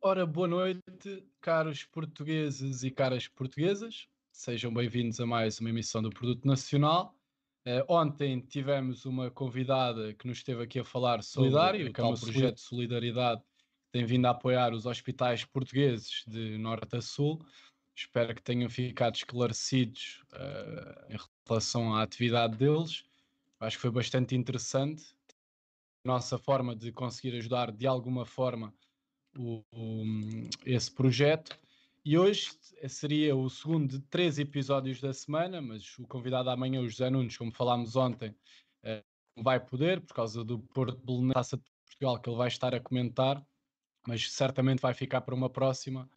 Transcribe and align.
Ora, 0.00 0.24
boa 0.24 0.46
noite, 0.46 1.26
caros 1.40 1.82
portugueses 1.82 2.84
e 2.84 2.90
caras 2.90 3.26
portuguesas. 3.26 4.06
Sejam 4.30 4.72
bem-vindos 4.72 5.18
a 5.18 5.26
mais 5.26 5.58
uma 5.58 5.70
emissão 5.70 6.00
do 6.00 6.08
Produto 6.08 6.46
Nacional. 6.46 7.16
Uh, 7.66 7.82
ontem 7.88 8.40
tivemos 8.40 9.04
uma 9.04 9.28
convidada 9.28 10.14
que 10.14 10.28
nos 10.28 10.38
esteve 10.38 10.62
aqui 10.62 10.78
a 10.78 10.84
falar 10.84 11.20
solidário, 11.24 11.92
que 11.92 12.00
é 12.00 12.04
um 12.04 12.14
projeto 12.14 12.54
de 12.54 12.60
solidariedade 12.60 13.40
que 13.40 13.90
tem 13.90 14.04
vindo 14.04 14.26
a 14.26 14.30
apoiar 14.30 14.72
os 14.72 14.86
hospitais 14.86 15.44
portugueses 15.44 16.22
de 16.28 16.56
norte 16.58 16.96
a 16.96 17.02
sul. 17.02 17.44
Espero 17.92 18.36
que 18.36 18.42
tenham 18.42 18.70
ficado 18.70 19.16
esclarecidos 19.16 20.22
uh, 20.32 21.12
em 21.12 21.16
relação 21.48 21.92
à 21.92 22.02
atividade 22.02 22.56
deles. 22.56 23.04
Acho 23.58 23.76
que 23.76 23.82
foi 23.82 23.90
bastante 23.90 24.36
interessante. 24.36 25.12
Nossa 26.04 26.38
forma 26.38 26.76
de 26.76 26.92
conseguir 26.92 27.36
ajudar 27.36 27.72
de 27.72 27.84
alguma 27.84 28.24
forma 28.24 28.72
o, 29.38 29.62
esse 30.66 30.90
projeto. 30.90 31.58
E 32.04 32.18
hoje 32.18 32.50
seria 32.88 33.36
o 33.36 33.48
segundo 33.48 33.88
de 33.88 34.00
três 34.06 34.38
episódios 34.38 35.00
da 35.00 35.12
semana, 35.12 35.60
mas 35.60 35.98
o 35.98 36.06
convidado 36.06 36.50
amanhã, 36.50 36.80
o 36.80 36.88
José 36.88 37.08
Nunes, 37.08 37.36
como 37.36 37.52
falámos 37.52 37.94
ontem, 37.96 38.30
uh, 38.84 39.42
vai 39.42 39.60
poder, 39.60 40.00
por 40.00 40.14
causa 40.14 40.44
do 40.44 40.58
Porto 40.58 40.98
Belenense 41.04 41.34
Taça 41.34 41.56
de 41.56 41.62
Portugal, 41.86 42.18
que 42.18 42.28
ele 42.28 42.36
vai 42.36 42.48
estar 42.48 42.74
a 42.74 42.80
comentar, 42.80 43.46
mas 44.06 44.30
certamente 44.32 44.80
vai 44.80 44.94
ficar 44.94 45.20
para 45.20 45.34
uma 45.34 45.50
próxima, 45.50 46.08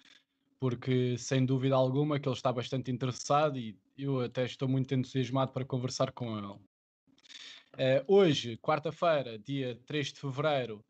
porque 0.59 1.17
sem 1.17 1.45
dúvida 1.45 1.75
alguma 1.75 2.19
que 2.19 2.27
ele 2.27 2.35
está 2.35 2.51
bastante 2.51 2.89
interessado 2.89 3.57
e 3.57 3.77
eu 3.97 4.21
até 4.21 4.45
estou 4.45 4.67
muito 4.67 4.93
entusiasmado 4.93 5.51
para 5.51 5.65
conversar 5.65 6.11
com 6.11 6.37
ele. 6.37 6.47
Uh, 6.47 8.03
hoje, 8.07 8.57
quarta-feira, 8.57 9.37
dia 9.37 9.79
3 9.85 10.13
de 10.13 10.19
fevereiro, 10.19 10.83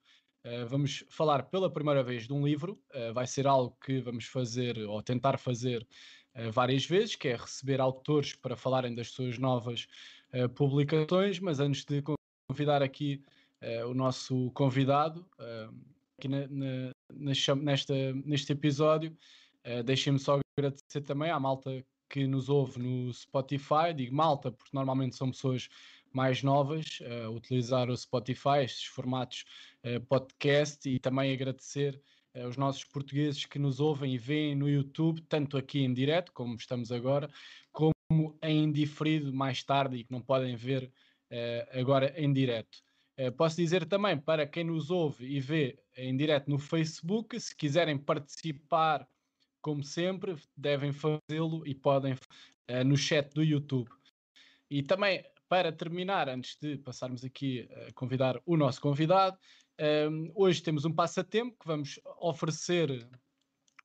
Uh, 0.44 0.66
vamos 0.66 1.04
falar 1.08 1.44
pela 1.44 1.72
primeira 1.72 2.02
vez 2.02 2.26
de 2.26 2.34
um 2.34 2.44
livro, 2.44 2.82
uh, 2.96 3.14
vai 3.14 3.28
ser 3.28 3.46
algo 3.46 3.78
que 3.80 4.02
vamos 4.02 4.26
fazer 4.26 4.76
ou 4.80 5.02
tentar 5.04 5.38
fazer 5.38 5.88
uh, 6.36 6.52
várias 6.52 6.84
vezes, 6.84 7.16
que 7.16 7.28
é 7.28 7.36
receber 7.36 7.80
autores 7.80 8.34
para 8.34 8.56
falarem 8.56 8.96
das 8.96 9.12
suas 9.12 9.38
novas 9.38 9.88
publicações, 10.56 11.40
mas 11.40 11.60
antes 11.60 11.84
de 11.84 12.02
convidar 12.48 12.82
aqui 12.82 13.22
o 13.86 13.94
nosso 13.94 14.50
convidado, 14.52 15.28
aqui 16.18 16.30
na, 16.30 16.48
na, 16.48 16.94
nesta, 17.58 17.94
neste 18.14 18.54
episódio, 18.54 19.14
deixem-me 19.84 20.18
só 20.18 20.40
agradecer 20.58 21.02
também 21.02 21.30
à 21.30 21.38
malta 21.38 21.86
que 22.08 22.26
nos 22.26 22.48
ouve 22.48 22.80
no 22.80 23.14
Spotify, 23.14 23.94
digo 23.94 24.16
malta 24.16 24.54
porque 24.54 24.72
normalmente 24.74 25.18
são 25.18 25.32
pessoas 25.32 25.68
mais 26.14 26.44
novas 26.44 27.00
uh, 27.02 27.30
utilizar 27.32 27.90
o 27.90 27.98
Spotify, 27.98 28.64
estes 28.64 28.86
formatos 28.86 29.46
uh, 29.84 30.00
podcast 30.02 30.90
e 30.90 31.00
também 31.00 31.34
agradecer 31.34 32.02
uh, 32.36 32.48
os 32.48 32.58
nossos 32.58 32.84
portugueses 32.84 33.46
que 33.46 33.58
nos 33.58 33.80
ouvem 33.80 34.14
e 34.14 34.18
veem 34.18 34.56
no 34.56 34.70
YouTube, 34.70 35.22
tanto 35.22 35.58
aqui 35.58 35.80
em 35.80 35.94
direto, 35.94 36.32
como 36.34 36.56
estamos 36.56 36.92
agora, 36.92 37.30
como 37.72 38.38
em 38.42 38.72
diferido 38.72 39.34
mais 39.34 39.64
tarde 39.64 39.98
e 39.98 40.04
que 40.04 40.12
não 40.12 40.22
podem 40.22 40.56
ver 40.56 40.92
agora 41.72 42.14
em 42.18 42.34
direto. 42.34 42.84
posso 43.38 43.56
dizer 43.56 43.86
também 43.86 44.18
para 44.18 44.46
quem 44.46 44.66
nos 44.66 44.92
ouve 44.92 45.26
e 45.26 45.40
vê 45.40 45.80
em 45.96 46.18
direto 46.18 46.50
no 46.50 46.60
Facebook, 46.60 47.40
se 47.40 47.56
quiserem 47.56 47.98
participar, 47.98 49.08
como 49.62 49.82
sempre, 49.82 50.36
devem 50.58 50.92
fazê-lo 50.92 51.66
e 51.66 51.74
podem 51.74 52.18
no 52.86 52.98
chat 52.98 53.34
do 53.34 53.42
YouTube. 53.42 53.90
E 54.70 54.84
também 54.84 55.24
para 55.52 55.70
terminar, 55.70 56.30
antes 56.30 56.56
de 56.62 56.78
passarmos 56.78 57.26
aqui 57.26 57.68
a 57.86 57.92
convidar 57.92 58.42
o 58.46 58.56
nosso 58.56 58.80
convidado, 58.80 59.38
um, 60.10 60.32
hoje 60.34 60.64
temos 60.64 60.86
um 60.86 60.94
passatempo 60.94 61.58
que 61.60 61.68
vamos 61.68 62.00
oferecer 62.22 63.06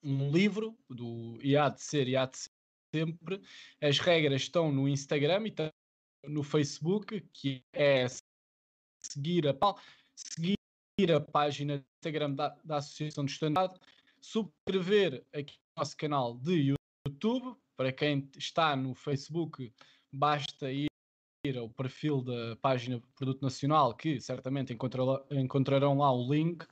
um 0.01 0.31
livro 0.31 0.79
do 0.89 1.37
há 1.61 1.69
de 1.69 1.83
ser, 1.83 2.17
há 2.17 2.27
de 2.27 2.39
ser 2.39 2.51
sempre. 2.95 3.43
As 3.83 3.99
regras 3.99 4.43
estão 4.43 4.71
no 4.71 4.89
Instagram 4.89 5.49
e 5.49 6.31
no 6.31 6.45
Facebook, 6.45 7.21
que 7.33 7.65
é 7.73 8.07
seguir 9.03 9.49
a, 9.49 9.55
seguir 10.15 11.13
a 11.13 11.21
página 11.21 11.79
do 11.79 11.85
Instagram 11.99 12.31
da, 12.35 12.57
da 12.65 12.77
Associação 12.77 13.25
de 13.25 13.33
Estudantado, 13.33 13.81
subscrever 14.21 15.27
aqui 15.35 15.57
o 15.77 15.81
nosso 15.81 15.97
canal 15.97 16.39
de 16.39 16.77
YouTube. 17.05 17.57
Para 17.77 17.93
quem 17.93 18.31
está 18.39 18.77
no 18.77 18.95
Facebook, 18.95 19.75
basta 20.13 20.71
ir 20.71 20.87
ao 21.55 21.69
perfil 21.69 22.23
da 22.23 22.57
página 22.57 23.03
Produto 23.15 23.43
Nacional, 23.43 23.95
que 23.95 24.19
certamente 24.21 24.73
encontrarão 25.31 25.99
lá 25.99 26.11
o 26.11 26.33
link 26.33 26.67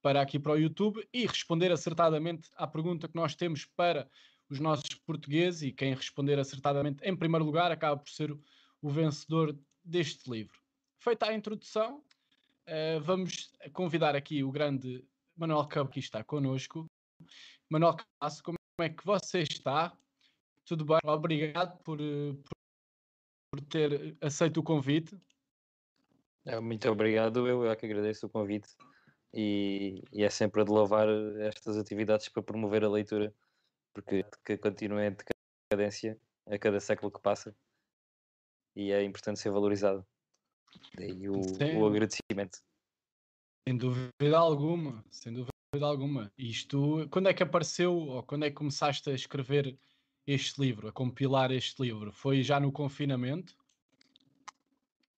para 0.00 0.20
aqui 0.20 0.38
para 0.38 0.52
o 0.52 0.58
YouTube 0.58 1.04
e 1.12 1.26
responder 1.26 1.72
acertadamente 1.72 2.48
à 2.56 2.66
pergunta 2.66 3.08
que 3.08 3.16
nós 3.16 3.34
temos 3.34 3.64
para 3.64 4.08
os 4.48 4.60
nossos 4.60 4.94
portugueses 5.06 5.62
e 5.62 5.72
quem 5.72 5.94
responder 5.94 6.38
acertadamente 6.38 7.02
em 7.02 7.16
primeiro 7.16 7.44
lugar 7.44 7.72
acaba 7.72 8.00
por 8.00 8.10
ser 8.10 8.30
o 8.82 8.90
vencedor 8.90 9.58
deste 9.82 10.30
livro. 10.30 10.58
Feita 10.98 11.26
a 11.26 11.34
introdução, 11.34 12.02
uh, 12.68 13.00
vamos 13.00 13.50
convidar 13.72 14.14
aqui 14.14 14.44
o 14.44 14.52
grande 14.52 15.02
Manuel 15.36 15.66
Cabo 15.66 15.90
que 15.90 16.00
está 16.00 16.22
connosco. 16.22 16.86
Manuel 17.68 17.96
Casso, 18.20 18.42
como 18.42 18.58
é 18.80 18.88
que 18.88 19.04
você 19.04 19.40
está? 19.40 19.96
Tudo 20.64 20.84
bem? 20.84 20.98
Obrigado 21.04 21.76
por, 21.82 22.00
eh, 22.00 22.34
por 23.54 23.60
ter 23.60 24.16
aceito 24.20 24.58
o 24.58 24.62
convite. 24.64 25.16
É, 26.44 26.58
muito 26.58 26.90
obrigado, 26.90 27.46
eu 27.46 27.70
é 27.70 27.76
que 27.76 27.86
agradeço 27.86 28.26
o 28.26 28.28
convite 28.28 28.68
e, 29.32 30.02
e, 30.12 30.24
é 30.24 30.28
sempre 30.28 30.64
de 30.64 30.70
louvar 30.70 31.08
estas 31.40 31.78
atividades 31.78 32.28
para 32.28 32.42
promover 32.42 32.84
a 32.84 32.88
leitura, 32.88 33.32
porque 33.94 34.24
que 34.44 34.58
continua 34.58 35.06
em 35.06 35.16
decadência 35.70 36.18
a 36.46 36.58
cada 36.58 36.80
século 36.80 37.12
que 37.12 37.20
passa 37.20 37.54
e 38.74 38.90
é 38.90 39.04
importante 39.04 39.38
ser 39.38 39.50
valorizado. 39.50 40.04
Daí 40.96 41.28
o, 41.28 41.40
o 41.78 41.86
agradecimento. 41.86 42.58
Sem 43.66 43.78
dúvida 43.78 44.36
alguma, 44.36 45.04
sem 45.10 45.32
dúvida 45.32 45.52
alguma. 45.80 46.30
Isto, 46.36 47.08
quando 47.08 47.28
é 47.28 47.34
que 47.34 47.42
apareceu 47.42 47.94
ou 47.94 48.22
quando 48.24 48.44
é 48.44 48.50
que 48.50 48.56
começaste 48.56 49.08
a 49.08 49.14
escrever 49.14 49.78
este 50.26 50.60
livro, 50.60 50.88
a 50.88 50.92
compilar 50.92 51.50
este 51.52 51.82
livro? 51.82 52.12
Foi 52.12 52.42
já 52.42 52.58
no 52.58 52.72
confinamento? 52.72 53.54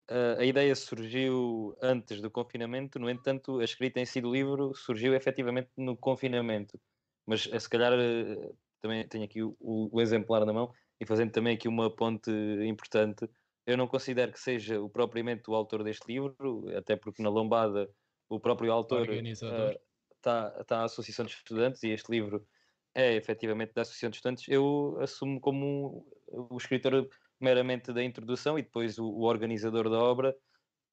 Uh, 0.08 0.38
a 0.38 0.44
ideia 0.44 0.74
surgiu 0.76 1.76
antes 1.82 2.20
do 2.20 2.30
confinamento, 2.30 2.98
no 2.98 3.10
entanto, 3.10 3.58
a 3.58 3.64
escrita 3.64 3.98
em 3.98 4.06
si 4.06 4.20
do 4.20 4.32
livro 4.32 4.72
surgiu 4.74 5.14
efetivamente 5.14 5.70
no 5.76 5.96
confinamento. 5.96 6.80
Mas 7.26 7.48
eh, 7.50 7.58
se 7.58 7.68
calhar 7.68 7.92
uh, 7.92 8.56
também 8.80 9.06
tenho 9.08 9.24
aqui 9.24 9.42
o, 9.42 9.56
o, 9.60 10.00
exemplar 10.00 10.46
na 10.46 10.52
mão 10.52 10.72
e 11.00 11.04
fazendo 11.04 11.32
também 11.32 11.56
aqui 11.56 11.66
uma 11.66 11.90
ponte 11.90 12.30
importante. 12.64 13.28
Eu 13.66 13.76
não 13.76 13.88
considero 13.88 14.30
que 14.30 14.38
seja 14.38 14.80
o 14.80 14.88
propriamente 14.88 15.50
o 15.50 15.56
autor 15.56 15.82
deste 15.82 16.06
livro, 16.06 16.64
até 16.76 16.94
porque 16.94 17.20
na 17.20 17.28
Lombada 17.28 17.90
o 18.28 18.38
próprio 18.38 18.70
autor 18.70 19.08
está 19.10 20.54
uh, 20.56 20.64
tá 20.64 20.80
a 20.82 20.84
Associação 20.84 21.26
de 21.26 21.32
Estudantes 21.32 21.82
e 21.82 21.88
este 21.88 22.12
livro 22.12 22.46
é 22.96 23.14
efetivamente 23.14 23.74
da 23.74 23.82
Associação 23.82 24.08
de 24.08 24.16
Estudantes, 24.16 24.48
eu 24.48 24.96
assumo 25.02 25.38
como 25.38 26.06
o 26.26 26.56
escritor 26.56 27.06
meramente 27.38 27.92
da 27.92 28.02
introdução 28.02 28.58
e 28.58 28.62
depois 28.62 28.98
o, 28.98 29.04
o 29.04 29.24
organizador 29.24 29.90
da 29.90 29.98
obra, 29.98 30.34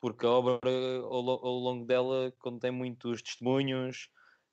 porque 0.01 0.25
a 0.25 0.29
obra 0.29 0.59
ao, 1.01 1.29
ao, 1.29 1.59
longo 1.59 1.85
dela 1.85 2.33
contém 2.39 2.71
muitos 2.71 3.21
testemunhos, 3.21 4.09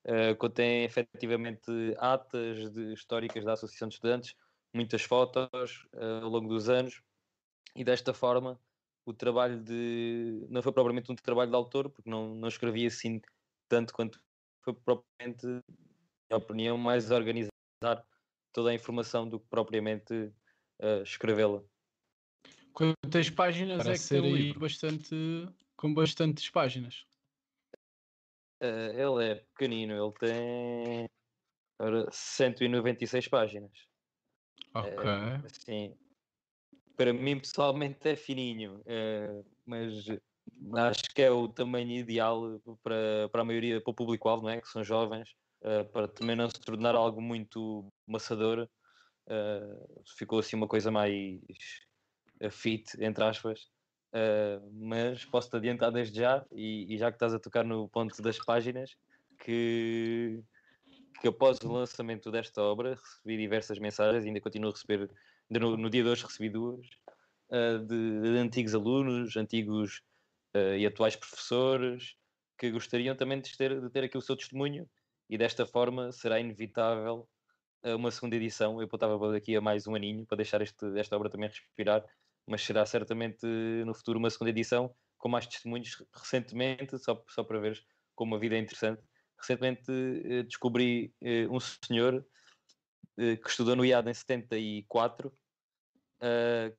uh, 0.07 0.37
contém 0.37 0.85
efetivamente 0.85 1.73
atas 1.99 2.73
de, 2.73 2.93
históricas 2.93 3.45
da 3.45 3.55
Associação 3.55 3.89
de 3.89 3.95
Estudantes, 3.95 4.37
muitas 4.73 5.03
fotos 5.03 5.89
uh, 5.95 6.23
ao 6.23 6.31
longo 6.31 6.49
dos 6.49 6.69
anos, 6.69 7.03
e 7.75 7.83
desta 7.83 8.15
forma 8.15 8.61
o 9.05 9.13
trabalho 9.13 9.61
de. 9.61 10.47
não 10.49 10.63
foi 10.63 10.73
propriamente 10.73 11.11
um 11.11 11.17
trabalho 11.17 11.51
de 11.51 11.57
autor, 11.57 11.91
porque 11.91 12.09
não, 12.09 12.33
não 12.33 12.47
escrevi 12.47 12.87
assim 12.87 13.21
tanto 13.69 13.93
quanto 13.93 14.21
foi 14.63 14.73
propriamente 14.73 15.47
opinião, 16.37 16.79
mais 16.79 17.11
organizar 17.11 17.51
toda 18.53 18.71
a 18.71 18.75
informação 18.75 19.29
do 19.29 19.39
que 19.41 19.47
propriamente 19.49 20.15
uh, 20.15 21.03
escrevê-la. 21.03 21.63
Quantas 22.73 23.31
páginas 23.31 23.83
Parece 23.83 24.17
é 24.17 24.21
que 24.21 24.25
ser 24.25 24.35
aí 24.35 24.53
bastante 24.55 25.15
com 25.77 25.93
bastantes 25.93 26.49
páginas? 26.51 27.07
Uh, 28.63 28.93
ele 28.93 29.31
é 29.31 29.35
pequenino, 29.37 29.95
ele 29.95 30.13
tem 30.19 31.09
ora, 31.79 32.07
196 32.11 33.29
páginas. 33.29 33.73
Ok. 34.75 34.93
Uh, 34.93 35.47
assim, 35.47 35.97
para 36.97 37.13
mim 37.13 37.39
pessoalmente 37.39 38.09
é 38.09 38.15
fininho, 38.15 38.81
uh, 38.81 39.45
mas 39.65 40.07
acho 40.75 41.03
que 41.15 41.23
é 41.23 41.31
o 41.31 41.49
tamanho 41.49 41.93
ideal 41.93 42.61
para, 42.83 43.29
para 43.31 43.41
a 43.41 43.45
maioria, 43.45 43.81
para 43.81 43.91
o 43.91 43.95
público-alvo, 43.95 44.45
não 44.45 44.51
é? 44.51 44.61
Que 44.61 44.69
são 44.69 44.85
jovens 44.85 45.35
uh, 45.63 45.85
para 45.93 46.09
também 46.09 46.37
não 46.37 46.49
se 46.49 46.61
tornar 46.61 46.95
algo 46.95 47.21
muito 47.21 47.87
maçador. 48.07 48.69
Uh, 49.27 50.03
ficou 50.17 50.39
assim 50.39 50.57
uma 50.57 50.67
coisa 50.69 50.91
mais 50.91 51.41
uh, 52.43 52.51
fit, 52.51 52.85
entre 53.01 53.25
aspas. 53.25 53.69
mas 54.73 55.25
posso-te 55.25 55.57
adiantar 55.57 55.93
desde 55.93 56.21
já, 56.21 56.45
e, 56.51 56.93
e, 56.93 56.99
já 56.99 57.11
que 57.11 57.17
estás 57.17 57.33
a 57.33 57.39
tocar 57.39 57.65
no 57.65 57.89
ponto 57.89 58.21
das 58.23 58.39
páginas, 58.39 58.97
que, 59.45 60.43
que 61.21 61.29
após 61.29 61.59
o 61.61 61.73
lançamento 61.73 62.31
desta 62.31 62.61
obra 62.61 62.95
recebi 62.95 63.37
diversas 63.37 63.79
mensagens, 63.79 64.25
ainda 64.25 64.41
continuo 64.41 64.71
a 64.71 64.73
receber, 64.73 65.09
no, 65.49 65.77
no 65.77 65.89
dia 65.89 66.03
de 66.03 66.09
hoje 66.09 66.25
recebi 66.25 66.51
duas, 66.51 66.87
de, 67.87 68.21
de, 68.21 68.39
antigos 68.39 68.75
alunos, 68.75 69.37
antigos 69.37 70.03
uh, 70.57 70.77
e 70.77 70.87
atuais 70.87 71.17
professores, 71.17 72.17
que 72.59 72.71
gostariam 72.71 73.17
também 73.17 73.41
de 73.41 73.57
ter, 73.57 73.81
de 73.81 73.91
ter 73.91 74.05
aqui 74.05 74.19
o 74.19 74.21
seu 74.21 74.37
testemunho 74.37 74.89
e 75.31 75.39
desta 75.39 75.65
forma 75.65 76.11
será 76.11 76.41
inevitável 76.41 77.27
uh, 77.85 77.95
uma 77.95 78.11
segunda 78.11 78.35
edição. 78.35 78.81
Eu 78.81 78.87
apontava 78.87 79.31
daqui 79.31 79.55
a 79.55 79.61
mais 79.61 79.87
um 79.87 79.95
aninho 79.95 80.27
para 80.27 80.39
deixar 80.39 80.61
este, 80.61 80.99
esta 80.99 81.17
obra 81.17 81.31
também 81.31 81.49
respirar, 81.49 82.05
mas 82.45 82.63
será 82.63 82.85
certamente 82.85 83.47
no 83.87 83.95
futuro 83.95 84.19
uma 84.19 84.29
segunda 84.29 84.51
edição 84.51 84.93
com 85.17 85.29
mais 85.29 85.47
testemunhos. 85.47 86.05
Recentemente, 86.13 86.99
só, 86.99 87.23
só 87.29 87.45
para 87.45 87.61
ver 87.61 87.81
como 88.17 88.35
a 88.35 88.39
vida 88.41 88.57
é 88.57 88.59
interessante, 88.59 89.01
recentemente 89.39 89.89
uh, 89.89 90.43
descobri 90.43 91.15
um 91.49 91.61
senhor 91.61 92.27
que 93.17 93.51
estudou 93.51 93.77
no 93.77 93.85
IAD 93.85 94.09
em 94.09 94.15
74, 94.15 95.31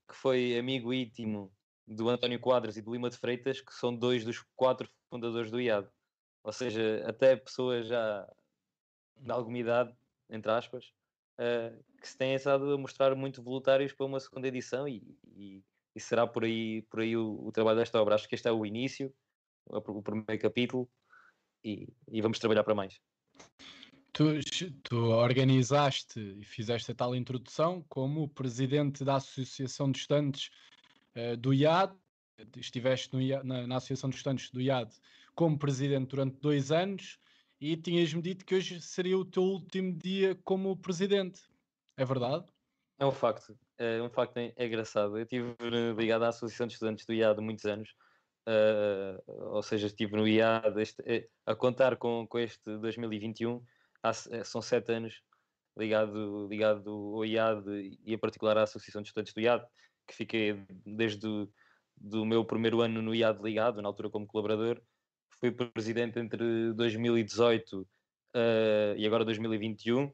que 0.10 0.16
foi 0.16 0.58
amigo 0.58 0.92
íntimo 0.92 1.54
do 1.88 2.10
António 2.10 2.40
Quadras 2.40 2.78
e 2.78 2.82
do 2.82 2.94
Lima 2.94 3.12
de 3.12 3.18
Freitas, 3.18 3.62
que 3.62 3.72
são 3.76 3.96
dois 3.96 4.26
dos 4.26 4.44
quatro 4.56 4.90
fundadores 5.08 5.52
do 5.52 5.62
IAD. 5.62 5.88
Ou 6.44 6.52
seja, 6.52 7.04
até 7.06 7.36
pessoas 7.36 7.88
já 7.88 8.28
de 9.22 9.32
alguma 9.32 9.58
idade, 9.58 9.96
entre 10.30 10.52
aspas, 10.52 10.92
uh, 11.38 11.84
que 12.02 12.08
se 12.08 12.18
têm 12.18 12.34
estado 12.34 12.74
a 12.74 12.78
mostrar 12.78 13.16
muito 13.16 13.42
voluntários 13.42 13.94
para 13.94 14.06
uma 14.06 14.20
segunda 14.20 14.48
edição 14.48 14.88
e, 14.88 15.16
e, 15.36 15.64
e 15.96 16.00
será 16.00 16.26
por 16.26 16.44
aí, 16.44 16.82
por 16.84 17.02
aí 17.02 17.16
o, 17.16 17.40
o, 17.46 17.52
trabalho 17.52 17.80
desta 17.80 18.02
obra. 18.02 18.16
Acho 18.16 18.28
que 18.28 18.36
este 18.36 18.48
é 18.48 18.52
o 18.52 18.66
início, 18.66 19.14
o, 19.66 20.02
primeiro 20.02 20.42
capítulo 20.42 20.90
e, 21.64 21.88
e, 22.08 22.22
vamos 22.22 22.40
trabalhar 22.40 22.64
para 22.64 22.76
mais. 22.76 23.00
Tu, 24.14 24.40
tu 24.84 24.98
organizaste 24.98 26.20
e 26.20 26.44
fizeste 26.44 26.92
a 26.92 26.96
tal 26.96 27.16
introdução 27.16 27.86
como 27.88 28.28
presidente 28.28 29.06
da 29.06 29.16
Associação 29.16 29.92
de 29.92 30.00
Estudantes 30.00 30.50
uh, 31.16 31.38
do 31.38 31.54
IAD, 31.54 31.96
estiveste 32.58 33.16
IAD, 33.16 33.46
na, 33.48 33.68
na, 33.68 33.76
Associação 33.78 34.10
de 34.10 34.16
Estudantes 34.16 34.50
do 34.50 34.60
IAD 34.60 34.92
como 35.36 35.58
presidente 35.58 36.10
durante 36.10 36.40
dois 36.42 36.72
anos 36.72 37.20
e 37.62 37.78
tinhas-me 37.78 38.24
dito 38.24 38.44
que 38.44 38.56
hoje 38.56 38.82
seria 38.82 39.16
o 39.16 39.24
teu 39.24 39.44
último 39.44 39.94
dia 39.94 40.36
como 40.44 40.76
presidente. 40.76 41.42
É 41.96 42.04
verdade? 42.04 42.46
É 43.00 43.06
um 43.06 43.12
facto. 43.12 43.56
É 43.78 44.02
um 44.02 44.10
facto 44.10 44.38
é 44.38 44.66
engraçado. 44.66 45.16
Eu 45.16 45.24
estive 45.24 45.56
ligado 45.96 46.24
à 46.24 46.30
Associação 46.30 46.66
de 46.66 46.74
Estudantes 46.74 47.06
do 47.06 47.14
IAD 47.14 47.40
muitos 47.40 47.66
anos. 47.66 47.94
Uh, 48.48 49.22
ou 49.54 49.62
seja, 49.62 49.86
estive 49.86 50.16
no 50.16 50.28
IAD 50.28 50.82
este, 50.82 51.04
eh, 51.06 51.30
a 51.46 51.54
contar 51.54 51.98
com, 51.98 52.26
com 52.28 52.40
este 52.40 52.78
2021. 52.80 53.64
Há, 54.02 54.10
eh, 54.10 54.44
são 54.44 54.60
sete 54.60 54.92
anos 54.92 55.22
ligado, 55.78 56.48
ligado 56.48 56.90
ao 56.90 57.24
IAD 57.24 58.00
e, 58.04 58.14
em 58.16 58.18
particular, 58.18 58.58
à 58.58 58.64
Associação 58.64 59.04
de 59.04 59.10
Estudantes 59.10 59.34
do 59.34 59.42
IAD, 59.42 59.64
que 60.08 60.16
fiquei 60.16 60.66
desde 60.84 61.28
o 61.28 61.48
do 61.96 62.26
meu 62.26 62.44
primeiro 62.44 62.82
ano 62.82 63.00
no 63.02 63.14
IAD 63.14 63.44
ligado, 63.44 63.80
na 63.80 63.88
altura 63.88 64.10
como 64.10 64.26
colaborador, 64.26 64.82
fui 65.42 65.52
presidente 65.52 66.20
entre 66.20 66.72
2018 66.74 67.82
uh, 67.82 67.88
eh, 68.36 68.94
e 68.96 69.08
agora 69.08 69.26
2021, 69.26 70.04
ou 70.04 70.14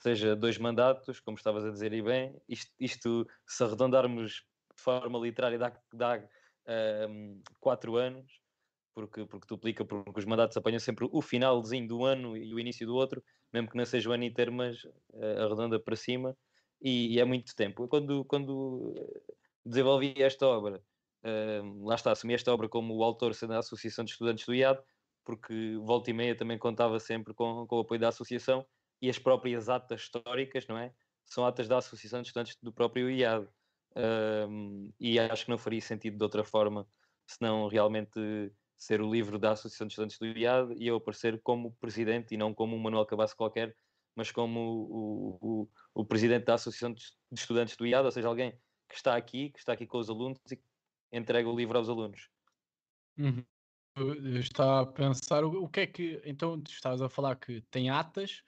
seja, 0.00 0.34
dois 0.34 0.58
mandatos, 0.58 1.20
como 1.20 1.36
estavas 1.36 1.64
a 1.64 1.70
dizer 1.70 1.92
e 1.92 2.02
bem. 2.02 2.34
Isto, 2.48 2.72
isto 2.80 3.28
se 3.46 3.62
arredondarmos 3.62 4.44
de 4.76 4.82
forma 4.82 5.16
literária, 5.20 5.58
dá, 5.58 5.72
dá 5.94 6.18
uh, 6.18 7.42
quatro 7.60 7.96
anos, 7.96 8.40
porque, 8.92 9.24
porque 9.26 9.46
duplica, 9.46 9.84
porque 9.84 10.18
os 10.18 10.24
mandatos 10.24 10.56
apanham 10.56 10.80
sempre 10.80 11.08
o 11.12 11.22
finalzinho 11.22 11.86
do 11.86 12.04
ano 12.04 12.36
e 12.36 12.52
o 12.52 12.58
início 12.58 12.84
do 12.84 12.96
outro, 12.96 13.22
mesmo 13.52 13.70
que 13.70 13.76
não 13.76 13.86
seja 13.86 14.10
o 14.10 14.12
ano 14.12 14.24
inteiro, 14.24 14.52
mas 14.52 14.82
uh, 14.84 15.44
arredonda 15.44 15.78
para 15.78 15.94
cima, 15.94 16.36
e, 16.82 17.14
e 17.14 17.20
é 17.20 17.24
muito 17.24 17.54
tempo. 17.54 17.86
Quando, 17.86 18.24
quando 18.24 18.92
desenvolvi 19.64 20.14
esta 20.16 20.48
obra, 20.48 20.82
Lá 21.82 21.94
está, 21.94 22.12
assumi 22.12 22.34
esta 22.34 22.52
obra 22.52 22.68
como 22.68 22.94
o 22.94 23.02
autor 23.02 23.34
sendo 23.34 23.54
a 23.54 23.58
Associação 23.58 24.04
de 24.04 24.12
Estudantes 24.12 24.46
do 24.46 24.54
IAD, 24.54 24.80
porque 25.24 25.76
volta 25.82 26.10
e 26.10 26.12
meia 26.12 26.36
também 26.36 26.58
contava 26.58 26.98
sempre 26.98 27.34
com, 27.34 27.66
com 27.66 27.76
o 27.76 27.80
apoio 27.80 28.00
da 28.00 28.08
associação 28.08 28.66
e 29.00 29.10
as 29.10 29.18
próprias 29.18 29.68
atas 29.68 30.02
históricas, 30.02 30.66
não 30.66 30.78
é? 30.78 30.92
São 31.26 31.44
atas 31.44 31.68
da 31.68 31.78
Associação 31.78 32.22
de 32.22 32.28
Estudantes 32.28 32.56
do 32.62 32.72
próprio 32.72 33.10
IAD. 33.10 33.46
E 34.98 35.18
acho 35.18 35.44
que 35.44 35.50
não 35.50 35.58
faria 35.58 35.80
sentido 35.80 36.16
de 36.16 36.22
outra 36.22 36.44
forma 36.44 36.86
senão 37.26 37.68
realmente 37.68 38.50
ser 38.76 39.00
o 39.02 39.10
livro 39.10 39.38
da 39.38 39.52
Associação 39.52 39.86
de 39.86 39.92
Estudantes 39.92 40.18
do 40.18 40.26
IAD 40.26 40.74
e 40.78 40.86
eu 40.86 40.96
aparecer 40.96 41.40
como 41.42 41.76
presidente 41.80 42.34
e 42.34 42.36
não 42.36 42.54
como 42.54 42.76
um 42.76 42.78
Manuel 42.78 43.04
Cabasso 43.04 43.36
qualquer, 43.36 43.76
mas 44.14 44.30
como 44.30 44.60
o, 44.60 45.38
o, 45.40 45.68
o 45.94 46.04
presidente 46.04 46.44
da 46.44 46.54
Associação 46.54 46.94
de 46.94 47.04
Estudantes 47.32 47.76
do 47.76 47.86
IAD, 47.86 48.06
ou 48.06 48.12
seja, 48.12 48.28
alguém 48.28 48.52
que 48.88 48.94
está 48.94 49.16
aqui, 49.16 49.50
que 49.50 49.58
está 49.58 49.72
aqui 49.72 49.86
com 49.86 49.98
os 49.98 50.08
alunos 50.08 50.38
e 50.50 50.58
entrega 51.12 51.48
o 51.48 51.56
livro 51.56 51.78
aos 51.78 51.88
alunos. 51.88 52.28
Uhum. 53.18 53.44
Estava 54.38 54.82
a 54.82 54.86
pensar 54.86 55.44
o, 55.44 55.64
o 55.64 55.68
que 55.68 55.80
é 55.80 55.86
que. 55.86 56.22
Então, 56.24 56.62
estavas 56.68 57.02
a 57.02 57.08
falar 57.08 57.36
que 57.36 57.60
tem 57.62 57.90
atas, 57.90 58.42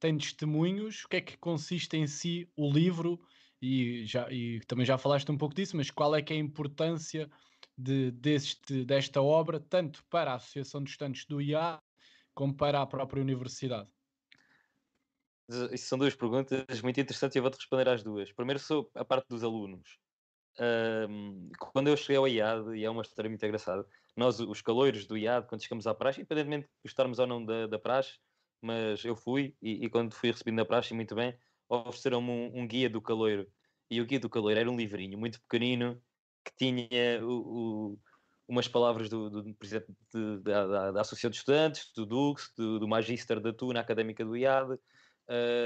tem 0.00 0.16
testemunhos, 0.16 1.04
o 1.04 1.08
que 1.08 1.16
é 1.16 1.20
que 1.20 1.36
consiste 1.36 1.96
em 1.96 2.06
si 2.06 2.50
o 2.56 2.70
livro? 2.70 3.20
E, 3.60 4.04
já, 4.04 4.30
e 4.30 4.60
também 4.66 4.84
já 4.86 4.98
falaste 4.98 5.30
um 5.30 5.36
pouco 5.36 5.54
disso, 5.54 5.76
mas 5.76 5.90
qual 5.90 6.14
é 6.14 6.22
que 6.22 6.32
é 6.32 6.36
a 6.36 6.40
importância 6.40 7.30
de, 7.76 8.10
deste, 8.10 8.84
desta 8.84 9.20
obra, 9.22 9.58
tanto 9.58 10.04
para 10.10 10.32
a 10.32 10.34
Associação 10.36 10.82
de 10.82 10.90
Estudantes 10.90 11.24
do 11.26 11.40
IA, 11.40 11.78
como 12.34 12.54
para 12.54 12.80
a 12.80 12.86
própria 12.86 13.22
universidade? 13.22 13.90
Isso 15.72 15.86
são 15.86 15.98
duas 15.98 16.14
perguntas 16.14 16.82
muito 16.82 17.00
interessantes 17.00 17.34
e 17.36 17.38
eu 17.38 17.42
vou-te 17.42 17.56
responder 17.56 17.88
às 17.88 18.02
duas. 18.02 18.32
Primeiro, 18.32 18.58
sobre 18.58 18.90
a 18.94 19.04
parte 19.04 19.28
dos 19.28 19.44
alunos 19.44 19.98
quando 21.58 21.88
eu 21.88 21.96
cheguei 21.96 22.16
ao 22.16 22.28
IAD, 22.28 22.76
e 22.76 22.84
é 22.84 22.90
uma 22.90 23.02
história 23.02 23.28
muito 23.28 23.44
engraçada, 23.44 23.86
nós, 24.16 24.40
os 24.40 24.62
caloiros 24.62 25.06
do 25.06 25.16
IAD, 25.16 25.46
quando 25.46 25.62
chegamos 25.62 25.86
à 25.86 25.94
praxe, 25.94 26.20
independentemente 26.20 26.66
de 26.66 26.72
gostarmos 26.84 27.18
ou 27.18 27.26
não 27.26 27.44
da, 27.44 27.66
da 27.66 27.78
praxe, 27.78 28.18
mas 28.62 29.04
eu 29.04 29.14
fui, 29.14 29.54
e, 29.60 29.84
e, 29.84 29.90
quando 29.90 30.14
fui 30.14 30.30
recebido 30.30 30.54
na 30.54 30.64
praxe, 30.64 30.94
muito 30.94 31.14
bem, 31.14 31.36
ofereceram-me 31.68 32.30
um, 32.30 32.60
um, 32.60 32.66
guia 32.66 32.88
do 32.88 33.00
caloiro. 33.02 33.46
E 33.90 34.00
o 34.00 34.06
guia 34.06 34.18
do 34.18 34.30
caloiro 34.30 34.58
era 34.58 34.70
um 34.70 34.76
livrinho 34.76 35.18
muito 35.18 35.40
pequenino, 35.42 36.00
que 36.44 36.52
tinha 36.56 37.22
o, 37.22 37.92
o, 37.92 37.98
umas 38.48 38.66
palavras 38.66 39.08
do, 39.08 39.28
do 39.28 39.54
presidente 39.54 39.92
de, 40.12 40.38
da, 40.40 40.66
da, 40.66 40.92
da, 40.92 41.00
Associação 41.00 41.30
de 41.30 41.36
Estudantes, 41.36 41.92
do 41.94 42.06
Dux, 42.06 42.52
do, 42.56 42.78
do 42.78 42.88
Magister 42.88 43.40
da 43.40 43.52
Tuna 43.52 43.80
Académica 43.80 44.24
do 44.24 44.36
IAD, 44.36 44.74
uh, 44.74 44.78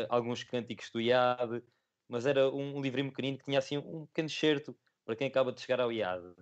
alguns 0.09 0.43
cânticos 0.43 0.91
do 0.91 1.01
IAD, 1.01 1.63
mas 2.11 2.27
era 2.27 2.51
um, 2.51 2.83
livrinho 2.83 3.09
pequenino 3.09 3.39
que 3.39 3.45
tinha 3.45 3.59
assim 3.59 3.79
um 3.79 4.05
pequeno 4.07 4.27
excerto 4.27 4.77
para 5.05 5.15
quem 5.15 5.29
acaba 5.29 5.53
de 5.53 5.61
chegar 5.61 5.81
ao 5.81 5.93
IAD. 5.93 6.35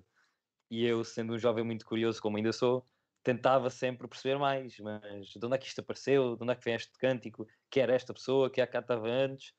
E 0.70 0.84
eu, 0.84 1.04
sendo 1.04 1.34
um 1.34 1.38
jovem 1.38 1.62
muito 1.62 1.84
curioso, 1.84 2.20
como 2.22 2.38
ainda 2.38 2.52
sou, 2.52 2.86
tentava 3.22 3.68
sempre 3.68 4.08
perceber 4.08 4.38
mais, 4.38 4.78
mas 4.78 5.28
de 5.28 5.44
onde 5.44 5.54
é 5.54 5.58
que 5.58 5.66
isto 5.66 5.80
apareceu, 5.80 6.36
de 6.36 6.42
onde 6.42 6.52
é 6.52 6.56
que 6.56 6.64
vem 6.64 6.74
este 6.74 6.96
cântico, 6.98 7.46
que 7.70 7.80
era 7.80 7.92
esta 7.92 8.14
pessoa, 8.14 8.50
que 8.50 8.62
é 8.62 8.66
cá 8.66 8.78
estava 8.78 9.06
antes, 9.08 9.52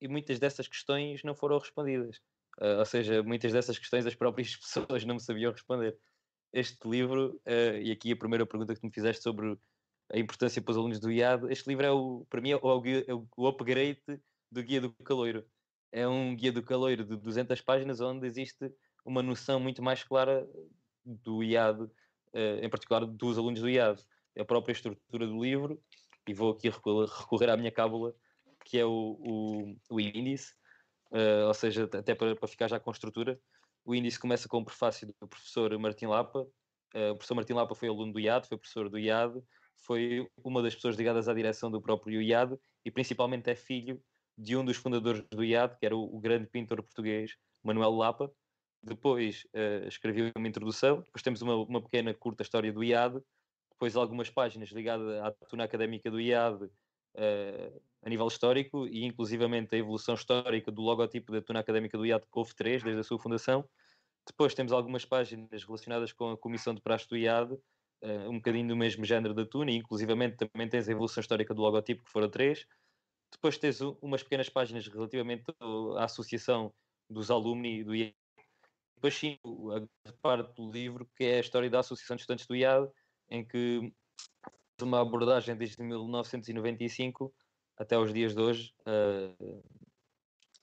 e 0.00 0.08
muitas 0.08 0.40
dessas 0.40 0.66
questões 0.66 1.22
não 1.22 1.34
foram 1.34 1.58
respondidas. 1.58 2.16
Uh, 2.58 2.78
ou 2.78 2.84
seja, 2.84 3.22
muitas 3.22 3.52
dessas 3.52 3.78
questões 3.78 4.04
as 4.04 4.14
próprias 4.14 4.56
pessoas 4.56 5.04
não 5.04 5.14
me 5.14 5.20
sabiam 5.20 5.52
responder. 5.52 5.96
Este 6.52 6.88
livro, 6.88 7.40
uh, 7.46 7.76
e 7.80 7.92
aqui 7.92 8.10
a 8.10 8.16
primeira 8.16 8.44
pergunta 8.44 8.74
que 8.74 8.84
me 8.84 8.92
fizeste 8.92 9.22
sobre 9.22 9.56
a 10.12 10.18
importância 10.18 10.60
para 10.60 10.72
os 10.72 10.76
alunos 10.76 10.98
do 10.98 11.10
IAD, 11.10 11.52
este 11.52 11.68
livro 11.68 11.86
é 11.86 11.90
o, 11.90 12.26
para 12.28 12.40
mim 12.40 12.50
é 12.50 12.56
o, 12.56 12.82
é 13.06 13.14
o 13.36 13.46
upgrade 13.46 14.02
do 14.56 14.62
Guia 14.62 14.80
do 14.80 14.90
Caloiro. 15.04 15.44
É 15.92 16.08
um 16.08 16.34
Guia 16.34 16.50
do 16.50 16.62
Caloiro 16.62 17.04
de 17.04 17.14
200 17.14 17.60
páginas 17.60 18.00
onde 18.00 18.26
existe 18.26 18.72
uma 19.04 19.22
noção 19.22 19.60
muito 19.60 19.82
mais 19.82 20.02
clara 20.02 20.48
do 21.04 21.42
IAD, 21.44 21.86
eh, 22.32 22.60
em 22.62 22.70
particular 22.70 23.04
dos 23.04 23.36
alunos 23.36 23.60
do 23.60 23.68
IAD. 23.68 24.02
A 24.38 24.44
própria 24.44 24.72
estrutura 24.72 25.26
do 25.26 25.42
livro, 25.42 25.80
e 26.26 26.32
vou 26.32 26.52
aqui 26.52 26.70
recorrer 26.70 27.50
à 27.50 27.56
minha 27.56 27.70
cábula, 27.70 28.14
que 28.64 28.78
é 28.78 28.84
o, 28.84 29.16
o, 29.20 29.76
o 29.90 30.00
índice, 30.00 30.54
uh, 31.12 31.46
ou 31.46 31.54
seja, 31.54 31.84
até 31.84 32.14
para, 32.14 32.34
para, 32.34 32.48
ficar 32.48 32.68
já 32.68 32.80
com 32.80 32.90
estrutura. 32.90 33.38
O 33.84 33.94
índice 33.94 34.18
começa 34.18 34.48
com 34.48 34.58
o 34.58 34.64
prefácio 34.64 35.06
do 35.06 35.28
professor 35.28 35.78
Martim 35.78 36.06
Lapa. 36.06 36.40
Uh, 36.94 37.12
o 37.12 37.16
professor 37.16 37.34
Martim 37.34 37.52
Lapa 37.52 37.74
foi 37.74 37.88
aluno 37.88 38.12
do 38.12 38.20
IAD, 38.20 38.48
foi 38.48 38.58
professor 38.58 38.90
do 38.90 38.98
IAD, 38.98 39.40
foi 39.76 40.28
uma 40.42 40.62
das 40.62 40.74
pessoas 40.74 40.96
ligadas 40.96 41.28
à 41.28 41.34
direção 41.34 41.70
do 41.70 41.80
próprio 41.80 42.20
IAD 42.20 42.58
e 42.84 42.90
principalmente 42.90 43.48
é 43.48 43.54
filho 43.54 44.02
de 44.36 44.56
um 44.56 44.64
dos 44.64 44.76
fundadores 44.76 45.22
do 45.30 45.44
IAD, 45.44 45.78
que 45.78 45.86
era 45.86 45.96
o, 45.96 46.16
o 46.16 46.20
grande 46.20 46.46
pintor 46.46 46.82
português 46.82 47.36
Manuel 47.62 47.92
Lapa. 47.92 48.30
Depois 48.82 49.46
uh, 49.54 49.88
escrevi 49.88 50.32
uma 50.36 50.46
introdução, 50.46 51.00
depois 51.00 51.22
temos 51.22 51.42
uma, 51.42 51.56
uma 51.56 51.82
pequena 51.82 52.14
curta 52.14 52.42
história 52.42 52.72
do 52.72 52.84
IAD, 52.84 53.20
depois 53.70 53.96
algumas 53.96 54.30
páginas 54.30 54.70
ligadas 54.70 55.06
à 55.22 55.30
tuna 55.48 55.64
académica 55.64 56.10
do 56.10 56.20
IAD 56.20 56.64
uh, 56.64 57.82
a 58.04 58.08
nível 58.08 58.26
histórico 58.28 58.86
e 58.86 59.04
inclusivamente 59.04 59.74
a 59.74 59.78
evolução 59.78 60.14
histórica 60.14 60.70
do 60.70 60.82
logotipo 60.82 61.32
da 61.32 61.42
tuna 61.42 61.60
académica 61.60 61.98
do 61.98 62.06
IAD 62.06 62.24
que 62.24 62.38
houve 62.38 62.54
três 62.54 62.82
desde 62.82 63.00
a 63.00 63.04
sua 63.04 63.18
fundação. 63.18 63.68
Depois 64.26 64.54
temos 64.54 64.72
algumas 64.72 65.04
páginas 65.04 65.64
relacionadas 65.64 66.12
com 66.12 66.30
a 66.30 66.36
comissão 66.36 66.74
de 66.74 66.80
praxe 66.80 67.08
do 67.08 67.16
IAD, 67.16 67.54
uh, 67.54 68.30
um 68.30 68.34
bocadinho 68.34 68.68
do 68.68 68.76
mesmo 68.76 69.04
género 69.04 69.34
da 69.34 69.44
Tuna, 69.44 69.70
inclusivamente 69.70 70.36
também 70.36 70.68
tens 70.68 70.88
a 70.88 70.92
evolução 70.92 71.20
histórica 71.20 71.54
do 71.54 71.62
logotipo, 71.62 72.04
que 72.04 72.10
foram 72.10 72.28
três. 72.28 72.66
Depois 73.32 73.58
tens 73.58 73.80
umas 73.80 74.22
pequenas 74.22 74.48
páginas 74.48 74.86
relativamente 74.86 75.44
à 75.96 76.04
associação 76.04 76.72
dos 77.08 77.30
alumni 77.30 77.84
do 77.84 77.94
IAD. 77.94 78.14
Depois 78.96 79.14
sim, 79.14 79.38
a 80.06 80.12
parte 80.22 80.54
do 80.54 80.70
livro, 80.70 81.08
que 81.16 81.24
é 81.24 81.36
a 81.36 81.40
história 81.40 81.68
da 81.68 81.80
Associação 81.80 82.16
de 82.16 82.22
Estudantes 82.22 82.46
do 82.46 82.56
IAD, 82.56 82.90
em 83.28 83.44
que 83.44 83.92
uma 84.82 85.00
abordagem 85.00 85.56
desde 85.56 85.82
1995 85.82 87.34
até 87.76 87.98
os 87.98 88.12
dias 88.12 88.34
de 88.34 88.40
hoje, 88.40 88.74
uh, 88.86 89.62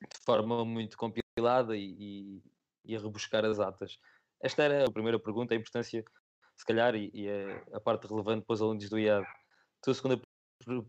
de 0.01 0.19
forma 0.25 0.65
muito 0.65 0.97
compilada 0.97 1.77
e, 1.77 1.95
e, 1.97 2.43
e, 2.85 2.95
a 2.95 2.99
rebuscar 2.99 3.45
as 3.45 3.59
atas. 3.59 3.99
Esta 4.41 4.63
era 4.63 4.85
a 4.85 4.91
primeira 4.91 5.19
pergunta, 5.19 5.53
a 5.53 5.57
importância, 5.57 6.03
se 6.55 6.65
calhar, 6.65 6.95
e, 6.95 7.11
e 7.13 7.29
a, 7.29 7.77
a, 7.77 7.79
parte 7.79 8.07
relevante 8.07 8.45
para 8.45 8.53
os 8.53 8.61
alunos 8.61 8.89
do 8.89 8.99
IAD. 8.99 9.25
A 9.85 9.93
segunda 9.93 10.17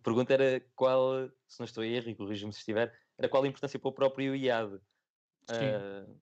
pergunta 0.02 0.32
era 0.32 0.60
qual, 0.74 1.28
se 1.46 1.60
não 1.60 1.64
estou 1.64 1.82
a 1.82 1.86
erro, 1.86 2.08
e 2.08 2.14
corrijo-me 2.14 2.52
se 2.52 2.60
estiver, 2.60 2.92
era 3.18 3.28
qual 3.28 3.42
a 3.42 3.48
importância 3.48 3.78
para 3.78 3.88
o 3.88 3.92
próprio 3.92 4.34
IAD. 4.34 4.78
Sim. 5.48 5.54
Uh, 5.54 6.20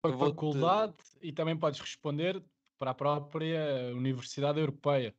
para 0.00 0.14
a 0.14 0.18
faculdade 0.18 0.94
e 1.22 1.32
também 1.32 1.56
podes 1.56 1.80
responder 1.80 2.42
para 2.78 2.90
a 2.90 2.94
própria 2.94 3.92
Universidade 3.94 4.60
Europeia. 4.60 5.14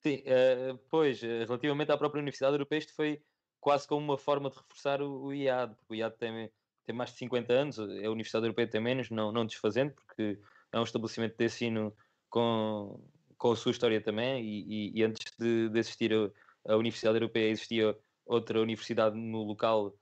Sim, 0.00 0.16
uh, 0.16 0.78
pois, 0.90 1.22
eh, 1.22 1.44
relativamente 1.44 1.90
à 1.90 1.96
própria 1.96 2.20
Universidade 2.20 2.54
Europeia, 2.54 2.78
isto 2.78 2.94
foi 2.94 3.22
quase 3.60 3.88
como 3.88 4.04
uma 4.04 4.18
forma 4.18 4.50
de 4.50 4.56
reforçar 4.56 5.00
o, 5.00 5.24
o 5.24 5.34
IAD, 5.34 5.74
porque 5.74 5.94
o 5.94 5.96
IAD 5.96 6.16
tem, 6.18 6.50
tem 6.84 6.94
mais 6.94 7.10
de 7.10 7.16
50 7.16 7.52
anos, 7.52 7.78
a 7.78 7.84
Universidade 8.10 8.44
Europeia 8.44 8.68
tem 8.68 8.80
menos, 8.80 9.08
não, 9.08 9.32
não 9.32 9.46
desfazendo, 9.46 9.92
porque 9.94 10.38
é 10.70 10.78
um 10.78 10.82
estabelecimento 10.82 11.36
de 11.36 11.44
ensino 11.46 11.96
com, 12.28 13.00
com 13.44 13.52
a 13.52 13.56
sua 13.56 13.72
história 13.72 14.00
também, 14.00 14.42
e, 14.42 14.88
e, 14.88 15.00
e 15.00 15.04
antes 15.04 15.36
de, 15.38 15.68
de, 15.68 15.78
existir 15.78 16.10
a, 16.14 16.72
a, 16.72 16.76
Universidade 16.78 17.18
Europeia 17.18 17.50
existia 17.50 17.94
outra 18.24 18.58
universidade 18.58 19.14
no 19.18 19.42
local 19.42 19.94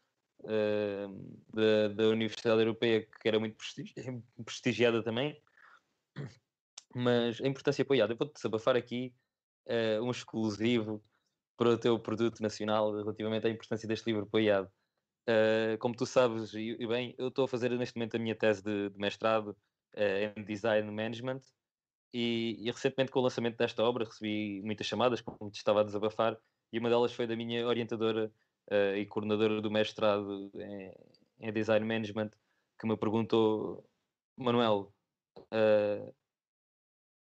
uh, 0.43 1.43
da, 1.53 1.89
da 1.89 2.05
Universidade 2.05 2.61
Europeia 2.61 3.05
que 3.05 3.27
era 3.27 3.41
muito 3.41 3.57
prestigi 3.57 3.95
prestigiada 4.45 5.03
também, 5.03 5.43
mas 6.95 7.41
a 7.41 7.49
importância 7.49 7.83
apoiada, 7.83 8.13
eu 8.13 8.17
vou-te 8.17 8.35
desabafar 8.35 8.77
aqui 8.77 9.13
uh, 9.67 10.05
um 10.05 10.13
exclusivo 10.13 11.03
para 11.57 11.71
o 11.71 11.79
teu 11.79 11.99
produto 11.99 12.41
nacional 12.41 12.95
relativamente 12.95 13.45
à 13.49 13.51
importância 13.51 13.89
deste 13.89 14.07
livro 14.07 14.23
apoiado. 14.23 14.71
Uh, 15.29 15.77
como 15.81 15.97
tu 15.97 16.07
sabes, 16.07 16.55
e, 16.55 16.77
bem, 16.87 17.13
eu 17.19 17.27
estou 17.27 17.47
a 17.47 17.49
fazer 17.49 17.73
neste 17.73 17.97
momento 17.97 18.15
a 18.15 18.21
minha 18.21 18.37
tese 18.37 18.63
de, 18.63 18.91
de 18.91 18.99
mestrado 19.01 19.49
uh, 19.97 20.39
em 20.39 20.45
Design 20.45 20.89
Management 20.93 21.41
e, 22.13 22.59
e, 22.61 22.71
recentemente 22.71 23.11
com 23.11 23.21
o 23.21 23.23
lançamento 23.23 23.57
desta 23.57 23.83
obra 23.83 24.05
recebi 24.05 24.61
muitas 24.63 24.87
chamadas, 24.87 25.21
como 25.21 25.51
te 25.51 25.57
estava 25.57 25.81
a 25.81 25.85
desabafar, 25.85 26.39
e 26.73 26.79
uma 26.79 26.89
delas 26.89 27.13
foi 27.13 27.27
da 27.27 27.37
minha 27.37 27.67
orientadora 27.67 28.33
uh, 28.71 28.97
e 28.97 29.07
coordenadora 29.07 29.61
do 29.61 29.71
mestrado 29.71 30.51
em, 30.55 30.93
em, 31.41 31.53
Design 31.53 31.87
Management, 31.87 32.31
que 32.79 32.87
me 32.87 32.97
perguntou, 32.97 33.89
Manuel, 34.37 34.93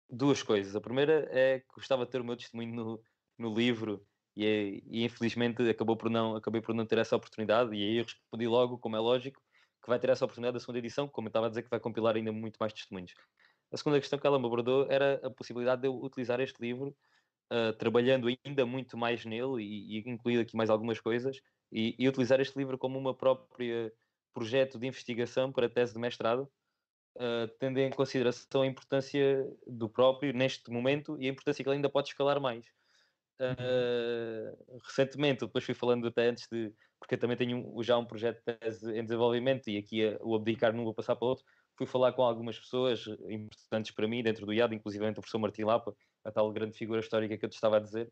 duas 0.09 0.43
coisas. 0.43 0.75
A 0.75 0.81
primeira 0.81 1.27
é 1.31 1.59
que 1.59 1.75
gostava 1.75 2.05
de 2.05 2.11
ter 2.11 2.21
o 2.21 2.25
meu 2.25 2.35
testemunho 2.35 2.73
no, 2.73 3.03
no 3.37 3.53
livro 3.53 4.05
e, 4.35 4.83
e, 4.87 5.03
infelizmente 5.03 5.67
acabou 5.69 5.95
por 5.95 6.09
não, 6.09 6.35
acabei 6.35 6.61
por 6.61 6.75
não 6.75 6.85
ter 6.85 6.97
essa 6.97 7.15
oportunidade 7.15 7.73
e 7.73 7.83
aí 7.83 7.97
eu 7.97 8.03
respondi 8.03 8.47
logo, 8.47 8.77
como 8.77 8.95
é 8.95 8.99
lógico, 8.99 9.41
que 9.81 9.89
vai 9.89 9.99
ter 9.99 10.09
essa 10.09 10.25
oportunidade 10.25 10.55
da 10.55 10.59
segunda 10.59 10.79
edição, 10.79 11.07
como 11.07 11.27
eu 11.27 11.29
estava 11.29 11.45
a 11.45 11.49
dizer 11.49 11.63
que 11.63 11.69
vai 11.69 11.79
compilar 11.79 12.15
ainda 12.15 12.31
muito 12.31 12.57
mais 12.57 12.73
testemunhos. 12.73 13.13
A 13.75 13.77
segunda 13.77 13.99
questão 13.99 14.17
que 14.17 14.25
ela 14.25 14.39
me 14.39 14.45
abordou 14.45 14.87
era 14.89 15.19
a 15.21 15.29
possibilidade 15.29 15.81
de 15.81 15.89
eu 15.89 16.01
utilizar 16.01 16.39
este 16.39 16.57
livro 16.61 16.95
uh, 17.51 17.73
trabalhando 17.73 18.25
ainda 18.45 18.65
muito 18.65 18.97
mais 18.97 19.25
nele 19.25 19.61
e, 19.61 19.97
e 19.97 20.09
incluir 20.09 20.39
aqui 20.39 20.55
mais 20.55 20.69
algumas 20.69 20.97
coisas 20.97 21.41
e, 21.69 21.93
e, 21.99 22.07
utilizar 22.07 22.39
este 22.39 22.57
livro 22.57 22.77
como 22.77 22.97
uma 22.97 23.13
própria 23.13 23.91
projeto 24.33 24.79
de 24.79 24.87
investigação 24.87 25.51
para 25.51 25.65
a 25.65 25.69
tese 25.69 25.91
de 25.91 25.99
mestrado 25.99 26.49
uh, 27.17 27.49
tendo 27.59 27.77
em 27.77 27.89
consideração 27.89 28.61
a 28.61 28.65
importância 28.65 29.45
do 29.67 29.89
próprio 29.89 30.31
neste 30.31 30.71
momento 30.71 31.17
e 31.19 31.27
a 31.27 31.31
importância 31.31 31.61
que 31.61 31.69
ele 31.69 31.75
ainda 31.75 31.89
pode 31.89 32.07
escalar 32.07 32.39
mais. 32.39 32.65
Uh, 33.41 34.79
recentemente, 34.85 35.41
depois 35.41 35.65
fui 35.65 35.73
falando 35.73 36.07
até 36.07 36.29
antes 36.29 36.47
de, 36.49 36.73
porque 36.97 37.15
eu 37.15 37.19
também 37.19 37.35
tenho 37.35 37.83
já 37.83 37.97
um 37.97 38.05
projeto 38.05 38.37
de 38.37 38.57
tese 38.57 38.97
em 38.97 39.03
desenvolvimento 39.03 39.69
e 39.69 39.77
aqui 39.77 40.07
a, 40.07 40.17
o 40.21 40.33
abdicar 40.33 40.71
não 40.71 40.85
vou 40.85 40.93
passar 40.93 41.17
para 41.17 41.27
outro. 41.27 41.43
Fui 41.77 41.85
falar 41.85 42.13
com 42.13 42.23
algumas 42.23 42.57
pessoas 42.57 43.05
importantes 43.29 43.91
para 43.91 44.07
mim, 44.07 44.23
dentro 44.23 44.45
do 44.45 44.53
IAD, 44.53 44.75
inclusive 44.75 45.07
o 45.09 45.13
professor 45.13 45.39
Martim 45.39 45.63
Lapa, 45.63 45.95
a 46.23 46.31
tal 46.31 46.51
grande 46.51 46.77
figura 46.77 46.99
histórica 46.99 47.37
que 47.37 47.45
eu 47.45 47.49
te 47.49 47.55
estava 47.55 47.77
a 47.77 47.79
dizer, 47.79 48.11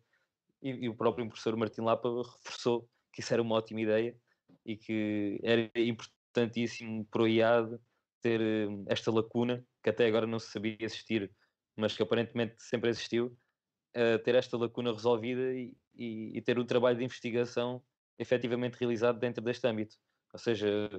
e, 0.62 0.70
e 0.86 0.90
o 0.90 0.96
próprio 0.96 1.28
professor 1.28 1.56
Martim 1.56 1.82
Lapa 1.82 2.10
reforçou 2.10 2.90
que 3.12 3.22
isso 3.22 3.34
era 3.34 3.42
uma 3.42 3.56
ótima 3.56 3.82
ideia 3.82 4.18
e 4.66 4.76
que 4.76 5.40
era 5.44 5.70
importantíssimo 5.76 7.06
para 7.06 7.24
o 7.24 7.28
IAD 7.28 7.78
ter 8.22 8.42
hum, 8.42 8.86
esta 8.88 9.12
lacuna 9.12 9.66
que 9.84 9.90
até 9.90 10.08
agora 10.08 10.26
não 10.26 10.40
se 10.40 10.52
sabia 10.52 10.78
existir, 10.80 11.32
mas 11.76 11.96
que 11.96 12.04
aparentemente 12.04 12.56
sempre 12.58 12.90
existiu, 12.90 13.38
ter 14.24 14.36
esta 14.36 14.58
lacuna 14.58 14.92
resolvida 14.92 15.54
e, 15.54 15.76
e, 15.94 16.38
e, 16.38 16.42
ter 16.42 16.58
um 16.58 16.66
trabalho 16.66 16.98
de 16.98 17.04
investigação 17.04 17.84
efetivamente 18.18 18.76
realizado 18.76 19.20
dentro 19.20 19.44
deste 19.44 19.68
âmbito. 19.68 19.98
Ou 20.34 20.40
seja, 20.40 20.90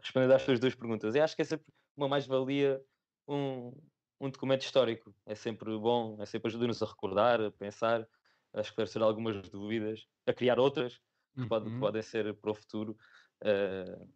respondendo 0.00 0.32
às 0.32 0.44
tuas 0.44 0.60
duas 0.60 0.74
perguntas, 0.74 1.14
eu 1.14 1.22
acho 1.22 1.34
que 1.34 1.42
é 1.42 1.44
sempre 1.44 1.66
uma 1.96 2.08
mais-valia 2.08 2.80
um, 3.28 3.72
um 4.20 4.30
documento 4.30 4.62
histórico. 4.62 5.14
É 5.24 5.34
sempre 5.34 5.76
bom, 5.78 6.16
é 6.20 6.26
sempre 6.26 6.48
ajuda-nos 6.48 6.82
a 6.82 6.86
recordar, 6.86 7.40
a 7.40 7.50
pensar, 7.50 8.06
a 8.54 8.60
esclarecer 8.60 9.02
algumas 9.02 9.48
dúvidas, 9.48 10.06
a 10.26 10.32
criar 10.32 10.58
outras 10.58 11.00
que 11.34 11.42
uhum. 11.42 11.48
podem, 11.48 11.80
podem 11.80 12.02
ser 12.02 12.34
para 12.34 12.50
o 12.50 12.54
futuro. 12.54 12.96
Uh, 13.42 14.08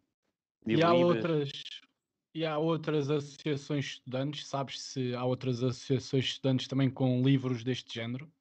e 0.65 0.81
há 0.81 0.93
outras, 0.93 1.51
e 2.33 2.45
há 2.45 2.57
outras 2.57 3.09
associações 3.09 3.85
de 3.85 3.91
estudantes? 3.91 4.47
Sabes 4.47 4.81
se 4.81 5.13
há 5.15 5.23
outras 5.25 5.63
associações 5.63 6.25
de 6.25 6.31
estudantes 6.31 6.67
também 6.67 6.89
com 6.89 7.21
livros 7.21 7.63
deste 7.63 7.93
género? 7.93 8.31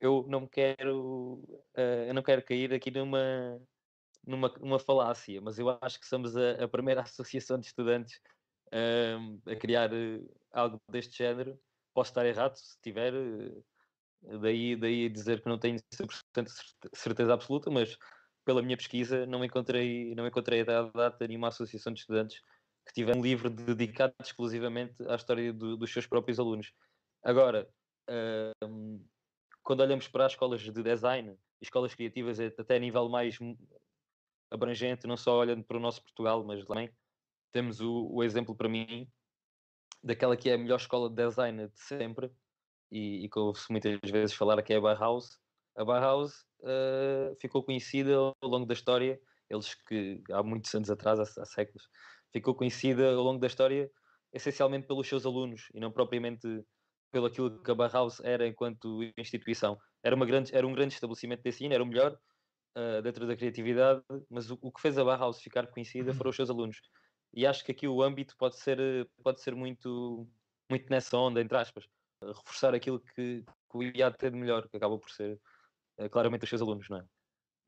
Eu 0.00 0.24
não 0.28 0.46
quero, 0.46 1.42
uh, 1.76 2.06
eu 2.06 2.14
não 2.14 2.22
quero 2.22 2.42
cair 2.42 2.72
aqui 2.72 2.90
numa, 2.90 3.60
numa, 4.28 4.48
numa 4.60 4.78
falácia, 4.78 5.40
mas 5.40 5.58
eu 5.58 5.76
acho 5.80 5.98
que 5.98 6.06
somos 6.06 6.36
a, 6.36 6.64
a 6.64 6.68
primeira 6.68 7.00
associação 7.02 7.58
de 7.58 7.66
estudantes 7.66 8.20
uh, 8.68 9.50
a 9.50 9.56
criar 9.56 9.90
uh, 9.92 10.30
algo 10.52 10.80
deste 10.90 11.16
género. 11.16 11.58
Posso 11.94 12.10
estar 12.10 12.26
errado, 12.26 12.56
se 12.56 12.78
tiver, 12.80 13.12
daí, 14.40 14.76
daí 14.76 15.08
dizer 15.08 15.40
que 15.40 15.48
não 15.48 15.58
tenho 15.58 15.78
100% 15.92 16.48
certeza 16.94 17.34
absoluta, 17.34 17.70
mas 17.70 17.96
pela 18.44 18.62
minha 18.62 18.76
pesquisa 18.76 19.26
não 19.26 19.44
encontrei, 19.44 20.14
não 20.14 20.26
encontrei 20.26 20.60
a 20.60 20.82
data 20.82 21.26
nenhuma 21.26 21.48
associação 21.48 21.92
de 21.92 22.00
estudantes 22.00 22.40
que 22.86 22.94
tiver 22.94 23.16
um 23.16 23.22
livro 23.22 23.50
dedicado 23.50 24.14
exclusivamente 24.22 24.94
à 25.08 25.14
história 25.14 25.52
do, 25.52 25.76
dos 25.76 25.92
seus 25.92 26.06
próprios 26.06 26.38
alunos. 26.38 26.72
Agora, 27.22 27.68
um, 28.64 29.04
quando 29.62 29.80
olhamos 29.80 30.08
para 30.08 30.24
as 30.24 30.32
escolas 30.32 30.62
de 30.62 30.82
design, 30.82 31.36
escolas 31.60 31.94
criativas 31.94 32.40
até 32.40 32.76
a 32.76 32.78
nível 32.78 33.08
mais 33.08 33.38
abrangente, 34.50 35.06
não 35.06 35.16
só 35.16 35.38
olhando 35.38 35.64
para 35.64 35.76
o 35.76 35.80
nosso 35.80 36.02
Portugal, 36.02 36.44
mas 36.44 36.64
também 36.64 36.90
temos 37.52 37.80
o, 37.80 38.08
o 38.12 38.22
exemplo 38.22 38.54
para 38.54 38.68
mim 38.68 39.10
daquela 40.02 40.36
que 40.36 40.48
é 40.48 40.54
a 40.54 40.58
melhor 40.58 40.76
escola 40.76 41.08
de 41.08 41.16
design 41.16 41.68
de 41.68 41.80
sempre 41.80 42.30
e, 42.90 43.24
e 43.24 43.28
que 43.28 43.38
ouve-se 43.38 43.70
muitas 43.70 43.98
vezes 44.10 44.34
falar 44.34 44.62
que 44.62 44.72
é 44.72 44.76
a 44.76 44.80
Bauhaus. 44.80 45.38
A 45.76 45.84
Bauhaus 45.84 46.44
uh, 46.60 47.34
ficou 47.40 47.62
conhecida 47.62 48.16
ao 48.16 48.34
longo 48.42 48.66
da 48.66 48.74
história, 48.74 49.20
eles 49.48 49.74
que 49.74 50.22
há 50.30 50.42
muitos 50.42 50.74
anos 50.74 50.90
atrás, 50.90 51.18
há, 51.18 51.42
há 51.42 51.44
séculos, 51.44 51.88
ficou 52.32 52.54
conhecida 52.54 53.14
ao 53.14 53.22
longo 53.22 53.40
da 53.40 53.46
história 53.46 53.90
essencialmente 54.32 54.86
pelos 54.86 55.08
seus 55.08 55.24
alunos 55.24 55.68
e 55.72 55.80
não 55.80 55.90
propriamente 55.90 56.46
pelo 57.10 57.26
aquilo 57.26 57.62
que 57.62 57.70
a 57.70 57.74
Bauhaus 57.74 58.20
era 58.20 58.46
enquanto 58.46 59.02
instituição. 59.16 59.78
Era, 60.02 60.14
uma 60.14 60.26
grande, 60.26 60.54
era 60.54 60.66
um 60.66 60.72
grande 60.72 60.94
estabelecimento 60.94 61.42
de 61.42 61.48
ensino, 61.48 61.72
era 61.74 61.82
o 61.82 61.86
melhor 61.86 62.18
uh, 62.78 63.02
dentro 63.02 63.26
da 63.26 63.36
criatividade, 63.36 64.02
mas 64.30 64.50
o, 64.50 64.58
o, 64.62 64.70
que 64.70 64.80
fez 64.80 64.96
a 64.96 65.04
Bauhaus 65.04 65.40
ficar 65.40 65.66
conhecida 65.66 66.14
foram 66.14 66.30
os 66.30 66.36
seus 66.36 66.50
alunos. 66.50 66.80
E 67.34 67.46
acho 67.46 67.64
que 67.64 67.72
aqui 67.72 67.88
o 67.88 68.02
âmbito 68.02 68.36
pode 68.36 68.56
ser, 68.56 68.78
pode 69.22 69.40
ser 69.42 69.54
muito, 69.54 70.26
muito 70.70 70.88
nessa 70.88 71.16
onda, 71.16 71.40
entre 71.40 71.56
aspas, 71.58 71.86
reforçar 72.22 72.74
aquilo 72.74 73.00
que, 73.00 73.44
que 73.44 73.76
o 73.76 73.82
IAD 73.82 74.16
tem 74.16 74.30
de 74.30 74.36
melhor, 74.36 74.68
que 74.68 74.76
acaba 74.76 74.98
por 74.98 75.10
ser 75.10 75.38
uh, 75.98 76.08
claramente 76.08 76.44
os 76.44 76.48
seus 76.48 76.62
alunos, 76.62 76.88
não 76.88 76.98
é? 76.98 77.04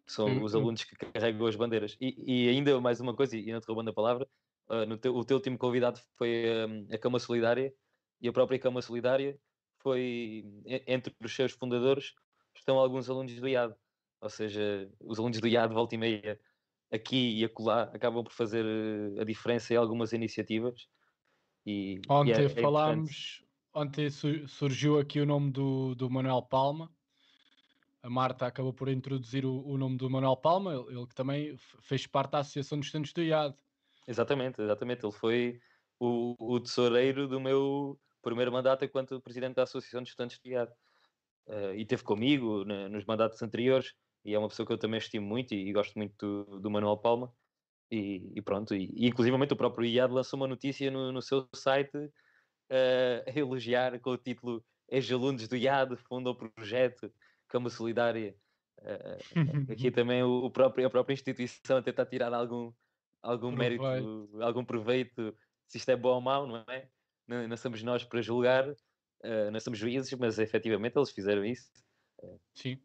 São 0.07 0.43
os 0.43 0.55
alunos 0.55 0.83
que 0.83 0.97
carregam 0.97 1.47
as 1.47 1.55
bandeiras. 1.55 1.97
E, 2.01 2.47
e 2.47 2.49
ainda 2.49 2.81
mais 2.81 3.01
uma 3.01 3.15
coisa, 3.15 3.37
e 3.37 3.53
não 3.53 3.61
te 3.61 3.67
roubando 3.67 3.91
a 3.91 3.95
palavra, 3.95 4.27
teu, 5.01 5.15
o 5.15 5.25
teu 5.25 5.37
último 5.37 5.57
convidado 5.57 6.01
foi 6.17 6.45
um, 6.69 6.89
a 6.93 6.99
Cama 6.99 7.19
Solidária 7.19 7.73
e 8.21 8.29
a 8.29 8.33
própria 8.33 8.59
Cama 8.59 8.83
Solidária 8.83 9.39
foi 9.79 10.45
entre 10.87 11.15
os 11.23 11.35
seus 11.35 11.53
fundadores 11.53 12.13
estão 12.55 12.79
alguns 12.79 13.09
alunos 13.09 13.35
do 13.35 13.49
IAD, 13.49 13.75
ou 14.21 14.29
seja, 14.29 14.89
os 15.01 15.19
alunos 15.19 15.41
do 15.41 15.49
IAD 15.49 15.73
volta 15.73 15.95
e 15.95 15.99
meia 15.99 16.41
aqui 16.91 17.39
e 17.39 17.45
acolá 17.45 17.85
acabam 17.95 18.25
por 18.25 18.33
fazer 18.33 18.65
eh, 18.65 19.21
a 19.21 19.25
diferença 19.25 19.73
em 19.73 19.77
algumas 19.77 20.13
iniciativas. 20.13 20.89
E, 21.65 22.01
Ontem 22.09 22.33
e 22.33 22.43
é, 22.43 22.45
é 22.45 22.49
falámos, 22.49 23.45
ontem 23.73 24.11
su 24.11 24.49
surgiu 24.49 24.99
aqui 24.99 25.21
o 25.21 25.27
nome 25.27 25.51
do, 25.51 25.95
do 25.95 26.11
Manuel 26.11 26.43
Palma. 26.43 26.91
A 28.03 28.09
Marta 28.09 28.47
acabou 28.47 28.73
por 28.73 28.89
introduzir 28.89 29.45
o, 29.45 29.63
o 29.67 29.77
nome 29.77 29.97
do 29.97 30.09
Manuel 30.09 30.37
Palma, 30.37 30.75
ele, 30.75 30.99
ele, 30.99 31.07
que 31.07 31.15
também 31.15 31.57
fez 31.83 32.07
parte 32.07 32.33
da 32.33 32.39
Associação 32.39 32.79
dos 32.79 32.87
Estudantes 32.87 33.13
do 33.13 33.23
IAD. 33.23 33.55
Exatamente, 34.09 34.61
exatamente. 34.61 35.05
Ele 35.05 35.13
foi 35.13 35.61
o, 35.99 36.35
o 36.39 36.59
tesoureiro 36.59 37.29
do 37.29 37.39
meu 37.39 38.01
primeiro 38.23 38.51
mandato 38.51 38.85
enquanto 38.85 39.21
presidente 39.21 39.55
da 39.55 39.65
Associação 39.65 40.01
dos 40.01 40.11
Estudantes 40.11 40.39
do 40.39 40.49
IAD. 40.49 40.73
Uh, 41.47 41.75
e 41.75 41.85
teve 41.85 42.03
comigo 42.03 42.65
nos 42.65 43.05
mandatos 43.05 43.43
anteriores 43.43 43.95
e 44.25 44.35
é 44.35 44.39
uma 44.39 44.49
pessoa 44.49 44.67
que 44.67 44.73
eu 44.73 44.79
também 44.79 44.99
estimo 44.99 45.27
muito 45.27 45.55
e, 45.55 45.69
e 45.69 45.73
gosto 45.73 45.97
muito 45.97 46.15
do, 46.19 46.61
do 46.61 46.71
Manuel 46.71 46.97
Palma. 46.99 47.33
E, 47.91 48.33
e 48.37 48.43
pronto, 48.43 48.75
e, 48.75 48.89
e 48.95 49.09
inclusivamente 49.09 49.53
o 49.53 49.57
próprio 49.57 49.85
IAD 49.85 50.13
lançou 50.13 50.39
uma 50.39 50.47
notícia 50.47 50.91
no, 50.91 51.11
no 51.11 51.21
seu 51.21 51.49
site 51.55 51.97
uh, 51.97 52.11
a 53.27 53.39
elogiar 53.39 53.99
com 54.01 54.11
o 54.11 54.19
título 54.19 54.65
Ex-alunos 54.89 55.49
do 55.49 55.57
IAD 55.57 55.97
fundam 55.97 56.33
o 56.33 56.37
projeto 56.37 57.13
Cama 57.49 57.69
Solidária. 57.69 58.37
Uh, 58.81 59.73
aqui 59.73 59.91
também 59.91 60.23
o, 60.23 60.45
o, 60.45 60.51
próprio, 60.51 60.87
a 60.87 60.91
própria 60.91 61.15
instituição 61.15 61.79
a 61.79 61.83
tentar 61.83 62.07
tirar 62.07 62.33
algum, 62.33 62.73
algum 63.23 63.55
proveito. 63.55 63.83
mérito, 63.83 64.43
algum 64.43 64.65
proveito, 64.65 65.37
se 65.67 65.79
isto 65.79 65.89
é 65.91 65.97
bom 65.97 66.15
ou 66.15 66.21
mau, 66.21 66.47
não 66.47 66.65
é? 66.69 66.89
Não, 67.27 67.47
não 67.49 67.57
somos 67.57 67.83
nós 67.83 68.05
para 68.05 68.23
julgar, 68.23 68.69
uh, 68.69 69.51
não 69.53 69.61
somos 69.61 69.79
juízes, 69.79 70.13
mas 70.15 70.39
efetivamente 70.39 70.97
eles 70.97 71.11
fizeram 71.11 71.45
isso. 71.45 71.71
Sim. 72.55 72.79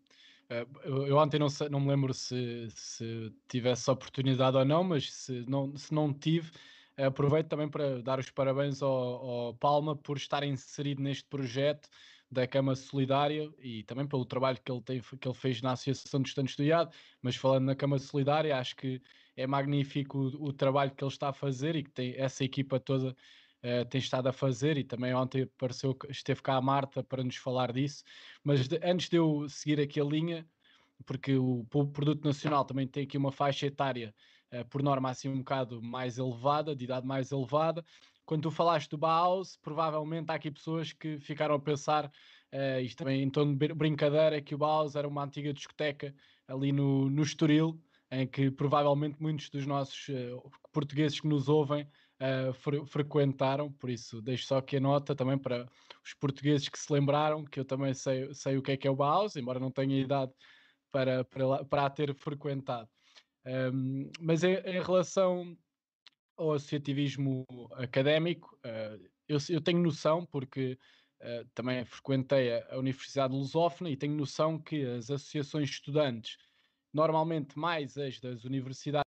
Eh, 0.50 0.66
eu 0.84 1.18
ontem 1.18 1.40
não, 1.40 1.50
sei, 1.50 1.70
não 1.70 1.80
me 1.80 1.88
lembro 1.90 2.14
se, 2.14 2.68
se 2.70 3.34
tivesse 3.48 3.90
oportunidade 3.90 4.58
ou 4.58 4.66
não, 4.66 4.84
mas 4.84 5.12
se 5.12 5.46
não, 5.50 5.76
se 5.76 5.94
não 5.94 6.14
tive, 6.14 6.52
aproveito 6.98 7.48
também 7.50 7.70
para 7.70 8.02
dar 8.02 8.20
os 8.20 8.30
parabéns 8.30 8.82
ao, 8.82 8.92
ao 8.92 9.56
Palma 9.56 9.96
por 9.96 10.18
estar 10.18 10.44
inserido 10.44 11.02
neste 11.02 11.26
projeto 11.26 11.90
da 12.30 12.48
Cama 12.48 12.76
Solidária 12.76 13.52
e 13.60 13.84
também 13.84 14.08
pelo 14.08 14.26
trabalho 14.26 14.60
que 14.64 14.72
ele, 14.72 14.82
tem, 14.82 15.02
que 15.02 15.28
ele 15.28 15.36
fez 15.36 15.62
na 15.62 15.74
Associação 15.74 16.22
dos 16.22 16.32
Estudantes 16.32 16.56
do 16.56 16.64
IAD, 16.64 16.96
mas 17.22 17.36
falando 17.36 17.66
na 17.66 17.76
Cama 17.76 18.00
Solidária, 18.00 18.58
acho 18.58 18.76
que 18.76 19.02
é 19.36 19.46
magnífico 19.48 20.18
o, 20.18 20.48
o 20.50 20.54
trabalho 20.54 20.92
que 20.92 21.04
ele 21.04 21.12
está 21.12 21.30
a 21.30 21.34
fazer 21.34 21.76
e 21.76 21.84
que 21.84 21.92
tem 21.92 22.16
essa 22.18 22.44
equipa 22.44 22.80
toda 22.80 23.16
Uh, 23.66 23.84
tem 23.86 23.98
estado 23.98 24.28
a 24.28 24.32
fazer 24.32 24.78
e 24.78 24.84
também 24.84 25.12
ontem 25.16 25.42
apareceu, 25.42 25.98
esteve 26.08 26.40
cá 26.40 26.54
a 26.54 26.62
Marta 26.62 27.04
para 27.04 27.24
nos 27.24 27.38
falar 27.38 27.72
disso. 27.72 28.04
Mas 28.44 28.68
de, 28.68 28.80
antes 28.84 29.10
de 29.10 29.18
eu 29.18 29.50
seguir 29.50 29.80
aqui 29.80 30.00
a 30.00 30.04
linha, 30.04 30.48
porque 31.04 31.36
o, 31.36 31.66
produto 31.92 32.24
nacional 32.24 32.64
também 32.64 32.88
tem 32.88 33.06
aqui 33.06 33.18
uma 33.18 33.32
faixa 33.32 33.66
etária, 33.66 34.14
uh, 34.54 34.64
por 34.66 34.84
norma 34.84 35.10
assim 35.10 35.30
um 35.30 35.40
bocado 35.40 35.82
mais 35.82 36.20
elevada, 36.20 36.76
de 36.76 36.84
idade 36.84 37.08
mais 37.08 37.32
elevada. 37.32 37.84
Quando 38.24 38.44
tu 38.44 38.52
falaste 38.52 38.88
do 38.92 39.00
Bauhaus, 39.00 39.58
provavelmente 39.58 40.30
há 40.30 40.36
aqui 40.36 40.52
pessoas 40.52 40.94
que 40.94 41.18
ficaram 41.18 41.56
a 41.56 41.60
pensar, 41.60 42.06
uh, 42.06 42.80
isto 42.82 43.00
também 43.00 43.24
em 43.24 43.32
tom 43.32 43.56
de 43.56 43.74
brincadeira, 43.74 44.44
que 44.44 44.54
o 44.54 44.60
Bauhaus 44.60 44.96
era 44.96 45.08
uma 45.08 45.24
antiga 45.24 45.52
discoteca 45.52 46.14
ali 46.48 46.72
no, 46.72 47.10
no 47.10 47.24
Estoril, 47.24 47.82
em 48.12 48.28
que 48.28 48.52
provavelmente 48.52 49.20
muitos 49.20 49.50
dos 49.50 49.66
nossos 49.66 50.08
portugueses 50.72 51.20
que 51.20 51.28
nos 51.28 51.50
ouvem 51.50 51.88
uh, 52.22 52.54
fre 52.54 52.86
frequentaram, 52.86 53.72
por 53.72 53.90
isso 53.90 54.22
deixo 54.22 54.46
só 54.46 54.58
aqui 54.58 54.78
a 54.78 54.80
nota 54.80 55.16
também 55.16 55.38
para 55.38 55.68
os 56.04 56.14
portugueses 56.14 56.70
que 56.70 56.80
se 56.80 56.92
lembraram, 56.92 57.44
que 57.44 57.60
eu 57.60 57.66
também 57.66 57.94
sei, 57.94 58.34
sei 58.34 58.58
o 58.58 58.62
que 58.62 58.72
é 58.72 58.78
que 58.78 58.88
é 58.88 58.92
o 58.92 58.96
Bauhaus, 58.96 59.36
embora 59.36 59.60
não 59.60 59.72
tenha 59.72 60.00
idade 60.00 60.32
para, 60.92 61.24
para, 61.26 61.66
para 61.66 61.86
a 61.86 61.90
ter 61.90 62.14
frequentado. 62.16 62.90
Um, 63.46 64.10
mas 64.20 64.44
em, 64.44 64.56
em, 64.56 64.82
relação 64.82 65.56
ao 66.38 66.54
associativismo 66.54 67.46
académico, 67.74 68.58
uh, 68.66 69.10
eu, 69.28 69.38
eu, 69.50 69.62
tenho 69.62 69.80
noção, 69.80 70.26
porque 70.26 70.78
uh, 71.22 71.48
também 71.54 71.86
frequentei 71.86 72.54
a, 72.54 72.76
a 72.76 72.78
Universidade 72.78 73.34
Lusófona 73.34 73.90
e 73.90 73.98
tenho 73.98 74.16
noção 74.16 74.58
que 74.58 74.84
as 74.84 75.12
associações 75.12 75.70
de 75.70 75.76
estudantes, 75.76 76.38
normalmente 76.94 77.58
mais 77.58 77.98
as 77.98 78.20
das 78.20 78.46
universidades 78.46 79.06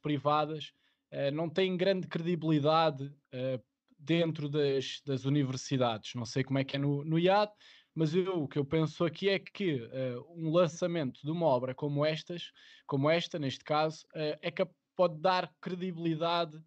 privadas, 0.00 0.72
uh, 1.12 1.30
não 1.32 1.48
têm 1.48 1.76
grande 1.76 2.06
credibilidade 2.06 3.04
uh, 3.04 3.62
dentro 3.98 4.48
das, 4.48 5.00
das, 5.04 5.24
universidades. 5.24 6.14
Não 6.14 6.24
sei 6.24 6.44
como 6.44 6.58
é 6.58 6.64
que 6.64 6.76
é 6.76 6.78
no, 6.78 7.04
no 7.04 7.18
IAD, 7.18 7.52
mas 7.94 8.14
eu, 8.14 8.42
o 8.42 8.48
que 8.48 8.58
eu 8.58 8.64
penso 8.64 9.04
aqui 9.04 9.28
é 9.28 9.38
que 9.38 9.82
uh, 9.82 10.24
um 10.36 10.50
lançamento 10.50 11.20
de 11.22 11.30
uma 11.30 11.46
obra 11.46 11.74
como 11.74 12.04
estas, 12.04 12.52
como 12.86 13.08
esta, 13.10 13.38
neste 13.38 13.64
caso, 13.64 14.06
é 14.14 14.50
que 14.50 14.66
pode 14.94 15.20
dar 15.20 15.52
credibilidade 15.60 16.58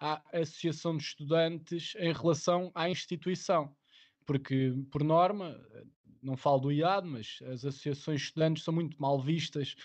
à 0.00 0.22
associação 0.32 0.96
de 0.96 1.04
estudantes 1.04 1.94
em 1.96 2.12
relação 2.12 2.70
à 2.74 2.90
instituição. 2.90 3.74
Porque, 4.26 4.74
por 4.90 5.04
norma, 5.04 5.56
não 6.20 6.36
falo 6.36 6.58
do 6.58 6.72
IAD, 6.72 7.06
mas 7.06 7.38
as 7.42 7.64
associações 7.64 8.20
de 8.20 8.26
estudantes 8.26 8.64
são 8.64 8.74
muito 8.74 9.00
mal 9.00 9.20
vistas 9.20 9.76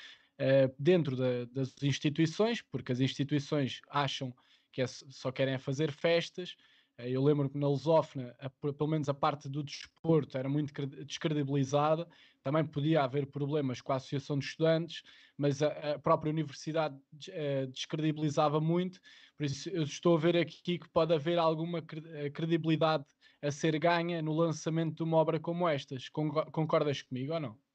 uh, 0.41 0.73
dentro 0.77 1.15
da, 1.15 1.45
das 1.45 1.73
instituições, 1.83 2.61
porque 2.61 2.91
as 2.91 2.99
instituições 2.99 3.79
acham 3.89 4.33
que 4.73 4.81
é, 4.81 4.87
só 4.87 5.31
querem 5.31 5.57
fazer 5.59 5.91
festas. 5.91 6.55
Uh, 6.99 7.03
eu 7.03 7.23
lembro 7.23 7.49
que 7.49 7.57
na 7.57 7.67
Lusófona, 7.67 8.35
a, 8.39 8.49
pelo 8.49 8.89
menos 8.89 9.07
a 9.07 9.13
parte 9.13 9.47
do 9.47 9.63
desporto 9.63 10.37
era 10.37 10.49
muito 10.49 10.73
descredibilizada, 11.05 12.07
também 12.43 12.65
podia 12.65 13.03
haver 13.03 13.27
problemas 13.27 13.81
com 13.81 13.93
a 13.93 13.97
Associação 13.97 14.39
de 14.39 14.45
Estudantes, 14.45 15.03
mas 15.37 15.61
a, 15.61 15.93
a 15.93 15.99
própria 15.99 16.31
universidade 16.31 16.95
uh, 16.95 17.67
descredibilizava 17.71 18.59
muito, 18.59 18.99
por 19.37 19.45
isso 19.45 19.69
eu 19.69 19.83
estou 19.83 20.15
a 20.15 20.19
ver 20.19 20.37
aqui 20.37 20.79
que 20.79 20.89
pode 20.89 21.13
haver 21.13 21.37
alguma 21.37 21.81
credibilidade 22.33 23.05
a 23.41 23.51
ser 23.51 23.77
ganha 23.79 24.21
no 24.21 24.33
lançamento 24.33 24.97
de 24.97 25.03
uma 25.03 25.17
obra 25.17 25.39
como 25.39 25.67
estas. 25.67 26.09
Concordas 26.09 27.01
comigo 27.01 27.33
ou 27.33 27.39
não? 27.39 27.70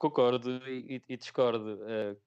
Concordo 0.00 0.66
e, 0.66 1.02
e 1.06 1.16
discordo. 1.18 1.74
Uh, 1.74 2.18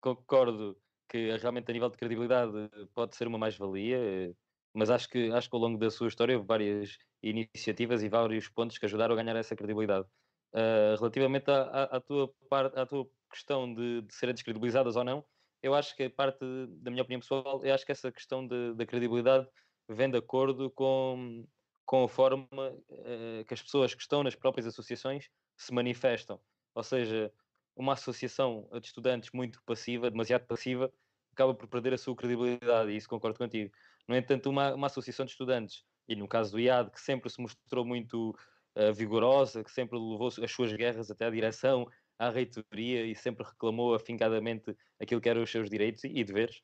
concordo 0.00 0.74
que 1.06 1.36
realmente 1.36 1.70
a 1.70 1.74
nível 1.74 1.90
de 1.90 1.98
credibilidade 1.98 2.50
pode 2.94 3.14
ser 3.14 3.28
uma 3.28 3.36
mais-valia, 3.36 4.34
mas 4.72 4.88
acho 4.88 5.06
que, 5.06 5.30
acho 5.30 5.50
que 5.50 5.54
ao 5.54 5.60
longo 5.60 5.78
da 5.78 5.90
sua 5.90 6.08
história 6.08 6.34
houve 6.34 6.46
várias 6.46 6.96
iniciativas 7.22 8.02
e 8.02 8.08
vários 8.08 8.48
pontos 8.48 8.78
que 8.78 8.86
ajudaram 8.86 9.12
a 9.12 9.22
ganhar 9.22 9.36
essa 9.36 9.54
credibilidade. 9.54 10.06
Uh, 10.54 10.96
relativamente 10.98 11.50
à, 11.50 11.60
à, 11.64 11.82
à, 11.98 12.00
tua 12.00 12.32
parte, 12.48 12.78
à 12.78 12.86
tua 12.86 13.06
questão 13.30 13.74
de, 13.74 14.00
de 14.00 14.14
serem 14.14 14.34
descredibilizadas 14.34 14.96
ou 14.96 15.04
não, 15.04 15.22
eu 15.62 15.74
acho 15.74 15.94
que 15.94 16.04
a 16.04 16.10
parte 16.10 16.38
da 16.80 16.90
minha 16.90 17.02
opinião 17.02 17.20
pessoal, 17.20 17.62
eu 17.62 17.74
acho 17.74 17.84
que 17.84 17.92
essa 17.92 18.10
questão 18.10 18.46
da 18.46 18.86
credibilidade 18.86 19.46
vem 19.90 20.10
de 20.10 20.16
acordo 20.16 20.70
com, 20.70 21.46
com 21.84 22.04
a 22.04 22.08
forma 22.08 22.46
uh, 22.50 23.44
que 23.46 23.52
as 23.52 23.60
pessoas 23.60 23.94
que 23.94 24.00
estão 24.00 24.22
nas 24.22 24.34
próprias 24.34 24.66
associações 24.66 25.28
se 25.54 25.74
manifestam. 25.74 26.40
Ou 26.78 26.84
seja, 26.84 27.32
uma 27.74 27.94
associação 27.94 28.68
de 28.80 28.86
estudantes 28.86 29.30
muito 29.32 29.60
passiva, 29.66 30.08
demasiado 30.08 30.46
passiva, 30.46 30.92
acaba 31.32 31.52
por 31.52 31.66
perder 31.66 31.92
a 31.92 31.98
sua 31.98 32.14
credibilidade, 32.14 32.92
e 32.92 32.96
isso 32.96 33.08
concordo 33.08 33.36
contigo. 33.36 33.72
No 34.06 34.14
entanto, 34.14 34.48
uma, 34.48 34.72
uma 34.74 34.86
associação 34.86 35.26
de 35.26 35.32
estudantes, 35.32 35.82
e 36.06 36.14
no 36.14 36.28
caso 36.28 36.52
do 36.52 36.60
IAD, 36.60 36.92
que 36.92 37.00
sempre 37.00 37.28
se 37.30 37.40
mostrou 37.40 37.84
muito 37.84 38.30
uh, 38.76 38.94
vigorosa, 38.94 39.64
que 39.64 39.72
sempre 39.72 39.98
levou 39.98 40.28
as 40.28 40.52
suas 40.52 40.72
guerras 40.72 41.10
até 41.10 41.26
à 41.26 41.30
direção, 41.30 41.84
à 42.16 42.30
reitoria, 42.30 43.04
e 43.04 43.12
sempre 43.16 43.44
reclamou 43.44 43.92
afincadamente 43.92 44.72
aquilo 45.00 45.20
que 45.20 45.28
eram 45.28 45.42
os 45.42 45.50
seus 45.50 45.68
direitos 45.68 46.04
e, 46.04 46.08
e 46.08 46.22
deveres, 46.22 46.62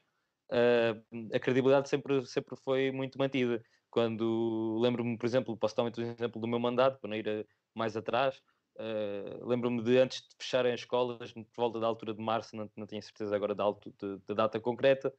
uh, 0.52 1.34
a 1.34 1.40
credibilidade 1.40 1.88
sempre, 1.88 2.24
sempre 2.24 2.54
foi 2.54 2.92
muito 2.92 3.18
mantida. 3.18 3.60
Quando 3.90 4.78
lembro-me, 4.80 5.18
por 5.18 5.26
exemplo, 5.26 5.56
posso 5.56 5.74
dar 5.74 5.82
um 5.82 5.88
exemplo 5.88 6.40
do 6.40 6.46
meu 6.46 6.60
mandato, 6.60 7.00
para 7.00 7.10
não 7.10 7.16
ir 7.16 7.48
mais 7.74 7.96
atrás, 7.96 8.40
Uh, 8.76 9.46
Lembro-me 9.46 9.82
de 9.82 9.98
antes 9.98 10.20
de 10.22 10.34
fecharem 10.38 10.72
as 10.72 10.80
escolas, 10.80 11.32
por 11.32 11.46
volta 11.56 11.80
da 11.80 11.86
altura 11.86 12.12
de 12.12 12.22
março, 12.22 12.56
não, 12.56 12.68
não 12.76 12.86
tenho 12.86 13.02
certeza 13.02 13.34
agora 13.34 13.54
da, 13.54 13.64
de, 13.70 14.18
de 14.18 14.34
data 14.34 14.58
concreta, 14.60 15.14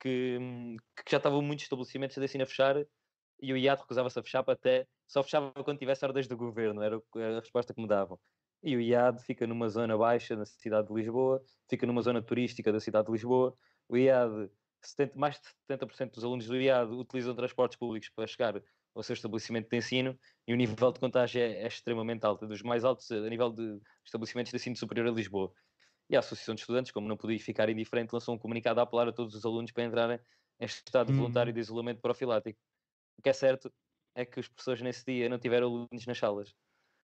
que, 0.00 0.38
que, 0.96 1.10
já 1.10 1.18
estavam 1.18 1.42
muitos 1.42 1.64
estabelecimentos 1.64 2.16
de 2.16 2.24
ensino 2.24 2.44
a 2.44 2.46
fechar 2.46 2.76
e 3.40 3.52
o 3.52 3.56
IAD 3.56 3.82
recusava-se 3.82 4.18
a 4.18 4.22
fechar 4.22 4.44
até 4.48 4.86
só 5.06 5.22
fechava 5.22 5.52
quando 5.64 5.78
tivesse 5.78 6.04
ordens 6.04 6.26
do 6.26 6.36
governo, 6.36 6.82
era 6.82 6.96
a 6.96 7.40
resposta 7.40 7.72
que 7.72 7.80
me 7.80 7.88
davam. 7.88 8.18
E 8.62 8.76
o 8.76 8.80
IAD 8.80 9.22
fica 9.22 9.46
numa 9.46 9.68
zona 9.68 9.96
baixa 9.96 10.36
na 10.36 10.44
cidade 10.44 10.88
de 10.88 10.94
Lisboa, 10.94 11.42
fica 11.68 11.86
numa 11.86 12.02
zona 12.02 12.20
turística 12.20 12.72
da 12.72 12.80
cidade 12.80 13.06
de 13.06 13.12
Lisboa. 13.12 13.56
O 13.88 13.96
IAD, 13.96 14.50
70, 14.82 15.18
mais 15.18 15.36
de 15.36 15.48
70% 15.70 16.12
dos 16.12 16.24
alunos 16.24 16.46
do 16.46 16.60
IAD 16.60 16.92
utilizam 16.92 17.34
transportes 17.34 17.78
públicos 17.78 18.10
para 18.10 18.26
chegar 18.26 18.60
ao 18.98 19.02
seu 19.02 19.14
estabelecimento 19.14 19.68
de 19.68 19.76
ensino 19.76 20.18
e 20.46 20.52
o 20.52 20.56
nível 20.56 20.92
de 20.92 20.98
contágio 20.98 21.40
é, 21.40 21.62
é 21.62 21.66
extremamente 21.66 22.24
alto, 22.24 22.44
é 22.44 22.48
dos 22.48 22.62
mais 22.62 22.84
altos 22.84 23.10
a 23.10 23.28
nível 23.28 23.50
de 23.50 23.80
estabelecimentos 24.04 24.50
de 24.50 24.56
ensino 24.56 24.76
superior 24.76 25.06
a 25.06 25.10
Lisboa. 25.10 25.52
E 26.10 26.16
a 26.16 26.18
Associação 26.18 26.54
de 26.54 26.62
Estudantes, 26.62 26.90
como 26.90 27.06
não 27.06 27.16
podia 27.16 27.38
ficar 27.38 27.68
indiferente, 27.68 28.12
lançou 28.12 28.34
um 28.34 28.38
comunicado 28.38 28.80
a 28.80 28.82
apelar 28.82 29.08
a 29.08 29.12
todos 29.12 29.34
os 29.34 29.44
alunos 29.44 29.70
para 29.70 29.84
entrarem 29.84 30.18
em 30.60 30.64
estado 30.64 31.10
uhum. 31.10 31.16
voluntário 31.16 31.52
de 31.52 31.60
isolamento 31.60 32.00
profilático. 32.00 32.58
O 33.18 33.22
que 33.22 33.28
é 33.28 33.32
certo 33.32 33.72
é 34.14 34.24
que 34.24 34.40
os 34.40 34.48
professores 34.48 34.82
nesse 34.82 35.04
dia 35.04 35.28
não 35.28 35.38
tiveram 35.38 35.68
alunos 35.68 36.06
nas 36.06 36.18
salas. 36.18 36.52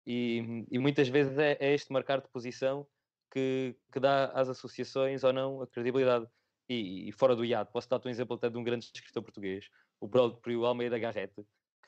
E, 0.06 0.64
e 0.70 0.78
muitas 0.78 1.08
vezes 1.08 1.38
é, 1.38 1.56
é, 1.60 1.74
este 1.74 1.92
marcar 1.92 2.20
de 2.20 2.28
posição 2.28 2.86
que, 3.30 3.76
que 3.92 4.00
dá 4.00 4.26
às 4.32 4.48
associações 4.48 5.22
ou 5.22 5.32
não 5.32 5.62
a 5.62 5.66
credibilidade. 5.66 6.26
E, 6.68 7.08
e 7.08 7.12
fora 7.12 7.36
do 7.36 7.44
IAD, 7.44 7.70
posso 7.70 7.88
dar-te 7.88 8.08
um 8.08 8.10
exemplo 8.10 8.36
até 8.36 8.48
de 8.48 8.56
um 8.56 8.64
grande 8.64 8.86
escritor 8.86 9.22
português, 9.22 9.68
o 10.00 10.08
próprio 10.08 10.64
Almeida 10.64 10.98
Garrett, 10.98 11.34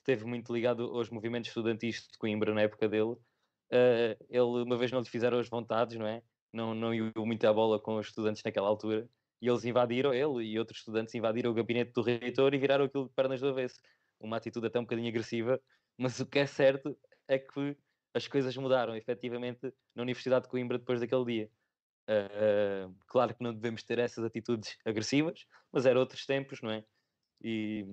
esteve 0.07 0.25
muito 0.25 0.55
ligado 0.55 0.85
aos 0.85 1.11
movimentos 1.11 1.49
estudantis 1.49 2.07
de 2.11 2.17
Coimbra 2.17 2.55
na 2.55 2.63
época 2.63 2.89
dele. 2.89 3.17
Uh, 3.73 4.15
ele 4.31 4.63
uma 4.63 4.77
vez 4.77 4.93
não 4.93 5.01
lhe 5.01 5.09
fizeram 5.09 5.41
as 5.41 5.49
vontades, 5.49 5.97
não 5.97 6.07
é? 6.07 6.23
Não, 6.53 6.75
não 6.75 6.95
iu 6.95 7.13
muito 7.19 7.45
à 7.45 7.53
bola 7.53 7.81
com 7.81 7.97
os 7.97 8.07
estudantes 8.07 8.43
naquela 8.45 8.69
altura. 8.69 9.09
E 9.43 9.49
eles 9.49 9.65
invadiram, 9.65 10.15
ele 10.15 10.45
e 10.45 10.59
outros 10.59 10.79
estudantes 10.79 11.15
invadiram 11.15 11.51
o 11.51 11.55
gabinete 11.55 11.93
do 11.93 12.03
reitor 12.03 12.55
e 12.55 12.59
viraram 12.59 12.85
aquilo 12.85 13.09
de 13.09 13.15
pernas 13.15 13.41
do 13.41 13.49
avesso. 13.49 13.81
Uma 14.21 14.37
atitude 14.37 14.69
até 14.69 14.79
um 14.79 14.83
bocadinho 14.83 15.09
agressiva, 15.09 15.61
mas 15.99 16.21
o 16.21 16.27
que 16.27 16.39
é 16.39 16.47
certo 16.47 16.97
é 17.29 17.39
que 17.39 17.77
as 18.15 18.29
coisas 18.29 18.57
mudaram 18.57 18.97
efetivamente 18.97 19.75
na 19.95 20.03
Universidade 20.03 20.45
de 20.45 20.51
Coimbra 20.51 20.79
depois 20.79 21.01
daquele 21.01 21.25
dia. 21.25 21.51
Uh, 22.09 22.95
claro 23.09 23.35
que 23.35 23.43
não 23.43 23.53
devemos 23.53 23.83
ter 23.83 23.99
essas 23.99 24.25
atitudes 24.25 24.79
agressivas, 24.85 25.45
mas 25.73 25.85
eram 25.85 26.01
outros 26.01 26.25
tempos, 26.25 26.63
não 26.63 26.71
é? 26.71 26.85
E 27.43 27.85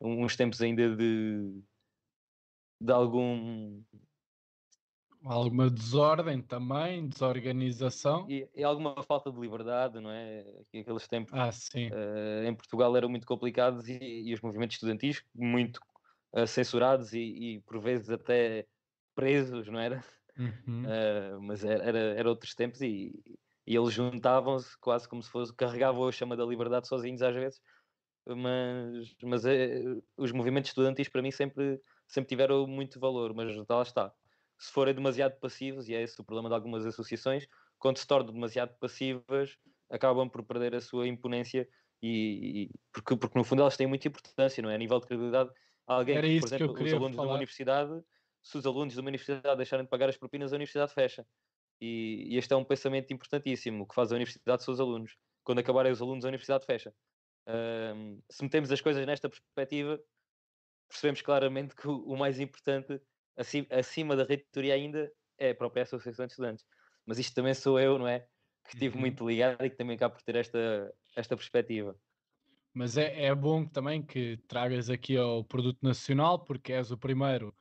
um, 0.00 0.24
uns 0.24 0.36
tempos 0.36 0.60
ainda 0.60 0.94
de, 0.96 1.62
de 2.80 2.92
algum. 2.92 3.82
Alguma 5.22 5.68
desordem 5.68 6.40
também, 6.40 7.06
desorganização. 7.06 8.26
E, 8.30 8.48
e, 8.54 8.64
alguma 8.64 9.02
falta 9.02 9.30
de 9.30 9.38
liberdade, 9.38 10.00
não 10.00 10.10
é? 10.10 10.46
Aqueles 10.74 11.06
tempos 11.06 11.34
ah, 11.34 11.50
uh, 11.50 12.48
em 12.48 12.54
Portugal 12.54 12.96
eram 12.96 13.08
muito 13.10 13.26
complicados 13.26 13.86
e, 13.86 13.98
e 13.98 14.32
os 14.32 14.40
movimentos 14.40 14.76
estudantis 14.76 15.22
muito 15.34 15.78
uh, 16.32 16.46
censurados 16.46 17.12
e, 17.12 17.18
e, 17.20 17.60
por 17.60 17.78
vezes 17.80 18.08
até 18.08 18.66
presos, 19.14 19.68
não 19.68 19.78
era? 19.78 20.02
Uhum. 20.38 20.84
Uh, 20.84 21.42
mas 21.42 21.62
era, 21.64 21.84
era, 21.84 21.98
era, 21.98 22.28
outros 22.28 22.54
tempos 22.54 22.80
e, 22.80 23.12
e 23.66 23.76
eles 23.76 23.92
juntavam-se 23.92 24.78
quase 24.78 25.06
como 25.06 25.22
se 25.22 25.28
fosse, 25.28 25.54
carregavam 25.54 26.08
a 26.08 26.12
chama 26.12 26.34
da 26.34 26.46
liberdade 26.46 26.88
sozinhos 26.88 27.20
às 27.20 27.34
vezes, 27.34 27.60
mas, 28.36 29.14
mas 29.22 29.44
é, 29.44 29.82
os 30.16 30.32
movimentos 30.32 30.70
estudantis 30.70 31.08
para 31.08 31.22
mim 31.22 31.30
sempre, 31.30 31.80
sempre 32.06 32.28
tiveram 32.28 32.66
muito 32.66 33.00
valor, 33.00 33.34
mas 33.34 33.54
lá 33.68 33.82
está. 33.82 34.12
Se 34.58 34.72
forem 34.72 34.94
demasiado 34.94 35.38
passivos, 35.40 35.88
e 35.88 35.94
é 35.94 36.02
esse 36.02 36.20
o 36.20 36.24
problema 36.24 36.48
de 36.48 36.54
algumas 36.54 36.84
associações, 36.84 37.46
quando 37.78 37.98
se 37.98 38.06
tornam 38.06 38.32
demasiado 38.32 38.76
passivas, 38.78 39.56
acabam 39.90 40.28
por 40.28 40.42
perder 40.44 40.74
a 40.74 40.80
sua 40.80 41.08
imponência 41.08 41.68
e, 42.02 42.64
e 42.64 42.70
porque, 42.92 43.16
porque 43.16 43.38
no 43.38 43.44
fundo 43.44 43.62
elas 43.62 43.76
têm 43.76 43.86
muita 43.86 44.08
importância, 44.08 44.62
não 44.62 44.70
é? 44.70 44.74
A 44.74 44.78
nível 44.78 45.00
de 45.00 45.06
credibilidade, 45.06 45.50
alguém, 45.86 46.16
Era 46.16 46.26
por 46.26 46.46
exemplo, 46.46 46.72
os 46.72 46.92
alunos 46.92 47.16
falar. 47.16 47.26
de 47.26 47.30
uma 47.30 47.36
universidade 47.36 48.02
se 48.42 48.58
os 48.58 48.66
alunos 48.66 48.94
de 48.94 49.00
uma 49.00 49.08
universidade 49.08 49.56
deixarem 49.56 49.84
de 49.84 49.90
pagar 49.90 50.08
as 50.08 50.16
propinas, 50.16 50.52
a 50.52 50.56
universidade 50.56 50.92
fecha. 50.92 51.26
E, 51.80 52.34
e, 52.34 52.36
este 52.36 52.52
é 52.52 52.56
um 52.56 52.64
pensamento 52.64 53.12
importantíssimo. 53.12 53.86
Que 53.86 53.94
faz 53.94 54.12
a 54.12 54.16
universidade 54.16 54.64
os 54.68 54.80
alunos. 54.80 55.16
Quando 55.42 55.58
acabarem 55.58 55.92
os 55.92 56.00
alunos, 56.00 56.24
a 56.24 56.28
universidade 56.28 56.64
fecha. 56.64 56.94
Um, 57.46 58.20
se 58.28 58.42
metemos 58.42 58.70
as 58.70 58.80
coisas 58.80 59.04
nesta 59.06 59.28
perspectiva, 59.28 60.00
percebemos 60.88 61.22
claramente 61.22 61.74
que 61.74 61.88
o, 61.88 62.04
o 62.04 62.16
mais 62.16 62.38
importante, 62.38 63.00
acima, 63.36 63.66
acima, 63.70 64.16
da 64.16 64.24
reitoria 64.24 64.74
ainda, 64.74 65.10
é 65.38 65.50
a 65.50 65.54
própria 65.54 65.82
Associação 65.82 66.26
de 66.26 66.32
Estudantes. 66.32 66.64
Mas 67.06 67.18
isto 67.18 67.34
também 67.34 67.54
sou 67.54 67.78
eu, 67.78 67.98
não 67.98 68.06
é? 68.06 68.20
Que 68.68 68.74
estive 68.74 68.94
uhum. 68.94 69.00
muito 69.00 69.26
ligado 69.26 69.64
e 69.64 69.70
que 69.70 69.76
também 69.76 69.96
acabo 69.96 70.14
por 70.14 70.22
ter 70.22 70.36
esta, 70.36 70.94
esta 71.16 71.36
perspectiva. 71.36 71.96
Mas 72.72 72.96
é, 72.96 73.24
é 73.24 73.34
bom 73.34 73.66
também 73.66 74.00
que 74.00 74.36
tragas 74.46 74.90
aqui 74.90 75.16
ao 75.16 75.42
produto 75.44 75.78
nacional, 75.82 76.44
porque 76.44 76.72
és 76.72 76.90
o 76.90 76.98
primeiro 76.98 77.54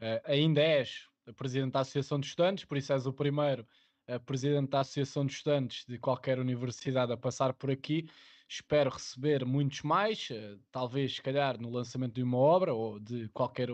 Uh, 0.00 0.20
ainda 0.24 0.60
és 0.60 1.08
presidente 1.36 1.72
da 1.72 1.80
Associação 1.80 2.18
de 2.20 2.26
Estudantes, 2.26 2.64
por 2.64 2.76
isso 2.76 2.92
és 2.92 3.06
o 3.06 3.12
primeiro 3.12 3.66
uh, 4.08 4.20
presidente 4.20 4.70
da 4.70 4.80
Associação 4.80 5.24
de 5.24 5.32
Estudantes 5.32 5.84
de 5.86 5.98
qualquer 5.98 6.38
universidade 6.38 7.12
a 7.12 7.16
passar 7.16 7.54
por 7.54 7.70
aqui. 7.70 8.06
Espero 8.54 8.88
receber 8.88 9.44
muitos 9.44 9.82
mais, 9.82 10.30
uh, 10.30 10.60
talvez, 10.70 11.16
se 11.16 11.22
calhar, 11.22 11.60
no 11.60 11.70
lançamento 11.70 12.14
de 12.14 12.22
uma 12.22 12.38
obra 12.38 12.72
ou 12.72 13.00
de 13.00 13.28
qualquer 13.30 13.68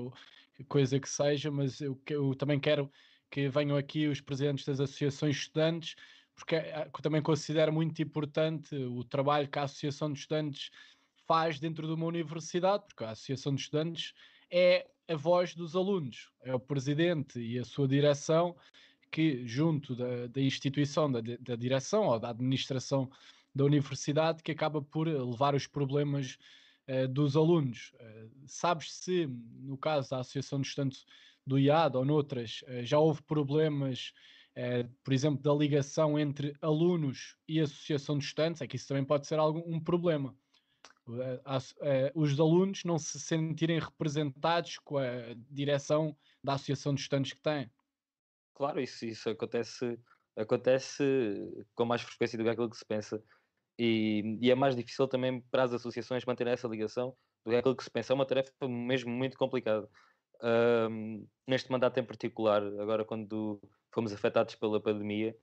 coisa 0.69 0.99
que 0.99 1.09
seja, 1.09 1.51
mas 1.51 1.83
eu, 1.83 2.01
eu 2.09 2.35
também 2.35 2.59
quero 2.59 2.91
que 3.31 3.47
venham 3.51 3.77
aqui 3.77 4.07
os 4.09 4.23
presidentes 4.23 4.65
das 4.65 4.81
associações 4.81 5.37
estudantes, 5.37 5.97
porque 6.35 6.55
eu 6.55 7.03
também 7.03 7.21
considero 7.21 7.71
muito 7.71 8.01
importante 8.01 8.75
o 8.75 9.05
trabalho 9.05 9.49
que 9.49 9.59
a 9.59 9.65
Associação 9.65 10.11
de 10.11 10.21
Estudantes 10.21 10.71
faz 11.27 11.61
dentro 11.61 11.87
de 11.87 11.93
uma 11.93 12.07
universidade, 12.07 12.85
porque 12.89 13.05
a 13.05 13.11
Associação 13.11 13.55
de 13.55 13.61
Estudantes 13.61 14.15
é 14.51 14.89
a 15.07 15.15
voz 15.15 15.55
dos 15.55 15.77
alunos, 15.77 16.33
é 16.43 16.55
o 16.55 16.59
presidente 16.59 17.39
e 17.39 17.59
a 17.59 17.65
sua 17.67 17.87
direção 17.87 18.57
que, 19.11 19.47
junto 19.47 19.95
da, 19.95 20.27
da 20.29 20.41
instituição, 20.41 21.13
da, 21.13 21.21
da, 21.21 21.57
direção 21.57 22.07
ou 22.07 22.19
da 22.19 22.31
administração 22.31 23.11
da 23.55 23.65
universidade, 23.65 24.43
que 24.43 24.53
acaba 24.53 24.83
por 24.83 25.07
levar 25.07 25.55
os 25.55 25.67
problemas 25.67 26.39
uh, 26.89 27.09
dos 27.09 27.37
alunos. 27.37 27.93
Uh, 27.95 28.31
sabes 28.47 28.93
se, 28.93 29.27
no 29.27 29.77
caso 29.77 30.11
da 30.11 30.21
Associação 30.21 30.61
de 30.61 30.69
Estudantes 30.69 31.05
do 31.47 31.59
IAD 31.59 31.97
ou 31.97 32.05
noutras, 32.05 32.63
uh, 32.69 32.85
já 32.85 32.99
houve 32.99 33.23
problemas, 33.23 34.13
por 35.05 35.15
exemplo, 35.15 35.41
da 35.41 35.55
ligação 35.55 36.19
entre 36.19 36.55
alunos 36.61 37.37
e 37.49 37.61
Associação 37.61 38.19
de 38.19 38.25
Estudantes? 38.25 38.61
É 38.61 38.67
que 38.67 38.77
isso 38.77 38.89
também 38.89 39.05
pode 39.05 39.27
ser 39.27 39.39
algum, 39.39 39.63
um 39.65 39.81
problema. 39.81 40.37
Eh, 41.19 41.41
eh, 41.83 42.13
os 42.15 42.39
alunos 42.39 42.85
não 42.85 42.99
se 42.99 43.19
sentirem 43.19 43.79
representados 43.79 44.79
com 44.79 44.99
a 44.99 45.35
direção 45.51 46.17
da 46.43 46.55
associação 46.55 46.95
de 46.95 47.01
estudantes 47.01 47.33
que 47.33 47.41
têm. 47.41 47.71
Claro, 48.55 48.81
isso, 48.81 49.05
isso 49.07 49.31
acontece, 49.31 49.99
acontece 50.37 51.05
com 51.75 51.85
mais 51.85 52.03
frequência 52.03 52.39
do 52.39 52.45
que 52.45 52.51
aquilo 52.51 52.71
que 52.71 52.77
se 52.77 52.85
pensa. 52.85 53.23
E, 53.83 54.37
e, 54.43 54.51
é 54.51 54.55
mais 54.55 54.77
difícil 54.77 55.09
também 55.09 55.41
para 55.51 55.63
as 55.63 55.73
associações 55.73 56.23
manterem 56.27 56.53
essa 56.53 56.69
ligação 56.69 57.17
do 57.43 57.51
que 57.51 57.57
aquilo 57.57 57.75
que 57.75 57.83
se 57.83 57.91
pensa. 57.91 58.13
É 58.13 58.15
uma 58.15 58.27
tarefa 58.27 58.53
mesmo 58.69 59.11
muito 59.11 59.39
complicada. 59.39 59.89
Um, 60.43 61.27
neste 61.49 61.73
mandato 61.73 61.99
em 61.99 62.05
particular, 62.05 62.63
agora 62.79 63.07
quando 63.07 63.59
fomos 63.91 64.13
afetados 64.13 64.55
pela 64.55 64.83
pandemia, 64.83 65.35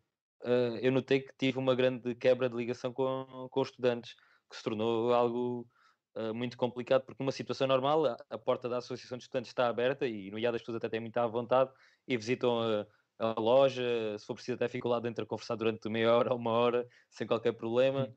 uh, 0.43 0.77
eu 0.83 0.91
notei 0.91 1.21
que 1.21 1.33
tive 1.35 1.57
uma 1.57 1.73
grande 1.73 2.13
quebra 2.13 2.47
de 2.47 2.55
ligação 2.55 2.93
com, 2.93 3.47
com 3.49 3.59
os 3.59 3.69
estudantes 3.69 4.13
que 4.47 4.55
se 4.55 4.61
tornou 4.61 5.11
algo 5.15 5.67
uh, 6.15 6.31
muito 6.31 6.57
complicado, 6.57 7.05
porque 7.05 7.23
numa 7.23 7.31
situação 7.31 7.65
normal 7.65 8.05
a, 8.05 8.17
a, 8.29 8.37
porta 8.37 8.69
da 8.69 8.77
Associação 8.77 9.17
de 9.17 9.23
Estudantes 9.23 9.49
está 9.49 9.67
aberta 9.67 10.05
e 10.05 10.29
no 10.29 10.37
IAD 10.37 10.57
as 10.57 10.61
pessoas 10.61 10.77
até 10.77 10.89
têm 10.89 10.99
muita 10.99 11.25
vontade 11.27 11.71
e 12.07 12.15
visitam 12.15 12.59
a, 12.59 12.85
a, 13.17 13.39
loja, 13.39 14.15
se 14.19 14.27
for 14.27 14.35
preciso 14.35 14.55
até 14.55 14.67
ficam 14.67 14.91
lá 14.91 14.99
dentro 14.99 15.23
a 15.23 15.27
conversar 15.27 15.55
durante 15.55 15.89
meia 15.89 16.15
hora 16.15 16.31
ou 16.31 16.37
uma 16.37 16.51
hora, 16.51 16.87
sem 17.09 17.25
qualquer 17.25 17.53
problema. 17.53 18.13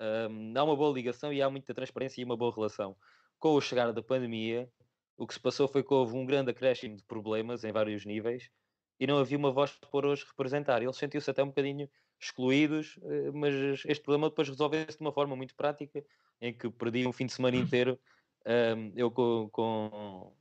Um, 0.00 0.52
há 0.56 0.64
uma 0.64 0.76
boa 0.76 0.92
ligação 0.92 1.32
e 1.32 1.42
há 1.42 1.50
muita 1.50 1.74
transparência 1.74 2.20
e 2.20 2.24
uma 2.24 2.36
boa 2.36 2.54
relação. 2.54 2.96
Com 3.38 3.54
o 3.54 3.60
chegar 3.60 3.92
da 3.92 4.02
pandemia, 4.02 4.70
o 5.16 5.26
que 5.26 5.34
se 5.34 5.40
passou 5.40 5.68
foi 5.68 5.82
que 5.82 5.92
houve 5.92 6.16
um 6.16 6.24
grande 6.24 6.50
acréscimo 6.50 6.96
de 6.96 7.04
problemas 7.04 7.62
em 7.64 7.72
vários 7.72 8.06
níveis 8.06 8.50
e 8.98 9.06
não 9.06 9.18
havia 9.18 9.36
uma 9.36 9.50
voz 9.50 9.72
para 9.90 10.08
os 10.08 10.22
representar. 10.22 10.82
Eles 10.82 10.96
sentiam-se 10.96 11.30
até 11.30 11.42
um 11.42 11.48
bocadinho 11.48 11.88
excluídos, 12.20 12.98
eh, 13.02 13.30
mas 13.32 13.82
este 13.86 14.02
problema 14.02 14.28
depois 14.28 14.48
resolveu-se 14.48 14.98
de 14.98 15.00
uma 15.00 15.12
forma 15.12 15.34
muito 15.34 15.54
prática, 15.54 16.04
em 16.40 16.52
que 16.52 16.70
perdi 16.70 17.06
um 17.06 17.12
fim 17.12 17.26
de 17.26 17.32
semana 17.32 17.56
inteiro, 17.56 17.98
um, 18.46 18.92
eu 18.94 19.10
com, 19.10 19.48
com, 19.50 20.34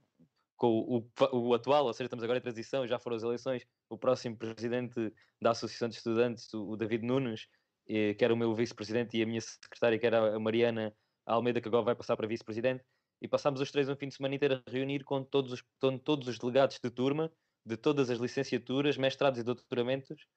com 0.58 0.68
o, 0.68 1.10
o, 1.32 1.54
atual, 1.54 1.86
ou 1.86 1.94
seja, 1.94 2.06
estamos 2.06 2.24
agora 2.24 2.40
em 2.40 2.42
transição, 2.42 2.86
já 2.88 3.00
foram 3.00 3.16
as 3.16 3.24
eleições, 3.24 3.66
o 3.90 3.98
próximo 3.98 4.38
presidente 4.38 5.14
da 5.42 5.52
Associação 5.52 5.88
de 5.88 5.96
Estudantes, 5.96 6.54
o, 6.54 6.76
David 6.76 7.06
Nunes, 7.06 7.48
que 7.90 8.24
era 8.24 8.34
o 8.34 8.38
meu 8.38 8.54
vice-presidente, 8.54 9.18
e 9.18 9.24
a 9.24 9.26
minha 9.26 9.42
secretária, 9.42 9.98
que 9.98 10.06
era 10.06 10.36
a 10.36 10.40
Mariana 10.40 10.96
Almeida, 11.26 11.60
que 11.60 11.68
agora 11.68 11.84
vai 11.84 11.96
passar 11.96 12.16
para 12.16 12.28
vice-presidente, 12.28 12.84
e 13.22 13.28
passámos 13.28 13.60
os 13.60 13.72
três 13.72 13.90
um 13.90 13.96
fim 13.96 14.08
de 14.08 14.16
semana 14.16 14.36
inteiro 14.36 14.64
a 14.66 14.72
reunir 14.72 15.04
com 15.04 15.24
todos 15.24 15.52
os, 15.52 15.64
com 15.82 15.98
todos 15.98 16.28
os 16.28 16.38
delegados 16.38 16.80
de 16.82 16.90
turma, 16.90 17.32
de 17.66 17.76
todas 17.76 18.10
as 18.10 18.20
licenciaturas, 18.20 18.98
mestrados 18.98 19.40
e 19.40 19.44
doutoramentos, 19.44 20.28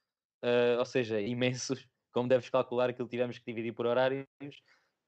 uh, 0.43 0.79
ou 0.79 0.85
seja, 0.85 1.21
imensos, 1.23 1.87
como 2.13 2.29
deves 2.29 2.51
calcular, 2.51 2.91
aquilo 2.91 3.09
tivemos 3.09 3.39
que 3.39 3.45
dividir 3.45 3.73
por 3.73 3.87
horários, 3.87 4.27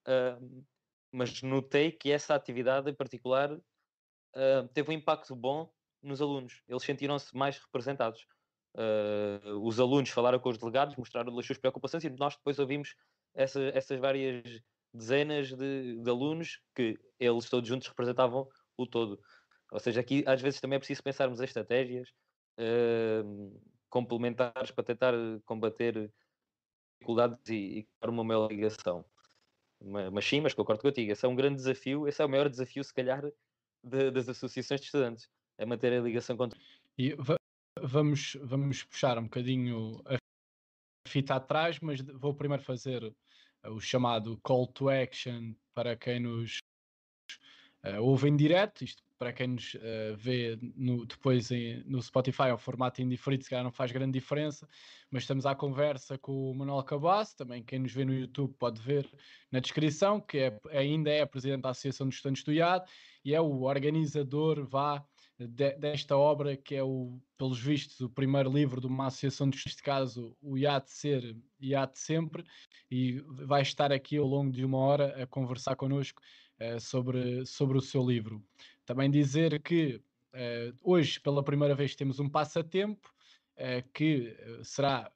uh, 0.07 0.65
mas 1.13 1.43
notei 1.43 1.93
que 1.93 2.11
essa 2.11 2.35
atividade 2.35 2.91
em 2.91 2.95
particular 2.95 3.53
uh, 3.53 4.69
teve 4.73 4.91
um 4.91 4.95
impacto 4.95 5.35
bom 5.35 5.73
nos 6.03 6.21
alunos, 6.21 6.63
eles 6.69 6.83
sentiram-se 6.83 7.35
mais 7.37 7.59
representados. 7.59 8.27
Os 9.61 9.79
alunos 9.79 10.11
falaram 10.11 10.39
com 10.39 10.49
os 10.49 10.59
delegados, 10.59 10.97
mostraram 10.97 11.37
as 11.39 11.47
suas 11.47 11.59
preocupações 11.59 12.05
e 12.05 12.11
nós 12.11 12.37
depois 12.37 12.59
ouvimos 12.59 12.97
essa, 13.35 13.61
essas 13.75 13.99
várias 14.01 14.63
dezenas 14.93 15.49
de, 15.49 16.01
de 16.01 16.11
alunos 16.11 16.61
que 16.75 16.99
eles 17.19 17.49
todos 17.49 17.69
juntos 17.69 17.89
representavam 17.89 18.49
o 18.77 18.87
todo. 18.87 19.21
Ou 19.73 19.81
seja, 19.81 20.01
aqui 20.01 20.25
às 20.27 20.41
vezes 20.41 20.61
também 20.61 20.77
é 20.77 20.79
preciso 20.79 21.03
pensarmos 21.03 21.41
em 21.41 21.45
estratégias 21.45 22.09
uh, 22.59 23.61
complementares 23.89 24.71
para 24.71 24.85
tentar 24.85 25.15
combater 25.45 26.13
dificuldades 26.95 27.49
e, 27.49 27.55
e 27.55 27.83
criar 27.85 28.11
uma 28.11 28.25
maior 28.25 28.51
ligação. 28.51 29.05
Mas 30.13 30.25
sim, 30.25 30.41
mas 30.41 30.55
concordo 30.55 30.81
contigo, 30.81 31.13
esse 31.13 31.27
é 31.27 31.29
um 31.29 31.37
grande 31.37 31.57
desafio, 31.57 32.09
esse 32.09 32.23
é 32.23 32.25
o 32.25 32.29
maior 32.29 32.49
desafio, 32.49 32.83
se 32.83 32.95
calhar, 32.95 33.23
de, 33.83 34.11
das 34.11 34.29
associações 34.29 34.81
de 34.81 34.87
estudantes, 34.87 35.29
é 35.59 35.67
manter 35.67 35.93
a 35.93 36.01
ligação 36.01 36.37
com. 36.37 36.49
E 36.97 37.15
vamos, 37.81 38.37
vamos 38.43 38.83
puxar 38.85 39.19
um 39.19 39.25
bocadinho 39.25 40.03
a 40.07 40.17
fita 41.09 41.35
atrás, 41.35 41.79
mas 41.81 42.01
vou 42.01 42.35
primeiro 42.35 42.63
fazer 42.63 43.15
o 43.67 43.81
chamado 43.81 44.39
call 44.43 44.67
to 44.67 44.89
action 44.89 45.55
para 45.75 45.97
quem 45.97 46.21
nos 46.21 46.59
uh, 47.85 48.01
ouve 48.03 48.29
em 48.29 48.37
direto. 48.37 48.85
Isto 48.85 49.03
para 49.19 49.33
quem 49.33 49.49
nos 49.49 49.75
uh, 49.75 50.17
vê 50.17 50.59
no, 50.77 51.07
depois 51.07 51.51
em, 51.51 51.83
no 51.85 52.03
Spotify 52.03 52.51
ao 52.51 52.59
formato 52.59 53.01
indiferido, 53.01 53.45
se 53.45 53.51
calhar 53.51 53.65
não 53.65 53.73
faz 53.73 53.91
grande 53.93 54.19
diferença, 54.19 54.69
mas 55.11 55.23
estamos 55.23 55.47
à 55.47 55.55
conversa 55.55 56.19
com 56.19 56.51
o 56.51 56.55
Manuel 56.55 56.83
Cabasso, 56.83 57.37
também 57.37 57.63
quem 57.63 57.79
nos 57.79 57.93
vê 57.93 58.05
no 58.05 58.13
YouTube 58.13 58.55
pode 58.59 58.81
ver 58.81 59.09
na 59.51 59.61
descrição, 59.61 60.21
que 60.21 60.39
é, 60.39 60.61
ainda 60.71 61.11
é 61.11 61.25
presidente 61.25 61.63
da 61.63 61.71
Associação 61.71 62.07
dos 62.07 62.17
Estudantes 62.17 62.43
do 62.43 62.53
IAD 62.53 62.85
e 63.25 63.35
é 63.35 63.41
o 63.41 63.63
organizador, 63.63 64.67
vá, 64.67 65.03
de, 65.39 65.73
desta 65.77 66.17
obra, 66.17 66.57
que 66.57 66.75
é, 66.75 66.83
o, 66.83 67.19
pelos 67.37 67.61
vistos, 67.61 68.01
o 68.01 68.09
primeiro 68.09 68.51
livro 68.53 68.81
de 68.81 68.87
uma 68.87 69.07
associação, 69.07 69.47
neste 69.49 69.83
caso, 69.83 70.37
o 70.41 70.57
IAD 70.57 70.91
Ser, 70.91 71.37
IAD 71.61 71.99
Sempre, 71.99 72.45
e 72.91 73.21
vai 73.47 73.63
estar 73.63 73.93
aqui 73.93 74.17
ao 74.17 74.27
longo 74.27 74.53
de 74.53 74.65
uma 74.65 74.79
hora 74.79 75.23
a 75.23 75.27
conversar 75.27 75.77
connosco 75.77 76.23
uh, 76.61 76.81
sobre, 76.81 77.45
sobre 77.47 77.79
o 77.79 77.83
seu 77.83 78.07
livro. 78.07 78.43
Também 78.87 79.11
dizer 79.11 79.61
que 79.61 80.01
uh, 80.35 80.77
hoje, 80.83 81.21
pela 81.21 81.43
primeira 81.43 81.75
vez, 81.75 81.97
temos 81.97 82.21
um 82.21 82.29
passatempo, 82.29 83.13
uh, 83.57 83.89
que 83.93 84.37
será 84.63 85.11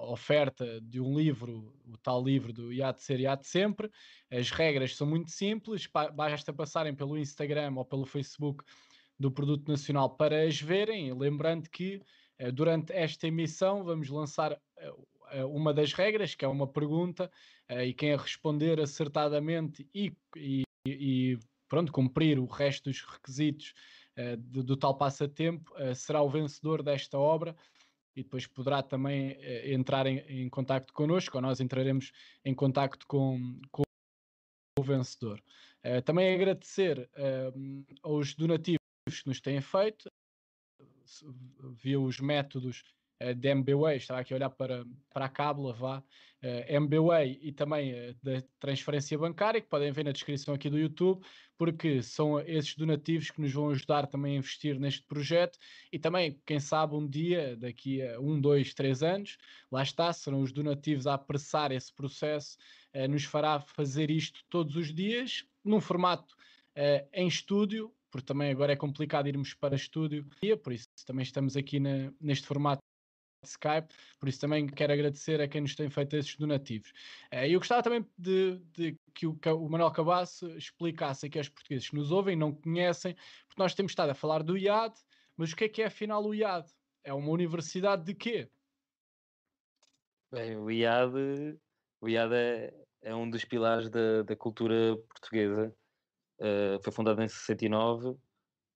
oferta 0.00 0.80
de 0.82 1.00
um 1.00 1.16
livro, 1.16 1.74
o 1.86 1.96
tal 1.96 2.22
livro 2.22 2.52
do 2.52 2.72
IAD 2.74 3.02
Ser, 3.02 3.20
IAD 3.20 3.46
Sempre. 3.46 3.90
As 4.30 4.50
regras 4.50 4.94
são 4.96 5.06
muito 5.06 5.30
simples, 5.30 5.88
basta 6.14 6.52
passarem 6.52 6.94
pelo 6.94 7.16
Instagram 7.16 7.74
ou 7.76 7.84
pelo 7.86 8.04
Facebook 8.04 8.62
do 9.18 9.30
Produto 9.30 9.68
Nacional 9.68 10.10
para 10.10 10.44
as 10.44 10.60
verem. 10.60 11.12
Lembrando 11.12 11.68
que 11.70 12.02
uh, 12.40 12.52
durante 12.52 12.92
esta 12.92 13.26
emissão 13.26 13.84
vamos 13.84 14.08
lançar 14.08 14.52
uh, 14.52 15.46
uma 15.46 15.72
das 15.72 15.92
regras, 15.92 16.34
que 16.34 16.44
é 16.44 16.48
uma 16.48 16.66
pergunta, 16.66 17.30
e 17.84 17.92
quem 17.92 18.12
a 18.12 18.16
responder 18.16 18.80
acertadamente 18.80 19.88
e, 19.92 20.12
e, 20.36 20.62
e, 20.86 21.36
pronto, 21.68 21.90
cumprir 21.90 22.38
o 22.38 22.46
resto 22.46 22.88
dos 22.88 23.02
requisitos 23.02 23.74
do, 24.38 24.62
do, 24.62 24.76
tal 24.76 24.96
passatempo 24.96 25.72
será 25.96 26.22
o 26.22 26.30
vencedor 26.30 26.80
desta 26.80 27.18
obra. 27.18 27.56
E 28.14 28.22
depois 28.22 28.46
poderá 28.46 28.84
também 28.84 29.36
entrar 29.64 30.06
em, 30.06 30.18
em 30.28 30.48
contato 30.48 30.92
connosco, 30.92 31.36
ou 31.36 31.42
nós 31.42 31.58
entraremos 31.58 32.12
em 32.44 32.54
contato 32.54 33.04
com, 33.08 33.60
com 33.72 33.82
o 34.78 34.82
vencedor. 34.84 35.42
também 36.04 36.32
agradecer 36.36 37.10
aos 38.00 38.32
donativos 38.32 38.85
que 39.14 39.28
nos 39.28 39.40
têm 39.40 39.60
feito, 39.60 40.10
via 41.82 42.00
os 42.00 42.18
métodos 42.18 42.82
uh, 43.22 43.34
de 43.34 43.48
MBWay, 43.48 43.96
estava 43.96 44.20
aqui 44.20 44.32
a 44.34 44.36
olhar 44.36 44.50
para, 44.50 44.84
para 45.12 45.26
a 45.26 45.28
cábula, 45.28 45.72
vá, 45.72 45.98
uh, 45.98 46.02
eh, 46.42 46.74
MBWay 46.74 47.38
e 47.40 47.52
também 47.52 47.92
uh, 47.92 48.16
da 48.20 48.42
transferência 48.58 49.16
bancária, 49.16 49.60
que 49.60 49.68
podem 49.68 49.92
ver 49.92 50.04
na 50.04 50.10
descrição 50.10 50.54
aqui 50.54 50.68
do 50.68 50.78
YouTube, 50.78 51.24
porque 51.56 52.02
são 52.02 52.40
esses 52.40 52.74
donativos 52.74 53.30
que 53.30 53.40
nos 53.40 53.52
vão 53.52 53.70
ajudar 53.70 54.08
também 54.08 54.34
a 54.34 54.38
investir 54.38 54.78
neste 54.78 55.04
projeto. 55.04 55.56
E 55.92 56.00
também, 56.00 56.40
quem 56.44 56.58
sabe, 56.58 56.96
um 56.96 57.08
dia, 57.08 57.56
daqui 57.56 58.02
a 58.02 58.20
um, 58.20 58.40
dois, 58.40 58.74
três 58.74 59.04
anos, 59.04 59.38
lá 59.70 59.84
está, 59.84 60.12
serão 60.12 60.40
os 60.42 60.50
donativos 60.50 61.06
a 61.06 61.14
apressar 61.14 61.70
esse 61.70 61.94
processo, 61.94 62.58
nos 63.08 63.24
fará 63.24 63.60
fazer 63.60 64.10
isto 64.10 64.40
todos 64.50 64.76
os 64.76 64.94
dias, 64.94 65.46
num 65.64 65.80
formato 65.80 66.34
em 67.12 67.26
estúdio, 67.26 67.90
porque 68.10 68.26
também 68.26 68.50
agora 68.50 68.72
é 68.72 68.76
complicado 68.76 69.28
irmos 69.28 69.54
para 69.54 69.76
estúdio, 69.76 70.26
por 70.62 70.72
isso 70.72 70.88
também 71.06 71.22
estamos 71.22 71.56
aqui 71.56 71.80
na, 71.80 72.12
neste 72.20 72.46
formato 72.46 72.80
Skype, 73.46 73.94
por 74.18 74.28
isso 74.28 74.40
também 74.40 74.66
quero 74.66 74.92
agradecer 74.92 75.40
a 75.40 75.48
quem 75.48 75.60
nos 75.60 75.74
tem 75.74 75.88
feito 75.88 76.16
esses 76.16 76.36
donativos. 76.36 76.92
Eh, 77.30 77.50
eu 77.50 77.58
gostava 77.58 77.82
também 77.82 78.04
de, 78.18 78.58
de 78.72 78.96
que, 79.14 79.26
o, 79.26 79.38
o 79.56 79.70
Manuel 79.70 79.90
Cabasso 79.90 80.48
explicasse 80.56 81.26
aqui 81.26 81.38
aos 81.38 81.48
portugueses 81.48 81.88
que 81.88 81.96
nos 81.96 82.10
ouvem 82.10 82.36
não 82.36 82.52
conhecem, 82.52 83.14
porque 83.46 83.62
nós 83.62 83.74
temos 83.74 83.92
estado 83.92 84.10
a 84.10 84.14
falar 84.14 84.42
do 84.42 84.56
IAD, 84.56 84.94
mas 85.36 85.52
o 85.52 85.56
que 85.56 85.64
é 85.64 85.68
que 85.68 85.82
é 85.82 85.86
afinal 85.86 86.24
o 86.24 86.34
IAD? 86.34 86.68
É 87.04 87.12
uma 87.12 87.30
universidade 87.30 88.04
de 88.04 88.14
quê? 88.14 88.48
Bem, 90.32 90.56
o 90.56 90.70
IAD, 90.70 91.56
o 92.00 92.08
IAD 92.08 92.34
é, 92.34 92.74
é 93.02 93.14
um 93.14 93.30
dos 93.30 93.44
pilares 93.44 93.88
da, 93.88 94.22
da 94.22 94.34
cultura 94.34 94.96
portuguesa 95.08 95.74
uh, 96.40 96.82
foi 96.82 96.92
fundado 96.92 97.22
em 97.22 97.28
69. 97.28 98.08
Uh, 98.08 98.18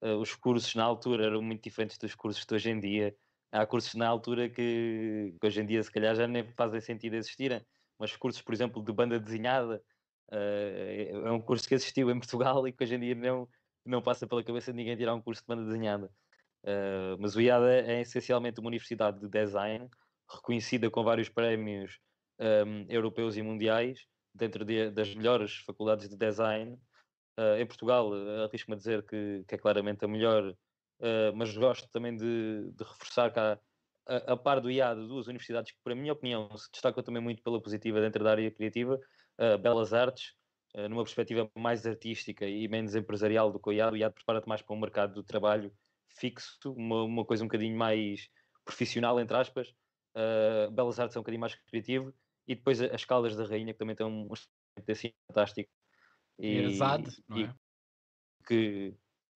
eh, 0.03 0.15
os 0.15 0.35
cursos 0.35 0.75
na 0.75 0.85
altura 0.85 1.27
eram 1.27 1.43
muito 1.43 1.63
diferentes 1.63 1.99
dos 1.99 2.15
cursos 2.15 2.45
de 2.45 2.55
hoje 2.55 2.71
em 2.71 2.81
dia. 2.81 3.15
Há 3.53 3.67
cursos 3.67 3.95
na 3.95 4.07
altura 4.09 4.49
que, 4.49 5.35
que 5.41 5.47
hoje 5.47 5.61
em 5.61 5.67
dia, 5.67 5.83
se 5.83 5.91
calhar, 5.91 6.15
já 6.15 6.27
nem 6.27 6.45
fazem 6.53 6.81
sentido 6.81 7.17
existirem, 7.17 7.61
mas 7.99 8.17
cursos, 8.17 8.41
por 8.43 8.55
exemplo, 8.55 8.83
de 8.83 8.93
banda 8.93 9.19
desenhada, 9.19 9.83
uh, 10.33 11.27
é 11.27 11.33
um 11.33 11.41
curso 11.41 11.69
que 11.69 11.75
existiu 11.75 12.11
em 12.11 12.19
Portugal 12.19 12.67
e 12.69 12.73
que 12.73 12.83
hoje 12.83 12.95
em 12.95 13.01
dia 13.01 13.15
não, 13.15 13.49
não 13.85 14.03
passa 14.03 14.27
pela 14.27 14.43
cabeça 14.43 14.73
de 14.73 14.77
ninguém 14.77 14.97
tirar 14.97 15.15
um 15.15 15.23
curso 15.23 15.43
de 15.43 15.47
banda 15.49 15.65
desenhada. 15.65 16.11
Uh, 16.63 17.17
mas 17.19 17.35
o 17.37 17.41
IADA 17.41 17.73
é 17.73 18.01
essencialmente 18.03 18.61
uma 18.61 18.69
universidade 18.69 19.19
de 19.21 19.29
design, 19.29 19.89
reconhecida 20.31 20.91
com 20.91 21.03
vários 21.03 21.29
prémios 21.29 21.99
um, 22.39 22.87
europeus 22.89 23.37
e 23.37 23.43
mundiais, 23.43 24.07
dentro 24.35 24.65
de, 24.65 24.91
das 24.91 25.15
melhores 25.15 25.57
faculdades 25.67 26.09
de 26.09 26.17
design 26.17 26.79
Uh, 27.41 27.57
em 27.59 27.65
Portugal, 27.65 28.11
uh, 28.11 28.45
arrisco-me 28.45 28.75
a 28.75 28.77
dizer 28.77 29.03
que, 29.07 29.43
que, 29.49 29.55
é 29.55 29.59
claramente 29.59 30.05
a 30.05 30.09
melhor, 30.09 30.51
uh, 30.51 31.35
mas 31.35 31.57
gosto 31.57 31.89
também 31.89 32.15
de, 32.15 32.71
de 32.71 32.85
reforçar 32.85 33.33
há, 33.39 33.59
a, 34.07 34.33
a, 34.35 34.37
par 34.37 34.61
do 34.61 34.71
IAD, 34.71 35.07
duas 35.07 35.27
universidades 35.27 35.73
que, 35.73 35.79
para 35.83 35.95
minha 35.95 36.13
opinião, 36.13 36.55
se 36.55 36.71
destacam 36.71 37.03
também 37.03 37.23
muito 37.23 37.43
pela 37.43 37.59
positiva 37.59 37.99
dentro 37.99 38.23
da 38.23 38.33
área 38.33 38.51
criativa, 38.51 39.01
Belas 39.63 39.95
Artes, 39.95 40.35
numa 40.91 41.03
perspectiva 41.03 41.51
mais 41.57 41.87
artística 41.87 42.45
e 42.45 42.69
menos 42.69 42.95
empresarial 42.95 43.51
do 43.51 43.59
que 43.59 43.71
o 43.71 43.73
IAD. 43.73 43.95
O 43.95 43.97
IAD 43.97 44.15
prepara-te 44.15 44.47
mais 44.47 44.61
para 44.61 44.77
um 44.77 44.81
mercado 44.81 45.15
do 45.15 45.23
trabalho 45.23 45.73
fixo, 46.09 46.59
uma, 46.67 47.05
uma 47.05 47.25
coisa 47.25 47.43
um 47.43 47.47
bocadinho 47.47 47.77
mais 47.77 48.29
profissional, 48.65 49.19
entre 49.19 49.35
aspas. 49.37 49.73
Belas 50.73 51.01
Artes 51.01 51.17
é 51.17 51.19
um 51.19 51.23
bocadinho 51.23 51.41
mais 51.41 51.55
criativo. 51.55 52.13
E 52.47 52.55
depois 52.55 52.83
as 52.83 53.05
Caldas 53.05 53.35
da 53.35 53.45
Rainha, 53.45 53.73
que 53.73 53.79
também 53.79 53.97
tem 53.97 54.05
um, 54.05 54.29
um 54.29 54.35
assim 54.93 55.13
fantástico 55.29 55.71
e, 56.41 56.59
Exato, 56.59 57.11
não 57.29 57.39
é? 57.41 57.55
que, 58.47 58.95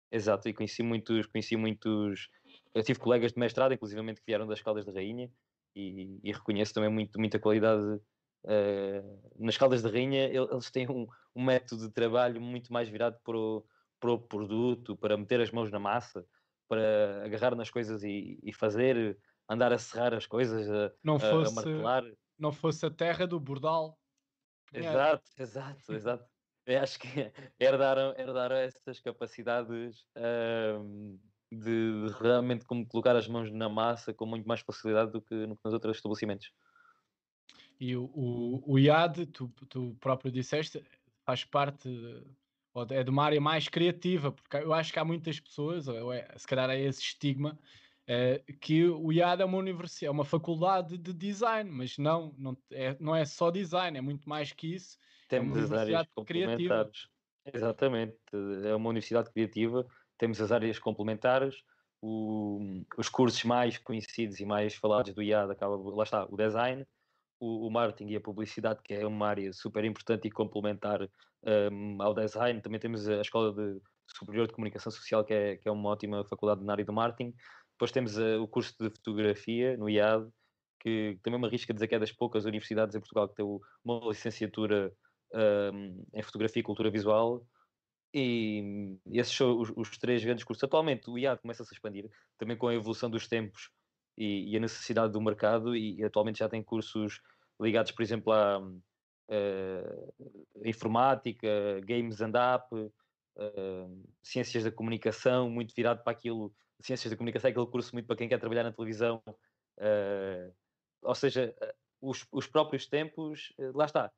exato, 0.09 0.47
e 0.47 0.53
conheci 0.53 0.81
muitos, 0.81 1.25
conheci 1.27 1.57
muitos, 1.57 2.29
eu 2.73 2.81
tive 2.81 2.99
colegas 2.99 3.33
de 3.33 3.39
mestrado, 3.39 3.73
inclusivamente, 3.73 4.21
que 4.21 4.25
vieram 4.25 4.47
das 4.47 4.61
Caldas 4.61 4.85
da 4.85 4.93
Rainha, 4.93 5.29
e, 5.75 6.19
e 6.23 6.31
reconheço 6.31 6.73
também 6.73 6.89
muito, 6.89 7.19
muita 7.19 7.39
qualidade 7.39 7.83
uh, 7.83 9.31
nas 9.37 9.57
Caldas 9.57 9.81
da 9.81 9.89
Rainha, 9.89 10.29
eles 10.29 10.71
têm 10.71 10.89
um, 10.89 11.05
um, 11.35 11.43
método 11.43 11.87
de 11.87 11.93
trabalho 11.93 12.39
muito 12.39 12.71
mais 12.71 12.87
virado 12.87 13.17
para 13.23 13.37
o, 13.37 13.65
para 13.99 14.11
o 14.11 14.19
produto, 14.19 14.95
para 14.95 15.17
meter 15.17 15.41
as 15.41 15.51
mãos 15.51 15.69
na 15.69 15.79
massa, 15.79 16.25
para 16.69 17.25
agarrar 17.25 17.55
nas 17.55 17.69
coisas 17.69 18.01
e, 18.03 18.39
e 18.41 18.53
fazer, 18.53 19.17
andar 19.49 19.73
a 19.73 19.77
serrar 19.77 20.13
as 20.13 20.25
coisas, 20.25 20.69
a, 20.69 20.91
não 21.03 21.19
fosse, 21.19 21.51
a 21.51 21.55
martelar. 21.55 22.03
Não 22.39 22.51
fosse 22.51 22.85
a 22.85 22.89
terra 22.89 23.27
do 23.27 23.39
Bordal. 23.39 23.97
Exato, 24.73 25.29
exato, 25.37 25.93
exato. 25.93 26.32
Acho 26.65 26.99
que 26.99 27.07
herdaram, 27.59 28.13
herdaram 28.17 28.55
essas 28.55 28.99
capacidades 28.99 30.05
um, 30.79 31.19
de, 31.51 32.07
realmente 32.19 32.65
como 32.65 32.87
colocar 32.87 33.15
as 33.15 33.27
mãos 33.27 33.51
na 33.51 33.67
massa 33.67 34.13
com 34.13 34.25
muito 34.25 34.47
mais 34.47 34.61
facilidade 34.61 35.11
do 35.11 35.21
que, 35.21 35.33
no, 35.33 35.57
nos 35.63 35.73
outros 35.73 35.97
estabelecimentos. 35.97 36.51
E 37.79 37.95
o, 37.95 38.05
o, 38.05 38.73
o 38.73 38.79
IAD, 38.79 39.25
tu, 39.27 39.49
tu 39.67 39.95
próprio 39.99 40.31
disseste, 40.31 40.81
faz 41.25 41.43
parte, 41.43 41.89
é 42.91 43.03
de 43.03 43.09
uma 43.09 43.25
área 43.25 43.41
mais 43.41 43.67
criativa, 43.67 44.31
porque 44.31 44.57
eu 44.57 44.73
acho 44.73 44.93
que 44.93 44.99
há 44.99 45.05
muitas 45.05 45.39
pessoas, 45.39 45.87
ou 45.87 46.13
é, 46.13 46.27
se 46.37 46.47
calhar 46.47 46.69
é 46.69 46.79
esse 46.79 47.01
estigma, 47.01 47.59
é, 48.07 48.41
que 48.61 48.85
o 48.87 49.11
IAD 49.11 49.41
é 49.41 49.45
uma 49.45 49.57
universidade, 49.57 50.05
é 50.05 50.11
uma 50.11 50.25
faculdade 50.25 50.97
de 50.97 51.13
design, 51.13 51.69
mas 51.69 51.97
não, 51.97 52.33
não 52.37 52.57
é, 52.71 52.95
não 52.99 53.15
é 53.15 53.25
só 53.25 53.51
design, 53.51 53.97
é 53.97 54.01
muito 54.01 54.29
mais 54.29 54.53
que 54.53 54.75
isso 54.75 54.97
temos 55.39 55.57
é 55.57 55.61
as 55.61 55.71
áreas 55.71 56.07
complementares. 56.13 56.67
Criativa. 56.67 57.13
Exatamente, 57.45 58.17
é 58.63 58.73
uma 58.73 58.89
universidade 58.89 59.29
criativa, 59.31 59.85
temos 60.17 60.39
as 60.39 60.51
áreas 60.51 60.79
complementares, 60.79 61.55
o, 62.01 62.83
os 62.97 63.09
cursos 63.09 63.43
mais 63.43 63.77
conhecidos 63.77 64.39
e 64.39 64.45
mais 64.45 64.75
falados 64.75 65.13
do 65.13 65.21
IAD 65.21 65.51
acaba, 65.51 65.75
lá 65.75 66.03
está, 66.03 66.25
o 66.25 66.37
design, 66.37 66.85
o, 67.39 67.67
o, 67.67 67.71
marketing 67.71 68.11
e 68.11 68.15
a 68.15 68.21
publicidade, 68.21 68.81
que 68.81 68.93
é 68.93 69.05
uma 69.05 69.27
área 69.27 69.51
super 69.51 69.83
importante 69.83 70.27
e 70.27 70.31
complementar 70.31 71.01
um, 71.71 72.01
ao 72.01 72.13
design. 72.13 72.61
Também 72.61 72.79
temos 72.79 73.07
a 73.09 73.19
Escola 73.19 73.53
de 73.53 73.81
Superior 74.07 74.47
de 74.47 74.53
Comunicação 74.53 74.91
Social, 74.91 75.25
que 75.25 75.33
é, 75.33 75.57
que 75.57 75.67
é 75.67 75.71
uma 75.71 75.89
ótima 75.89 76.23
faculdade 76.25 76.63
na 76.63 76.71
área 76.71 76.85
do 76.85 76.93
marketing. 76.93 77.33
Depois 77.73 77.91
temos 77.91 78.17
uh, 78.17 78.41
o 78.41 78.47
curso 78.47 78.73
de 78.79 78.89
fotografia 78.89 79.75
no 79.75 79.89
IAD, 79.89 80.29
que 80.79 81.17
também 81.23 81.39
me 81.39 81.47
arrisco 81.47 81.71
a 81.71 81.73
dizer 81.73 81.87
que 81.87 81.95
é 81.95 81.99
das 81.99 82.11
poucas 82.11 82.45
universidades 82.45 82.95
em 82.95 82.99
Portugal 82.99 83.27
que 83.27 83.35
tem 83.35 83.45
uma 83.83 83.99
licenciatura 84.07 84.93
em 86.13 86.21
fotografia 86.21 86.59
e 86.59 86.63
cultura 86.63 86.89
visual. 86.89 87.45
E 88.13 88.95
esses 89.11 89.35
são 89.35 89.59
os, 89.59 89.71
os, 89.75 89.97
três 89.97 90.23
grandes 90.23 90.43
cursos. 90.43 90.63
Atualmente 90.63 91.09
o 91.09 91.17
IAD 91.17 91.41
começa 91.41 91.63
a 91.63 91.65
se 91.65 91.73
expandir, 91.73 92.09
também 92.37 92.55
com 92.55 92.67
a 92.67 92.75
evolução 92.75 93.09
dos 93.09 93.27
tempos 93.27 93.71
e, 94.15 94.51
e 94.51 94.57
a 94.57 94.59
necessidade 94.59 95.11
do 95.11 95.21
mercado, 95.21 95.75
e, 95.75 95.95
e, 95.99 96.03
atualmente 96.03 96.39
já 96.39 96.47
tem 96.47 96.61
cursos 96.61 97.19
ligados, 97.59 97.91
por 97.91 98.03
exemplo, 98.03 98.31
à 98.31 98.59
uh, 98.59 100.13
informática, 100.63 101.49
games 101.83 102.21
and 102.21 102.33
app, 102.35 102.67
uh, 102.75 104.03
ciências 104.21 104.63
da 104.63 104.71
comunicação, 104.71 105.49
muito 105.49 105.73
virado 105.73 106.03
para 106.03 106.11
aquilo. 106.11 106.53
Ciências 106.81 107.11
da 107.11 107.17
comunicação 107.17 107.47
é 107.47 107.51
aquele 107.51 107.67
curso 107.67 107.93
muito 107.93 108.05
para 108.05 108.15
quem 108.15 108.27
quer 108.27 108.39
trabalhar 108.39 108.63
na 108.63 108.71
televisão. 108.71 109.23
Uh, 109.77 110.53
ou 111.01 111.15
seja, 111.15 111.55
os, 111.99 112.25
os 112.31 112.45
próprios 112.45 112.85
tempos, 112.85 113.53
lá 113.73 113.85
está. 113.85 114.11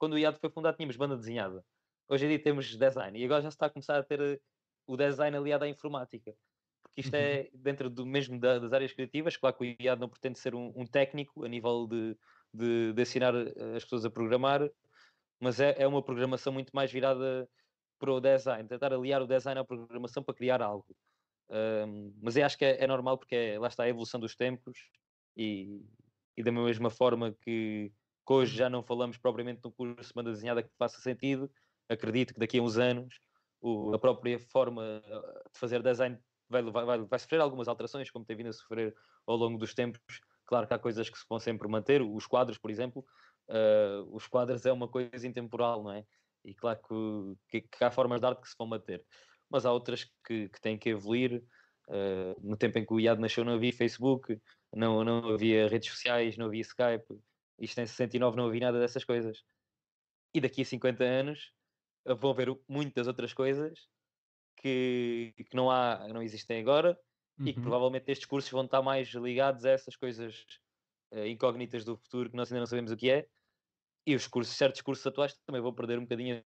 Quando 0.00 0.14
o 0.14 0.18
IAD 0.18 0.38
foi 0.40 0.48
fundado, 0.48 0.78
tínhamos 0.78 0.96
banda 0.96 1.14
desenhada. 1.14 1.62
Hoje 2.08 2.24
em 2.24 2.28
dia 2.30 2.42
temos 2.42 2.74
design 2.74 3.18
e 3.18 3.24
agora 3.24 3.42
já 3.42 3.50
se 3.50 3.54
está 3.54 3.66
a 3.66 3.70
começar 3.70 3.98
a 3.98 4.02
ter 4.02 4.40
o 4.86 4.96
design 4.96 5.36
aliado 5.36 5.64
à 5.64 5.68
informática. 5.68 6.34
Porque 6.82 7.02
isto 7.02 7.14
uhum. 7.14 7.20
é 7.20 7.50
dentro 7.52 7.90
do 7.90 8.06
mesmo 8.06 8.40
da, 8.40 8.58
das 8.58 8.72
áreas 8.72 8.94
criativas. 8.94 9.36
Claro 9.36 9.56
que 9.56 9.76
o 9.78 9.84
IAD 9.84 10.00
não 10.00 10.08
pretende 10.08 10.38
ser 10.38 10.54
um, 10.54 10.72
um 10.74 10.86
técnico 10.86 11.44
a 11.44 11.48
nível 11.48 11.86
de, 11.86 12.16
de, 12.52 12.94
de, 12.94 13.02
ensinar 13.02 13.34
as 13.76 13.84
pessoas 13.84 14.06
a 14.06 14.10
programar, 14.10 14.68
mas 15.38 15.60
é, 15.60 15.74
é 15.78 15.86
uma 15.86 16.02
programação 16.02 16.50
muito 16.50 16.70
mais 16.74 16.90
virada 16.90 17.46
para 17.98 18.10
o 18.10 18.20
design, 18.20 18.66
tentar 18.66 18.94
aliar 18.94 19.20
o 19.20 19.26
design 19.26 19.60
à 19.60 19.64
programação 19.64 20.22
para 20.22 20.34
criar 20.34 20.62
algo. 20.62 20.96
Um, 21.50 22.14
mas 22.22 22.36
eu 22.36 22.46
acho 22.46 22.56
que 22.56 22.64
é, 22.64 22.82
é, 22.82 22.86
normal 22.86 23.18
porque 23.18 23.34
é, 23.34 23.58
lá 23.58 23.68
está 23.68 23.82
a 23.82 23.88
evolução 23.88 24.18
dos 24.18 24.34
tempos 24.34 24.78
e, 25.36 25.84
e 26.36 26.42
da 26.42 26.50
mesma 26.50 26.88
forma 26.88 27.34
que, 27.42 27.92
que, 28.26 28.32
hoje 28.32 28.56
já 28.56 28.70
não 28.70 28.82
falamos 28.82 29.16
propriamente 29.16 29.60
no 29.64 29.72
curso 29.72 30.08
de 30.08 30.14
banda 30.14 30.30
desenhada 30.30 30.62
que 30.62 30.70
faça 30.78 31.00
sentido, 31.00 31.50
acredito 31.88 32.34
que 32.34 32.40
daqui 32.40 32.58
a 32.58 32.62
uns 32.62 32.78
anos 32.78 33.20
o, 33.60 33.94
a 33.94 33.98
própria 33.98 34.38
forma 34.38 35.02
de 35.52 35.58
fazer 35.58 35.82
design 35.82 36.18
vai, 36.48 36.62
vai, 36.62 36.98
vai, 36.98 37.18
sofrer 37.18 37.40
algumas 37.40 37.68
alterações, 37.68 38.10
como 38.10 38.24
tem 38.24 38.36
vindo 38.36 38.48
a 38.48 38.52
sofrer 38.52 38.94
ao 39.26 39.36
longo 39.36 39.58
dos 39.58 39.72
tempos. 39.72 40.00
Claro 40.44 40.66
que 40.66 40.74
há 40.74 40.78
coisas 40.78 41.08
que 41.08 41.16
se 41.16 41.24
vão 41.28 41.38
sempre 41.38 41.68
manter, 41.68 42.02
os 42.02 42.26
quadros, 42.26 42.58
por 42.58 42.70
exemplo, 42.70 43.04
uh, 43.48 44.14
os 44.14 44.26
quadros 44.26 44.66
é 44.66 44.72
uma 44.72 44.88
coisa 44.88 45.26
intemporal, 45.26 45.84
não 45.84 45.92
é? 45.92 46.04
E 46.44 46.54
claro 46.54 46.80
que, 46.80 47.60
que, 47.60 47.68
que, 47.68 47.84
há 47.84 47.90
formas 47.90 48.20
de 48.20 48.26
arte 48.26 48.40
que 48.40 48.48
se 48.48 48.56
vão 48.58 48.66
manter, 48.66 49.04
mas 49.48 49.64
há 49.64 49.72
outras 49.72 50.04
que, 50.26 50.48
que 50.48 50.60
têm 50.60 50.76
que 50.76 50.90
evoluir. 50.90 51.42
Uh, 51.88 52.38
no 52.40 52.56
tempo 52.56 52.78
em 52.78 52.86
que 52.86 52.94
o 52.94 53.00
IAD 53.00 53.20
nasceu, 53.20 53.44
não 53.44 53.54
havia 53.54 53.72
Facebook, 53.72 54.40
não, 54.72 55.02
não 55.02 55.30
havia 55.30 55.66
redes 55.66 55.90
sociais, 55.90 56.36
não 56.36 56.46
havia 56.46 56.60
Skype. 56.60 57.20
Isto 57.60 57.80
em 57.80 57.86
69 57.86 58.36
não 58.36 58.46
havia 58.46 58.60
nada 58.60 58.80
dessas 58.80 59.04
coisas. 59.04 59.44
E 60.32 60.40
daqui 60.40 60.62
a 60.62 60.64
50 60.64 61.04
anos 61.04 61.52
vão 62.18 62.30
haver 62.30 62.48
muitas 62.68 63.06
outras 63.06 63.34
coisas 63.34 63.88
que, 64.56 65.34
que 65.36 65.56
não, 65.56 65.70
há, 65.70 66.08
não 66.08 66.22
existem 66.22 66.60
agora 66.60 66.98
uhum. 67.38 67.46
e 67.46 67.52
que 67.52 67.58
uhum. 67.58 67.64
provavelmente 67.64 68.10
estes 68.10 68.26
cursos 68.26 68.50
vão 68.50 68.64
estar 68.64 68.82
mais 68.82 69.08
ligados 69.08 69.64
a 69.64 69.70
essas 69.70 69.96
coisas 69.96 70.46
uh, 71.12 71.26
incógnitas 71.26 71.84
do 71.84 71.96
futuro 71.96 72.30
que 72.30 72.36
nós 72.36 72.50
ainda 72.50 72.60
não 72.60 72.66
sabemos 72.66 72.90
o 72.90 72.96
que 72.96 73.10
é. 73.10 73.26
E 74.06 74.14
os 74.14 74.26
cursos, 74.26 74.56
certos 74.56 74.80
cursos 74.80 75.06
atuais 75.06 75.36
também 75.46 75.60
vão 75.60 75.74
perder 75.74 75.98
um 75.98 76.02
bocadinho 76.02 76.42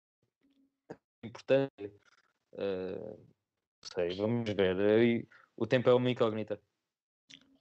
importante. 1.23 1.93
Uh, 2.55 3.19
não 3.19 3.89
sei, 3.95 4.17
vamos 4.17 4.51
ver. 4.51 5.29
O 5.57 5.67
tempo 5.67 5.91
é 5.91 5.95
uma 5.95 6.11
incógnita. 6.11 6.61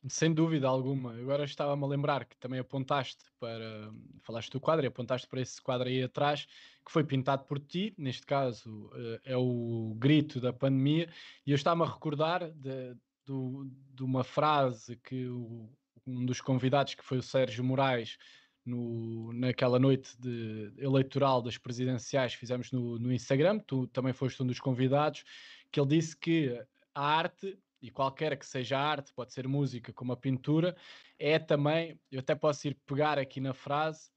Sem 0.07 0.33
dúvida 0.33 0.67
alguma. 0.67 1.13
Agora 1.13 1.43
estava-me 1.43 1.83
a 1.83 1.87
lembrar 1.87 2.25
que 2.25 2.35
também 2.37 2.59
apontaste 2.59 3.23
para. 3.39 3.91
Falaste 4.21 4.51
do 4.51 4.59
quadro 4.59 4.85
e 4.85 4.87
apontaste 4.87 5.27
para 5.27 5.41
esse 5.41 5.61
quadro 5.61 5.87
aí 5.87 6.01
atrás, 6.01 6.47
que 6.83 6.91
foi 6.91 7.03
pintado 7.03 7.43
por 7.45 7.59
ti. 7.59 7.93
Neste 7.97 8.25
caso 8.25 8.89
eh, 8.95 9.21
é 9.25 9.37
o 9.37 9.95
grito 9.97 10.41
da 10.41 10.51
pandemia. 10.51 11.07
E 11.45 11.51
eu 11.51 11.55
estava-me 11.55 11.83
a 11.83 11.93
recordar 11.93 12.49
de, 12.51 12.95
de, 12.95 13.71
de 13.93 14.03
uma 14.03 14.23
frase 14.23 14.95
que 14.97 15.27
o, 15.27 15.69
um 16.07 16.25
dos 16.25 16.41
convidados, 16.41 16.95
que 16.95 17.03
foi 17.03 17.19
o 17.19 17.23
Sérgio 17.23 17.63
Moraes, 17.63 18.17
no, 18.65 19.31
naquela 19.33 19.79
noite 19.79 20.19
de, 20.19 20.73
eleitoral 20.77 21.41
das 21.41 21.57
presidenciais, 21.57 22.33
fizemos 22.33 22.71
no, 22.71 22.97
no 22.97 23.13
Instagram. 23.13 23.59
Tu 23.59 23.85
também 23.87 24.13
foste 24.13 24.41
um 24.41 24.47
dos 24.47 24.59
convidados, 24.59 25.23
que 25.71 25.79
ele 25.79 25.89
disse 25.89 26.17
que 26.17 26.59
a 26.93 27.03
arte 27.03 27.57
e 27.81 27.89
qualquer 27.89 28.37
que 28.37 28.45
seja 28.45 28.77
a 28.77 28.81
arte, 28.81 29.13
pode 29.13 29.33
ser 29.33 29.47
música 29.47 29.91
como 29.91 30.13
a 30.13 30.17
pintura, 30.17 30.75
é 31.17 31.39
também, 31.39 31.99
eu 32.11 32.19
até 32.19 32.35
posso 32.35 32.67
ir 32.67 32.75
pegar 32.85 33.17
aqui 33.17 33.41
na 33.41 33.53
frase, 33.53 34.09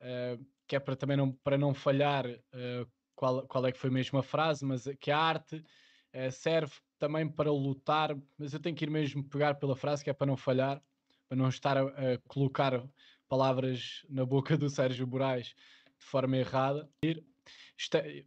uh, 0.00 0.44
que 0.66 0.74
é 0.74 0.80
para 0.80 0.96
também 0.96 1.16
não, 1.16 1.32
para 1.32 1.56
não 1.56 1.72
falhar 1.72 2.26
uh, 2.26 2.90
qual, 3.14 3.46
qual 3.46 3.66
é 3.66 3.72
que 3.72 3.78
foi 3.78 3.90
mesmo 3.90 4.18
a 4.18 4.22
frase, 4.22 4.64
mas 4.64 4.84
que 5.00 5.10
a 5.10 5.18
arte 5.18 5.56
uh, 5.56 6.32
serve 6.32 6.74
também 6.98 7.28
para 7.28 7.50
lutar, 7.50 8.16
mas 8.36 8.52
eu 8.52 8.60
tenho 8.60 8.74
que 8.74 8.84
ir 8.84 8.90
mesmo 8.90 9.22
pegar 9.22 9.54
pela 9.54 9.76
frase, 9.76 10.02
que 10.02 10.10
é 10.10 10.12
para 10.12 10.26
não 10.26 10.36
falhar, 10.36 10.82
para 11.28 11.36
não 11.36 11.48
estar 11.48 11.76
a, 11.76 11.82
a 11.82 12.18
colocar 12.26 12.82
palavras 13.28 14.04
na 14.08 14.24
boca 14.24 14.56
do 14.56 14.68
Sérgio 14.68 15.06
Moraes 15.06 15.54
de 15.98 16.04
forma 16.04 16.36
errada. 16.36 16.88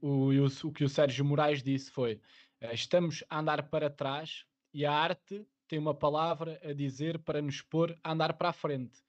O, 0.02 0.32
o, 0.32 0.46
o 0.68 0.72
que 0.72 0.84
o 0.84 0.90
Sérgio 0.90 1.26
Moraes 1.26 1.64
disse 1.64 1.92
foi: 1.92 2.22
estamos 2.72 3.24
a 3.30 3.40
andar 3.40 3.70
para 3.70 3.90
trás 3.90 4.46
e 4.74 4.86
a 4.86 4.92
arte 4.92 5.46
tem 5.70 5.78
uma 5.78 5.94
palavra 5.94 6.60
a 6.64 6.74
dizer 6.74 7.20
para 7.20 7.42
nos 7.42 7.62
pôr 7.62 7.98
a 8.04 8.12
andar 8.12 8.34
para 8.34 8.50
a 8.50 8.54
frente. 8.54 9.00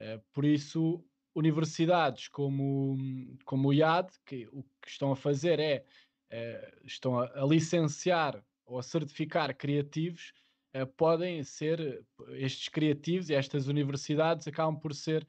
Uh, 0.00 0.22
por 0.32 0.44
isso, 0.44 1.04
universidades 1.34 2.28
como, 2.28 2.96
como 3.44 3.68
o 3.68 3.74
IAD, 3.74 4.08
que 4.24 4.46
o 4.52 4.62
que 4.80 4.88
estão 4.88 5.10
a 5.10 5.16
fazer 5.16 5.58
é 5.58 5.84
uh, 6.32 6.86
estão 6.86 7.18
a, 7.18 7.44
licenciar 7.44 8.42
ou 8.64 8.78
a 8.78 8.82
certificar 8.82 9.54
criativos, 9.56 10.32
uh, 10.74 10.86
podem 10.86 11.42
ser 11.42 12.04
estes 12.30 12.68
criativos 12.68 13.28
e 13.28 13.34
estas 13.34 13.66
universidades 13.66 14.46
acabam 14.46 14.78
por 14.78 14.94
ser 14.94 15.26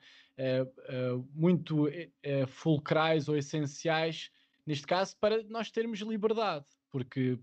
muito 1.34 1.88
fulcrais 2.48 3.28
ou 3.28 3.36
essenciais, 3.36 4.30
neste 4.68 4.86
caso, 4.86 5.18
para 5.18 5.42
nós 5.46 5.72
termos 5.72 5.98
liberdade, 6.02 6.64
porque 6.92 7.40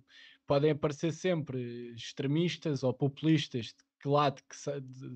podem 0.46 0.70
aparecer 0.70 1.12
sempre 1.12 1.92
extremistas 1.94 2.82
ou 2.82 2.92
populistas 2.92 3.66
de 3.66 3.84
que 4.04 4.08
lado 4.08 4.42
que 4.42 4.54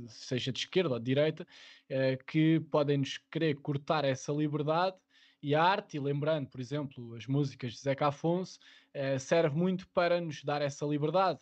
seja 0.09 0.51
de 0.51 0.61
esquerda 0.61 0.95
ou 0.95 0.99
de 0.99 1.05
direita, 1.05 1.47
eh, 1.91 2.17
que 2.27 2.59
podem 2.71 2.97
nos 2.97 3.19
querer 3.31 3.55
cortar 3.57 4.03
essa 4.03 4.33
liberdade 4.33 4.97
e 5.43 5.55
a 5.55 5.63
arte, 5.63 5.99
e 5.99 6.01
lembrando, 6.01 6.49
por 6.49 6.59
exemplo, 6.59 7.15
as 7.15 7.27
músicas 7.27 7.75
de 7.75 7.81
Zeca 7.81 8.09
Afonso, 8.09 8.59
eh, 8.95 9.19
serve 9.19 9.55
muito 9.55 9.87
para 9.91 10.23
nos 10.23 10.43
dar 10.43 10.63
essa 10.63 10.87
liberdade. 10.87 11.41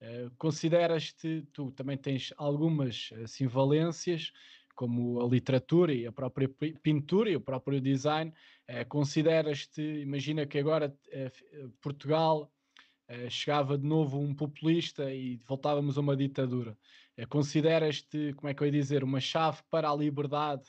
Eh, 0.00 0.30
consideras-te, 0.38 1.42
tu 1.52 1.72
também 1.72 1.98
tens 1.98 2.32
algumas 2.36 3.10
assim, 3.24 3.48
valências, 3.48 4.32
como 4.76 5.20
a 5.20 5.26
literatura 5.26 5.92
e 5.92 6.06
a 6.06 6.12
própria 6.12 6.48
pintura 6.80 7.28
e 7.30 7.36
o 7.36 7.40
próprio 7.40 7.80
design, 7.80 8.32
consideras-te, 8.88 9.80
imagina 9.80 10.46
que 10.46 10.58
agora 10.58 10.92
Portugal 11.80 12.50
chegava 13.28 13.76
de 13.76 13.86
novo 13.86 14.18
um 14.18 14.34
populista 14.34 15.12
e 15.12 15.36
voltávamos 15.46 15.98
a 15.98 16.00
uma 16.00 16.16
ditadura. 16.16 16.76
Uh, 17.18 17.26
Consideras-te, 17.28 18.32
como 18.34 18.48
é 18.48 18.54
que 18.54 18.62
eu 18.62 18.66
ia 18.66 18.72
dizer, 18.72 19.04
uma 19.04 19.20
chave 19.20 19.62
para 19.70 19.90
a 19.90 19.94
liberdade? 19.94 20.64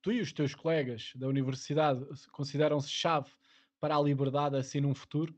Tu 0.00 0.12
e 0.12 0.20
os 0.20 0.32
teus 0.32 0.54
colegas 0.54 1.12
da 1.16 1.26
universidade 1.26 2.04
consideram-se 2.30 2.88
chave 2.88 3.30
para 3.80 3.96
a 3.96 4.02
liberdade 4.02 4.56
assim 4.56 4.80
num 4.80 4.94
futuro? 4.94 5.34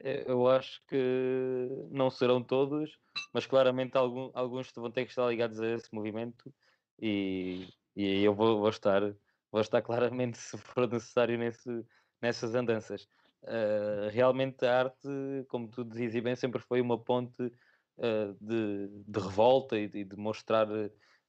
Eh, 0.00 0.24
eu 0.26 0.48
acho 0.48 0.82
que 0.86 1.68
não 1.90 2.10
serão 2.10 2.42
todos, 2.42 2.98
mas 3.32 3.46
claramente 3.46 3.96
algum, 3.96 4.30
alguns 4.34 4.70
vão 4.74 4.90
ter 4.90 5.04
que 5.04 5.10
estar 5.10 5.28
ligados 5.28 5.60
a 5.60 5.68
esse 5.68 5.94
movimento 5.94 6.52
e, 7.00 7.68
e 7.94 8.22
eu 8.22 8.34
vou, 8.34 8.58
vou 8.58 8.70
estar 8.70 9.02
vou 9.50 9.60
estar 9.60 9.80
claramente 9.82 10.36
se 10.38 10.58
for 10.58 10.88
necessário 10.88 11.38
nesse, 11.38 11.86
nessas 12.20 12.54
andanças. 12.54 13.06
Uh, 13.44 14.08
realmente 14.10 14.64
a 14.64 14.78
arte, 14.80 15.08
como 15.48 15.68
tu 15.68 15.84
dizias 15.84 16.14
bem, 16.22 16.34
sempre 16.34 16.60
foi 16.60 16.80
uma 16.80 16.98
ponte 16.98 17.42
uh, 17.42 18.34
de, 18.40 18.88
de, 19.06 19.20
revolta 19.20 19.78
e 19.78 19.86
de, 19.86 20.02
de 20.02 20.16
mostrar 20.16 20.66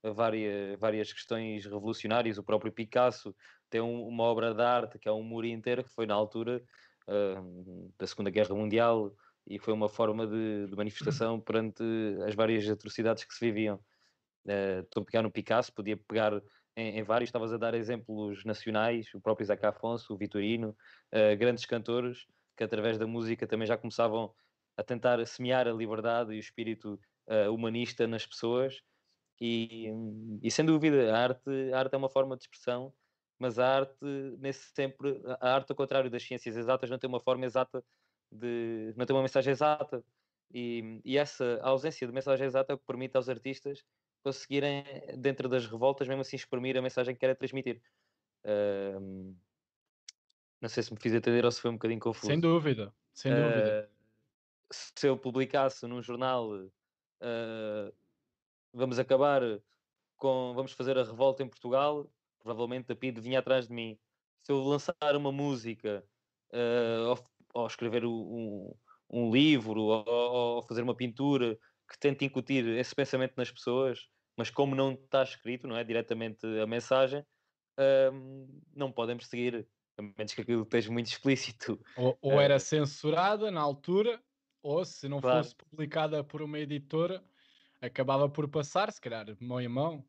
várias, 0.02 0.78
várias 0.78 1.12
questões 1.12 1.64
revolucionárias. 1.64 2.38
O 2.38 2.42
próprio 2.42 2.72
Picasso 2.72 3.34
tem 3.68 3.80
um, 3.80 4.06
uma 4.06 4.24
obra 4.24 4.54
de 4.54 4.62
arte 4.62 4.98
que 4.98 5.08
é 5.08 5.12
um 5.12 5.22
muro 5.22 5.46
inteiro, 5.46 5.84
que 5.84 5.90
foi 5.90 6.06
na 6.06 6.14
altura 6.14 6.62
uh, 7.08 7.92
da 7.98 8.06
Segunda 8.06 8.30
Guerra 8.30 8.54
Mundial 8.54 9.12
e 9.46 9.58
foi 9.58 9.72
uma 9.72 9.88
forma 9.88 10.26
de, 10.26 10.66
de 10.66 10.76
manifestação 10.76 11.40
perante 11.40 11.82
as 12.26 12.34
várias 12.34 12.68
atrocidades 12.68 13.24
que 13.24 13.34
se 13.34 13.44
viviam. 13.44 13.76
Uh, 14.44 14.80
estou 14.82 15.02
a 15.02 15.06
pegar 15.06 15.22
no 15.22 15.30
Picasso, 15.30 15.72
podia 15.72 15.96
pegar 15.96 16.40
em, 16.76 16.98
em, 16.98 17.02
vários, 17.02 17.28
estavas 17.28 17.52
a 17.52 17.56
dar 17.56 17.74
exemplos 17.74 18.44
nacionais, 18.44 19.12
o 19.14 19.20
próprio 19.20 19.44
Isaac 19.44 19.64
Afonso, 19.64 20.14
o 20.14 20.16
Vitorino, 20.16 20.76
uh, 21.12 21.36
grandes 21.38 21.64
cantores 21.64 22.26
que 22.56 22.64
através 22.64 22.98
da 22.98 23.06
música 23.06 23.46
também 23.46 23.66
já 23.66 23.76
começavam 23.76 24.34
a 24.76 24.82
tentar 24.82 25.24
semear 25.26 25.66
a 25.68 25.72
liberdade 25.72 26.32
e 26.32 26.36
o 26.36 26.40
espírito 26.40 26.98
uh, 27.28 27.52
humanista 27.52 28.06
nas 28.06 28.26
pessoas. 28.26 28.80
E, 29.40 29.90
e, 30.42 30.50
sem 30.50 30.64
dúvida, 30.64 31.14
a 31.14 31.22
arte, 31.22 31.50
a 31.72 31.78
arte 31.78 31.94
é 31.94 31.98
uma 31.98 32.08
forma 32.08 32.36
de 32.36 32.44
expressão, 32.44 32.92
mas 33.38 33.58
a 33.58 33.76
arte, 33.76 33.94
nesse 34.38 34.70
sempre, 34.74 35.20
a 35.40 35.54
arte, 35.54 35.70
ao 35.70 35.76
contrário 35.76 36.10
das 36.10 36.22
ciências 36.22 36.56
exatas, 36.56 36.88
não 36.88 36.98
tem 36.98 37.08
uma 37.08 37.20
forma 37.20 37.44
exata 37.44 37.84
de. 38.32 38.94
não 38.96 39.04
tem 39.04 39.14
uma 39.14 39.22
mensagem 39.22 39.52
exata. 39.52 40.02
E, 40.54 41.00
e 41.04 41.18
essa 41.18 41.58
ausência 41.62 42.06
de 42.06 42.12
mensagem 42.12 42.46
exata 42.46 42.72
é 42.72 42.74
o 42.74 42.78
que 42.78 42.86
permite 42.86 43.16
aos 43.16 43.28
artistas 43.28 43.84
conseguirem, 44.26 44.82
dentro 45.16 45.48
das 45.48 45.66
revoltas, 45.66 46.08
mesmo 46.08 46.22
assim 46.22 46.34
exprimir 46.34 46.76
a 46.76 46.82
mensagem 46.82 47.14
que 47.14 47.20
querem 47.20 47.36
transmitir. 47.36 47.80
Não 50.60 50.68
sei 50.68 50.82
se 50.82 50.92
me 50.92 50.98
fiz 50.98 51.12
entender 51.12 51.44
ou 51.44 51.50
se 51.52 51.60
foi 51.60 51.70
um 51.70 51.74
bocadinho 51.74 52.00
confuso. 52.00 52.26
Sem 52.26 52.40
dúvida, 52.40 52.92
sem 53.14 53.32
dúvida. 53.32 53.88
Uh, 53.88 54.74
se 54.74 55.06
eu 55.06 55.16
publicasse 55.16 55.86
num 55.86 56.02
jornal 56.02 56.50
uh, 56.52 57.94
vamos 58.72 58.98
acabar 58.98 59.42
com 60.16 60.54
vamos 60.54 60.72
fazer 60.72 60.98
a 60.98 61.04
revolta 61.04 61.44
em 61.44 61.48
Portugal, 61.48 62.10
provavelmente 62.40 62.90
a 62.90 62.96
PID 62.96 63.20
vinha 63.20 63.38
atrás 63.38 63.68
de 63.68 63.74
mim. 63.74 63.96
Se 64.42 64.50
eu 64.50 64.60
lançar 64.60 65.14
uma 65.14 65.30
música 65.30 66.04
uh, 66.52 67.10
ou, 67.10 67.30
ou, 67.54 67.66
escrever 67.68 68.04
um, 68.04 68.74
um 69.08 69.30
livro 69.30 69.82
ou, 69.82 70.04
ou, 70.08 70.62
fazer 70.62 70.82
uma 70.82 70.96
pintura 70.96 71.56
que 71.88 71.96
tente 71.96 72.24
incutir 72.24 72.66
esse 72.66 72.92
pensamento 72.92 73.34
nas 73.36 73.52
pessoas, 73.52 74.08
mas 74.36 74.50
como 74.50 74.74
não 74.74 74.92
está 74.92 75.22
escrito, 75.22 75.66
não 75.66 75.76
é 75.76 75.82
diretamente 75.82 76.46
a 76.60 76.66
mensagem, 76.66 77.20
uh, 77.20 78.62
não 78.74 78.92
podem 78.92 79.18
seguir, 79.20 79.66
a 79.96 80.02
menos 80.02 80.34
que 80.34 80.42
aquilo 80.42 80.62
esteja 80.62 80.92
muito 80.92 81.06
explícito. 81.10 81.80
Ou, 81.96 82.18
ou 82.20 82.40
era 82.40 82.58
censurada 82.58 83.50
na 83.50 83.60
altura, 83.60 84.22
ou 84.62 84.84
se 84.84 85.08
não 85.08 85.20
claro. 85.20 85.42
fosse 85.42 85.56
publicada 85.56 86.22
por 86.22 86.42
uma 86.42 86.58
editora, 86.58 87.24
acabava 87.80 88.28
por 88.28 88.48
passar, 88.48 88.92
se 88.92 89.00
calhar, 89.00 89.26
mão 89.40 89.60
em 89.60 89.68
mão. 89.68 90.04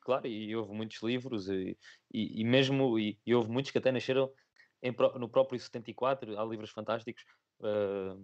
Claro, 0.00 0.26
e 0.26 0.56
houve 0.56 0.72
muitos 0.72 1.02
livros, 1.02 1.48
e, 1.48 1.76
e, 2.12 2.40
e 2.40 2.44
mesmo, 2.44 2.98
e, 2.98 3.18
e, 3.26 3.34
houve 3.34 3.50
muitos 3.50 3.70
que 3.70 3.78
até 3.78 3.92
nasceram 3.92 4.32
em, 4.82 4.94
no 5.18 5.28
próprio 5.28 5.60
74, 5.60 6.38
há 6.38 6.44
livros 6.44 6.70
fantásticos, 6.70 7.22
uh, 7.60 8.16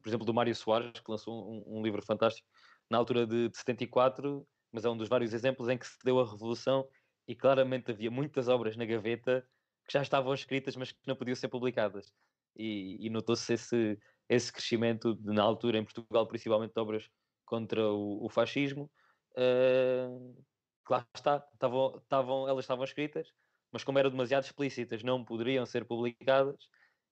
por 0.00 0.08
exemplo, 0.08 0.24
do 0.24 0.32
Mário 0.32 0.54
Soares, 0.54 1.00
que 1.00 1.10
lançou 1.10 1.50
um, 1.50 1.78
um 1.78 1.82
livro 1.82 2.00
fantástico 2.02 2.46
na 2.88 2.98
altura 2.98 3.26
de, 3.26 3.48
de 3.48 3.56
74, 3.56 4.46
mas 4.74 4.84
é 4.84 4.90
um 4.90 4.96
dos 4.96 5.08
vários 5.08 5.32
exemplos 5.32 5.68
em 5.68 5.78
que 5.78 5.86
se 5.86 5.96
deu 6.04 6.18
a 6.18 6.28
revolução 6.28 6.84
e 7.28 7.34
claramente 7.36 7.92
havia 7.92 8.10
muitas 8.10 8.48
obras 8.48 8.76
na 8.76 8.84
gaveta 8.84 9.46
que 9.86 9.92
já 9.92 10.02
estavam 10.02 10.34
escritas, 10.34 10.74
mas 10.74 10.90
que 10.90 10.98
não 11.06 11.14
podiam 11.14 11.36
ser 11.36 11.46
publicadas. 11.46 12.12
E, 12.56 13.06
e 13.06 13.08
notou-se 13.08 13.52
esse, 13.52 13.96
esse 14.28 14.52
crescimento 14.52 15.14
de, 15.14 15.32
na 15.32 15.44
altura 15.44 15.78
em 15.78 15.84
Portugal, 15.84 16.26
principalmente 16.26 16.74
de 16.74 16.80
obras 16.80 17.08
contra 17.46 17.88
o, 17.88 18.24
o 18.24 18.28
fascismo. 18.28 18.90
Uh, 19.36 20.42
claro 20.82 21.06
está, 21.14 21.46
estavam, 21.52 21.96
estavam, 21.98 22.48
elas 22.48 22.64
estavam 22.64 22.84
escritas, 22.84 23.32
mas 23.70 23.84
como 23.84 24.00
eram 24.00 24.10
demasiado 24.10 24.42
explícitas, 24.42 25.04
não 25.04 25.24
poderiam 25.24 25.64
ser 25.64 25.84
publicadas 25.84 26.68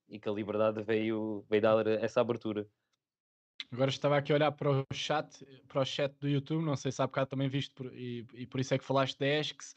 e 0.08 0.18
que 0.18 0.28
a 0.28 0.32
liberdade 0.32 0.82
veio, 0.82 1.46
veio 1.48 1.62
dar 1.62 1.86
essa 1.86 2.20
abertura. 2.20 2.66
Agora 3.72 3.88
estava 3.88 4.18
aqui 4.18 4.30
a 4.32 4.34
olhar 4.34 4.52
para 4.52 4.70
o 4.70 4.84
chat, 4.92 5.46
para 5.66 5.80
o 5.80 5.84
chat 5.84 6.12
do 6.20 6.28
YouTube, 6.28 6.62
não 6.62 6.76
sei 6.76 6.92
se 6.92 7.00
há 7.00 7.06
bocado 7.06 7.30
também 7.30 7.48
visto, 7.48 7.74
por, 7.74 7.86
e, 7.94 8.26
e, 8.34 8.46
por 8.46 8.60
isso 8.60 8.74
é 8.74 8.78
que 8.78 8.84
falaste 8.84 9.18
da 9.18 9.26
ESCS, 9.26 9.74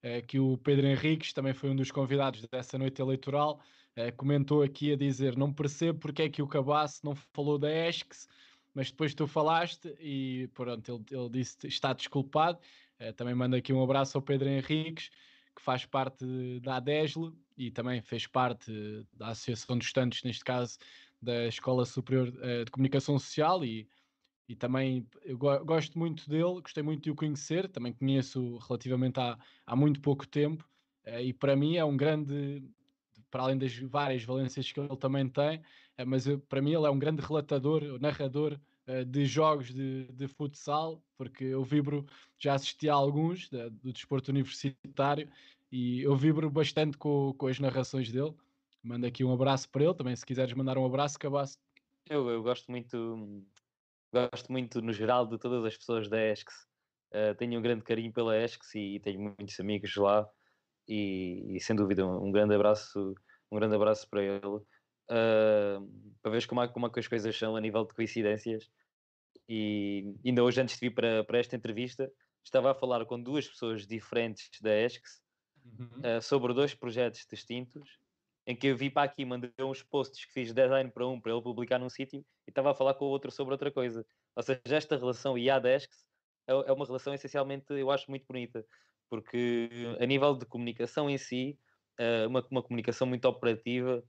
é, 0.00 0.22
que 0.22 0.38
o 0.38 0.56
Pedro 0.58 0.86
Henriques 0.86 1.32
também 1.32 1.52
foi 1.52 1.70
um 1.70 1.74
dos 1.74 1.90
convidados 1.90 2.46
dessa 2.46 2.78
noite 2.78 3.02
eleitoral, 3.02 3.60
é, 3.96 4.12
comentou 4.12 4.62
aqui 4.62 4.92
a 4.92 4.96
dizer: 4.96 5.36
Não 5.36 5.52
percebo 5.52 5.98
porque 5.98 6.22
é 6.22 6.28
que 6.28 6.42
o 6.42 6.46
Cabasso 6.46 7.00
não 7.04 7.16
falou 7.16 7.58
da 7.58 7.68
ESCS, 7.88 8.28
mas 8.72 8.92
depois 8.92 9.14
tu 9.14 9.26
falaste 9.26 9.92
e 9.98 10.48
pronto, 10.54 11.04
ele, 11.10 11.20
ele 11.20 11.30
disse 11.30 11.66
está 11.66 11.92
desculpado. 11.92 12.58
É, 13.00 13.10
também 13.10 13.34
manda 13.34 13.56
aqui 13.56 13.72
um 13.72 13.82
abraço 13.82 14.16
ao 14.16 14.22
Pedro 14.22 14.48
Henriques, 14.48 15.10
que 15.54 15.60
faz 15.60 15.84
parte 15.84 16.24
da 16.60 16.76
ADESL 16.76 17.32
e 17.56 17.70
também 17.70 18.00
fez 18.00 18.26
parte 18.26 18.72
da 19.12 19.28
Associação 19.28 19.76
dos 19.76 19.88
Estudantes, 19.88 20.22
neste 20.22 20.44
caso 20.44 20.78
da 21.24 21.46
Escola 21.46 21.84
Superior 21.84 22.28
uh, 22.28 22.64
de 22.64 22.70
Comunicação 22.70 23.18
Social 23.18 23.64
e, 23.64 23.88
e 24.48 24.54
também 24.54 25.06
go 25.36 25.64
gosto 25.64 25.98
muito 25.98 26.28
dele, 26.28 26.60
gostei 26.60 26.82
muito 26.82 27.02
de 27.02 27.10
o 27.10 27.14
conhecer, 27.14 27.68
também 27.68 27.92
conheço 27.92 28.58
relativamente 28.58 29.18
há, 29.18 29.38
há 29.66 29.74
muito 29.74 30.00
pouco 30.00 30.26
tempo 30.26 30.68
uh, 31.06 31.20
e 31.20 31.32
para 31.32 31.56
mim 31.56 31.76
é 31.76 31.84
um 31.84 31.96
grande, 31.96 32.62
para 33.30 33.42
além 33.42 33.58
das 33.58 33.76
várias 33.78 34.22
valências 34.22 34.70
que 34.70 34.78
ele 34.78 34.96
também 34.96 35.28
tem, 35.28 35.58
uh, 35.58 36.06
mas 36.06 36.26
para 36.48 36.62
mim 36.62 36.74
ele 36.74 36.86
é 36.86 36.90
um 36.90 36.98
grande 36.98 37.22
relatador, 37.22 37.98
narrador 38.00 38.58
de 39.06 39.24
jogos 39.24 39.72
de, 39.72 40.12
de, 40.12 40.28
futsal, 40.28 41.02
porque 41.16 41.42
eu 41.42 41.64
vibro, 41.64 42.04
já 42.38 42.52
assisti 42.52 42.86
a 42.86 42.92
alguns 42.92 43.48
de, 43.48 43.70
do 43.70 43.90
desporto 43.90 44.30
universitário 44.30 45.26
e 45.72 46.02
eu 46.02 46.14
vibro 46.14 46.50
bastante 46.50 46.98
com, 46.98 47.32
com 47.38 47.46
as 47.46 47.58
narrações 47.58 48.12
dele 48.12 48.34
manda 48.84 49.08
aqui 49.08 49.24
um 49.24 49.32
abraço 49.32 49.68
para 49.70 49.82
ele 49.82 49.94
também, 49.94 50.14
se 50.14 50.26
quiseres 50.26 50.52
mandar 50.52 50.76
um 50.76 50.84
abraço, 50.84 51.18
cabasse. 51.18 51.58
Eu, 52.08 52.28
eu 52.28 52.42
gosto 52.42 52.70
muito, 52.70 53.42
gosto 54.12 54.52
muito 54.52 54.82
no 54.82 54.92
geral 54.92 55.26
de 55.26 55.38
todas 55.38 55.64
as 55.64 55.76
pessoas 55.76 56.08
da 56.08 56.20
ESCS. 56.30 56.66
Uh, 57.10 57.34
tenho 57.36 57.58
um 57.58 57.62
grande 57.62 57.82
carinho 57.82 58.12
pela 58.12 58.36
ESCS 58.36 58.74
e, 58.74 58.96
e 58.96 59.00
tenho 59.00 59.20
muitos 59.20 59.58
amigos 59.58 59.96
lá 59.96 60.28
e, 60.86 61.56
e, 61.56 61.60
sem 61.60 61.74
dúvida 61.74 62.04
um, 62.06 62.26
um, 62.26 62.32
grande 62.32 62.54
abraço, 62.54 63.14
um 63.50 63.56
grande 63.56 63.74
abraço 63.74 64.08
para 64.08 64.22
ele. 64.22 64.60
Uh, 65.10 66.14
para 66.20 66.32
ver 66.32 66.46
como, 66.46 66.68
como 66.68 66.86
é 66.86 66.90
que 66.90 67.00
as 67.00 67.08
coisas 67.08 67.36
são 67.36 67.56
a 67.56 67.60
nível 67.60 67.86
de 67.86 67.94
coincidências. 67.94 68.70
E 69.48 70.14
ainda 70.24 70.42
hoje, 70.42 70.60
antes 70.60 70.74
de 70.74 70.80
vir 70.80 70.94
para, 70.94 71.24
para 71.24 71.38
esta 71.38 71.56
entrevista, 71.56 72.10
estava 72.44 72.72
a 72.72 72.74
falar 72.74 73.04
com 73.06 73.20
duas 73.20 73.48
pessoas 73.48 73.86
diferentes 73.86 74.48
da 74.60 74.74
ESCS 74.78 75.22
uhum. 75.64 76.18
uh, 76.18 76.20
sobre 76.20 76.52
dois 76.52 76.74
projetos 76.74 77.26
distintos 77.30 78.03
em 78.46 78.54
que 78.54 78.66
eu 78.66 78.76
vi 78.76 78.90
para 78.90 79.04
aqui, 79.04 79.24
mandei 79.24 79.50
uns 79.60 79.82
posts 79.82 80.24
que 80.24 80.32
fiz 80.32 80.52
design 80.52 80.90
para 80.90 81.06
um 81.06 81.20
para 81.20 81.32
ele 81.32 81.42
publicar 81.42 81.78
num 81.78 81.88
sítio 81.88 82.24
e 82.46 82.50
estava 82.50 82.70
a 82.72 82.74
falar 82.74 82.94
com 82.94 83.06
o 83.06 83.08
outro 83.08 83.30
sobre 83.30 83.54
outra 83.54 83.70
coisa. 83.70 84.04
Ou 84.36 84.42
seja, 84.42 84.60
esta 84.66 84.96
relação 84.96 85.38
IA-Desks 85.38 86.04
é, 86.46 86.52
é 86.52 86.72
uma 86.72 86.84
relação 86.84 87.14
essencialmente, 87.14 87.66
eu 87.70 87.90
acho, 87.90 88.10
muito 88.10 88.26
bonita, 88.26 88.64
porque 89.08 89.68
a 89.98 90.04
nível 90.06 90.34
de 90.34 90.44
comunicação 90.44 91.08
em 91.08 91.16
si, 91.16 91.58
eh, 91.98 92.26
uma, 92.26 92.46
uma 92.50 92.62
comunicação 92.62 93.06
muito 93.06 93.26
operativa, 93.26 94.02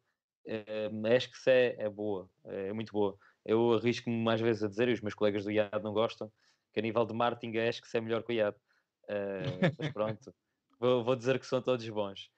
eh, 0.45 0.89
acho 1.15 1.31
que 1.31 1.49
é, 1.49 1.75
é 1.79 1.89
boa, 1.89 2.29
é 2.43 2.73
muito 2.73 2.91
boa. 2.91 3.17
Eu 3.45 3.73
arrisco-me 3.73 4.17
mais 4.17 4.41
vezes 4.41 4.63
a 4.63 4.67
dizer, 4.67 4.89
e 4.89 4.93
os 4.93 5.01
meus 5.01 5.13
colegas 5.13 5.43
do 5.43 5.51
IAD 5.51 5.81
não 5.83 5.93
gostam, 5.93 6.31
que 6.73 6.79
a 6.79 6.83
nível 6.83 7.05
de 7.05 7.13
marketing 7.13 7.57
acho 7.59 7.81
que 7.81 7.97
é 7.97 8.01
melhor 8.01 8.23
que 8.23 8.33
o 8.33 8.35
IAD. 8.35 8.57
Mas 9.77 9.89
pronto, 9.93 10.33
vou, 10.79 11.03
vou, 11.03 11.15
dizer 11.15 11.39
que 11.39 11.45
são 11.45 11.61
todos 11.61 11.87
bons. 11.87 12.29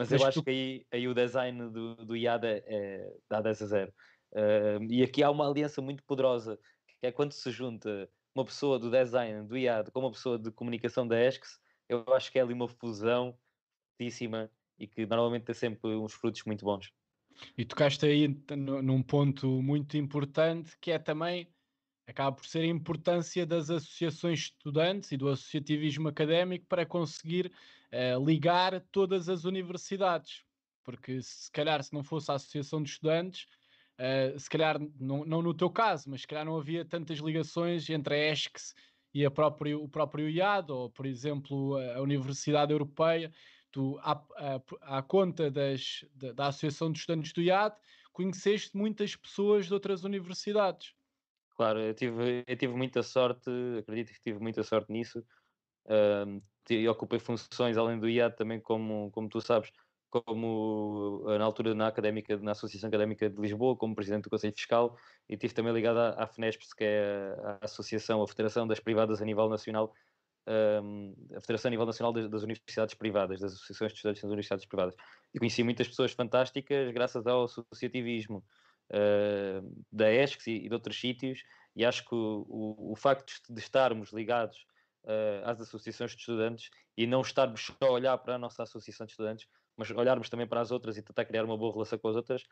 Uh, 0.00 0.10
mas, 0.10 0.12
eu 0.12 0.26
acho 0.26 0.40
tu... 0.40 0.44
que 0.44 0.50
aí, 0.50 0.86
aí 0.90 1.08
o 1.08 1.14
design 1.14 1.70
do, 1.70 1.94
do 1.96 2.16
IAD 2.16 2.46
é, 2.46 2.64
é, 2.66 3.16
dá 3.28 3.40
10 3.40 3.62
a 3.62 3.66
0. 3.66 3.92
Uh, 4.32 4.84
e 4.88 5.02
aqui 5.02 5.22
há 5.22 5.30
uma 5.30 5.48
aliança 5.48 5.82
muito 5.82 6.02
poderosa, 6.04 6.58
que 6.86 7.06
é 7.06 7.12
quando 7.12 7.32
se 7.32 7.50
junta 7.50 8.08
uma 8.34 8.44
pessoa 8.44 8.78
do 8.78 8.90
design 8.90 9.46
do 9.46 9.56
IAD 9.56 9.90
com 9.90 10.00
uma 10.00 10.12
pessoa 10.12 10.38
de 10.38 10.50
comunicação 10.52 11.06
da 11.06 11.20
ESCS, 11.20 11.58
eu 11.88 12.04
acho 12.14 12.30
que 12.30 12.38
é 12.38 12.42
ali 12.42 12.54
uma 12.54 12.68
fusão 12.68 13.36
fortíssima 14.00 14.50
e 14.78 14.86
que 14.86 15.04
normalmente 15.04 15.44
tem 15.44 15.54
sempre 15.54 15.90
uns 15.90 16.14
frutos 16.14 16.44
muito 16.44 16.64
bons. 16.64 16.92
E 17.56 17.64
tocaste 17.64 18.06
aí 18.06 18.28
num 18.56 19.02
ponto 19.02 19.62
muito 19.62 19.96
importante 19.96 20.76
que 20.80 20.90
é 20.90 20.98
também 20.98 21.52
acaba 22.10 22.32
por 22.32 22.46
ser 22.46 22.60
a 22.60 22.66
importância 22.66 23.46
das 23.46 23.70
associações 23.70 24.40
estudantes 24.40 25.12
e 25.12 25.16
do 25.16 25.28
associativismo 25.28 26.08
académico 26.08 26.66
para 26.66 26.84
conseguir 26.84 27.52
uh, 27.92 28.24
ligar 28.24 28.80
todas 28.92 29.28
as 29.28 29.44
universidades. 29.44 30.44
Porque 30.82 31.22
se 31.22 31.50
calhar 31.50 31.82
se 31.82 31.92
não 31.92 32.02
fosse 32.02 32.30
a 32.30 32.34
associação 32.34 32.82
de 32.82 32.90
estudantes, 32.90 33.46
uh, 33.98 34.38
se 34.38 34.50
calhar, 34.50 34.78
não, 34.98 35.24
não, 35.24 35.40
no 35.40 35.54
teu 35.54 35.70
caso, 35.70 36.10
mas 36.10 36.22
se 36.22 36.26
calhar 36.26 36.44
não 36.44 36.56
havia 36.56 36.84
tantas 36.84 37.18
ligações 37.18 37.88
entre 37.88 38.14
a 38.14 38.32
ESCS 38.32 38.74
e 39.14 39.24
a 39.24 39.30
próprio, 39.30 39.82
o 39.82 39.88
próprio 39.88 40.28
IAD, 40.28 40.70
ou 40.72 40.90
por 40.90 41.06
exemplo 41.06 41.76
a 41.76 42.00
Universidade 42.00 42.72
Europeia, 42.72 43.32
tu, 43.72 43.98
à, 44.02 44.12
à, 44.36 44.98
à 44.98 45.02
conta 45.02 45.50
das, 45.50 46.04
da, 46.14 46.32
da 46.32 46.46
Associação 46.48 46.90
de 46.90 46.98
Estudantes 46.98 47.32
do 47.32 47.42
IAD, 47.42 47.76
conheceste 48.12 48.76
muitas 48.76 49.16
pessoas 49.16 49.66
de 49.66 49.74
outras 49.74 50.04
universidades. 50.04 50.94
Claro, 51.60 51.78
eu 51.78 51.92
tive, 51.92 52.42
eu 52.46 52.56
tive 52.56 52.72
muita 52.72 53.02
sorte, 53.02 53.50
acredito 53.80 54.14
que 54.14 54.22
tive 54.22 54.38
muita 54.38 54.62
sorte 54.62 54.90
nisso. 54.90 55.22
Uh, 55.84 56.40
ocupei 56.88 57.18
funções 57.18 57.76
além 57.76 58.00
do 58.00 58.08
IAD 58.08 58.34
também, 58.34 58.58
como, 58.58 59.10
como 59.10 59.28
tu 59.28 59.42
sabes, 59.42 59.70
como 60.08 61.22
na 61.26 61.44
altura 61.44 61.74
na 61.74 61.88
académica, 61.88 62.38
na 62.38 62.52
Associação 62.52 62.88
Académica 62.88 63.28
de 63.28 63.38
Lisboa, 63.38 63.76
como 63.76 63.94
presidente 63.94 64.22
do 64.22 64.30
Conselho 64.30 64.54
Fiscal, 64.56 64.96
e 65.28 65.34
estive 65.34 65.52
também 65.52 65.70
ligado 65.74 65.98
à, 65.98 66.08
à 66.22 66.26
que 66.26 66.82
é 66.82 67.36
a, 67.44 67.58
Associação, 67.66 68.22
a 68.22 68.26
Federação 68.26 68.66
das 68.66 68.80
Privadas 68.80 69.20
a 69.20 69.24
nível 69.26 69.46
nacional, 69.50 69.92
a 70.46 71.40
Federação 71.42 71.68
a 71.68 71.72
nível 71.72 71.84
nacional 71.84 72.10
das, 72.10 72.26
das, 72.30 72.42
universidades 72.42 72.94
privadas, 72.94 73.38
das 73.38 73.52
associações 73.52 73.92
de 73.92 73.96
estudantes 73.98 74.22
das 74.22 74.30
universidades 74.30 74.64
privadas. 74.64 74.94
E 75.34 75.38
conheci 75.38 75.62
muitas 75.62 75.88
pessoas 75.88 76.12
fantásticas 76.12 76.90
graças 76.90 77.26
ao 77.26 77.44
associativismo 77.44 78.42
uh, 78.90 79.84
da 79.90 80.12
ESCS 80.12 80.46
e, 80.46 80.50
e, 80.52 80.68
de 80.68 80.74
outros 80.74 80.98
sítios, 80.98 81.42
e 81.74 81.84
acho 81.84 82.04
que 82.04 82.14
o, 82.14 82.46
o, 82.48 82.92
o 82.92 82.96
facto 82.96 83.32
de 83.48 83.60
estarmos 83.60 84.12
ligados 84.12 84.56
uh, 85.04 85.48
às 85.48 85.60
associações 85.60 86.12
de 86.12 86.18
estudantes 86.18 86.70
e 86.96 87.06
não 87.06 87.20
estarmos 87.20 87.66
só 87.66 87.76
a 87.80 87.90
olhar 87.90 88.18
para 88.18 88.34
a 88.34 88.38
nossa 88.38 88.62
associação 88.62 89.06
de 89.06 89.12
estudantes, 89.12 89.46
mas 89.76 89.90
olharmos 89.90 90.28
também 90.28 90.46
para 90.46 90.60
as 90.60 90.70
outras 90.70 90.96
e 90.96 91.02
tentar 91.02 91.24
criar 91.24 91.44
uma 91.44 91.56
boa 91.56 91.72
relação 91.72 91.98
com 91.98 92.08
as 92.08 92.16
outras, 92.16 92.42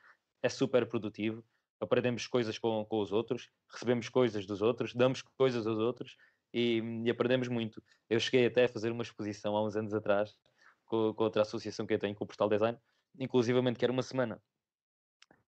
é 0.43 0.49
super 0.49 0.87
produtivo. 0.87 1.45
Aprendemos 1.81 2.27
coisas 2.27 2.59
com, 2.59 2.85
com 2.85 3.01
os 3.01 3.13
outros, 3.13 3.51
recebemos 3.71 4.09
coisas 4.09 4.47
dos 4.47 4.63
outros, 4.63 4.95
damos 4.95 5.23
coisas 5.23 5.67
aos 5.67 5.79
outros 5.79 6.17
e, 6.53 6.83
e 7.05 7.11
aprendemos 7.11 7.49
muito. 7.49 7.83
Eu 8.09 8.19
cheguei 8.19 8.47
até 8.47 8.65
a 8.65 8.69
fazer 8.69 8.91
uma 8.91 9.03
exposição 9.03 9.57
há 9.57 9.65
uns 9.65 9.77
anos 9.77 9.95
atrás 9.95 10.35
com, 10.87 11.13
com 11.15 11.25
outra 11.25 11.43
associação 11.43 11.87
que 11.87 11.95
eu 11.95 11.99
tenho, 11.99 12.15
com 12.15 12.25
o 12.25 12.27
Portal 12.27 12.49
Design, 12.49 12.79
inclusivamente 13.19 13.79
que 13.79 13.85
era 13.85 13.93
uma 13.93 14.03
semana 14.03 14.41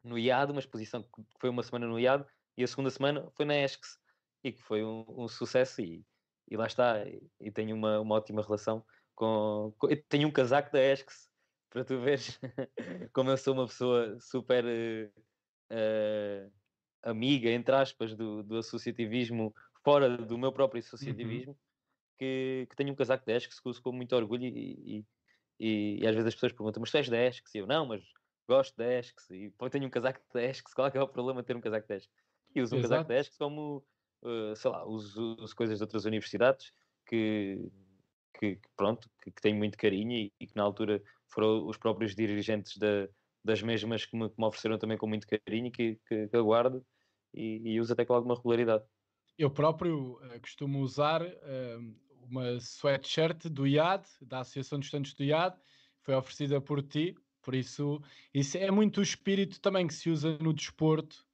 no 0.03 0.19
IAD, 0.19 0.53
uma 0.53 0.61
exposição 0.61 1.03
que 1.03 1.23
foi 1.39 1.51
uma 1.51 1.63
semana 1.63 1.87
no 1.87 1.99
IAD, 1.99 2.25
e 2.57 2.65
a 2.65 2.67
segunda 2.67 2.91
semana 2.91 3.31
foi 3.37 3.45
na 3.45 3.57
ESCS, 3.57 3.99
e 4.43 4.53
que 4.53 4.63
foi 4.63 4.85
um, 4.85 5.05
um 5.09 5.29
sucesso, 5.29 5.81
e, 5.81 6.05
e, 6.51 6.57
lá 6.57 6.67
está, 6.67 7.05
e, 7.07 7.23
e 7.41 7.51
tenho 7.51 7.77
uma, 7.77 8.01
uma 8.01 8.15
ótima 8.15 8.43
relação 8.43 8.85
com, 9.15 9.75
com... 9.79 9.89
tenho 10.09 10.29
um 10.29 10.33
casaco 10.33 10.73
da 10.73 10.81
ESCS, 10.81 11.31
para 11.71 11.85
tu 11.85 12.01
veres 12.01 12.39
como 13.13 13.31
eu 13.31 13.37
sou 13.37 13.55
uma 13.55 13.67
pessoa 13.67 14.19
super 14.21 14.65
uh, 15.71 16.53
amiga, 17.03 17.51
entre 17.51 17.75
aspas, 17.75 18.15
do, 18.15 18.43
do 18.43 18.59
associativismo, 18.59 19.55
fora 19.85 20.17
do 20.17 20.37
meu 20.37 20.53
próprio 20.53 20.81
uhum. 20.81 20.87
associativismo, 20.87 21.53
uhum. 21.53 21.59
que, 22.19 22.67
que 22.69 22.77
tenho 22.77 22.93
um 22.93 22.97
casaco 22.97 23.25
de 23.25 23.37
ESCS 23.37 23.61
que 23.61 23.69
uso 23.69 23.83
com 23.83 23.93
muito 23.93 24.15
orgulho 24.17 24.45
e, 24.45 25.05
e, 25.59 26.01
e, 26.01 26.07
às 26.07 26.15
vezes 26.15 26.29
as 26.29 26.35
pessoas 26.35 26.53
perguntam, 26.53 26.81
mas 26.81 26.91
tu 26.91 26.97
és 26.97 27.09
da 27.09 27.17
ESCS? 27.17 27.55
E 27.55 27.59
eu, 27.59 27.67
não, 27.67 27.87
mas 27.87 28.03
gosto 28.51 28.77
da 28.77 28.99
ESCS 28.99 29.31
e 29.31 29.53
tenho 29.71 29.87
um 29.87 29.91
casaco 29.91 30.21
da 30.35 30.43
ESCS, 30.43 30.75
qual 30.75 30.89
é, 30.89 30.97
é 30.97 31.03
o 31.03 31.09
problema 31.09 31.41
de 31.41 31.47
ter 31.47 31.57
um 31.57 31.61
casaco 31.61 31.87
da 31.87 31.97
ESCS? 31.97 32.11
E 32.55 32.61
uso 32.61 32.75
um 32.75 32.79
Exato. 32.81 32.91
casaco 32.91 33.09
da 33.09 33.21
ESCS 33.21 33.39
como, 33.39 33.85
uh, 34.23 34.57
sei 34.57 34.71
lá, 34.71 34.85
uso, 34.85 35.37
uso 35.39 35.55
coisas 35.55 35.79
de 35.79 35.85
outras 35.85 36.05
universidades 36.05 36.73
que, 37.07 37.71
que, 38.39 38.57
que 38.57 38.69
pronto, 38.77 39.09
que, 39.23 39.31
que, 39.31 39.41
tenho 39.41 39.57
muito 39.57 39.79
carinho 39.79 40.13
e, 40.13 40.33
e, 40.41 40.47
que 40.49 40.57
na 40.57 40.65
altura 40.65 41.01
foram 41.29 41.67
os 41.67 41.77
próprios 41.77 42.15
dirigentes 42.17 42.77
da, 42.77 43.09
das 43.45 43.63
mesmas 43.63 44.05
que 44.05 44.17
me, 44.17 44.29
que 44.29 44.35
me, 44.37 44.47
ofereceram 44.47 44.79
também 44.79 44.99
com 44.99 45.07
muito 45.07 45.29
carinho 45.29 45.71
que, 45.71 45.99
que, 46.09 46.27
que 46.27 46.37
eu 46.37 46.45
guardo 46.45 46.85
e, 47.33 47.75
e 47.75 47.81
uso 47.81 47.93
até 47.93 48.05
com 48.05 48.15
alguma 48.15 48.35
regularidade. 48.35 48.85
Eu 49.39 49.51
próprio 49.51 50.15
uh, 50.15 50.41
costumo 50.41 50.81
usar 50.81 51.23
uh, 51.23 51.97
uma 52.29 52.57
sweatshirt 52.59 53.49
do 53.49 53.65
IAD, 53.65 54.09
da 54.21 54.41
Associação 54.41 54.81
de 54.81 54.87
Estudantes 54.87 55.15
do 55.15 55.23
IAD, 55.23 55.57
foi 56.03 56.15
oferecida 56.15 56.61
por 56.61 56.83
ti, 56.83 57.15
por 57.43 57.55
isso, 57.55 58.01
isso 58.33 58.57
é 58.57 58.71
muito 58.71 58.99
o 58.99 59.03
espírito 59.03 59.61
também 59.61 59.87
que 59.87 59.95
se 59.95 60.11
usa 60.11 60.39
no 60.39 60.53
desporto, 60.53 61.25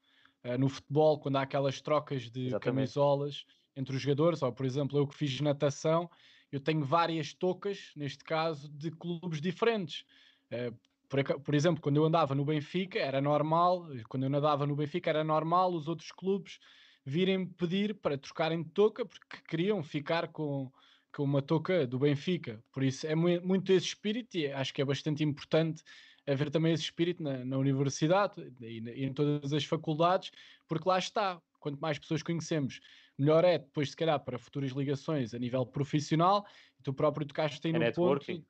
uh, 0.44 0.58
no 0.58 0.68
futebol, 0.68 1.18
quando 1.18 1.36
há 1.36 1.42
aquelas 1.42 1.80
trocas 1.80 2.30
de 2.30 2.46
Exatamente. 2.46 2.62
camisolas 2.62 3.44
entre 3.74 3.94
os 3.94 4.02
jogadores, 4.02 4.42
ou 4.42 4.52
por 4.52 4.64
exemplo, 4.64 4.98
eu 4.98 5.06
que 5.06 5.14
fiz 5.14 5.40
natação, 5.40 6.10
eu 6.50 6.60
tenho 6.60 6.84
várias 6.84 7.34
toucas, 7.34 7.92
neste 7.94 8.24
caso, 8.24 8.68
de 8.68 8.90
clubes 8.90 9.40
diferentes. 9.40 10.04
Uh, 10.50 10.76
por, 11.08 11.22
por, 11.40 11.54
exemplo, 11.54 11.80
quando 11.80 11.96
eu 11.96 12.04
andava 12.04 12.34
no 12.34 12.44
Benfica, 12.44 12.98
era 12.98 13.20
normal, 13.20 13.86
quando 14.08 14.24
eu 14.24 14.30
nadava 14.30 14.66
no 14.66 14.74
Benfica, 14.74 15.10
era 15.10 15.22
normal 15.22 15.72
os 15.72 15.88
outros 15.88 16.10
clubes 16.10 16.58
virem 17.04 17.46
pedir 17.46 17.94
para 17.94 18.18
trocarem 18.18 18.62
de 18.62 18.70
touca 18.70 19.06
porque 19.06 19.36
queriam 19.48 19.80
ficar 19.82 20.28
com, 20.28 20.70
com 21.16 21.22
uma 21.22 21.40
touca 21.40 21.86
do 21.86 21.98
Benfica. 21.98 22.62
Por 22.70 22.82
isso 22.82 23.06
é 23.06 23.14
muito 23.14 23.72
esse 23.72 23.86
espírito 23.86 24.36
e 24.36 24.52
acho 24.52 24.74
que 24.74 24.82
é 24.82 24.84
bastante 24.84 25.24
importante 25.24 25.82
haver 26.26 26.50
também 26.50 26.74
esse 26.74 26.82
espírito 26.82 27.22
na, 27.22 27.42
na 27.42 27.56
universidade 27.56 28.34
e, 28.60 28.80
e, 28.80 29.04
em 29.06 29.14
todas 29.14 29.50
as 29.50 29.64
faculdades, 29.64 30.30
porque 30.68 30.86
lá 30.86 30.98
está. 30.98 31.40
Quanto 31.58 31.80
mais 31.80 31.98
pessoas 31.98 32.22
conhecemos, 32.22 32.80
melhor 33.18 33.44
é 33.44 33.58
depois, 33.58 33.90
se 33.90 33.96
calhar, 33.96 34.22
para 34.22 34.38
futuras 34.38 34.70
ligações 34.72 35.34
a 35.34 35.38
nível 35.38 35.64
profissional. 35.66 36.46
E 36.78 36.82
tu 36.82 36.92
próprio 36.92 37.26
tocaste 37.26 37.66
aí 37.66 37.70
é 37.70 37.78
no 37.78 37.80
networking. 37.80 38.36
ponto, 38.36 38.46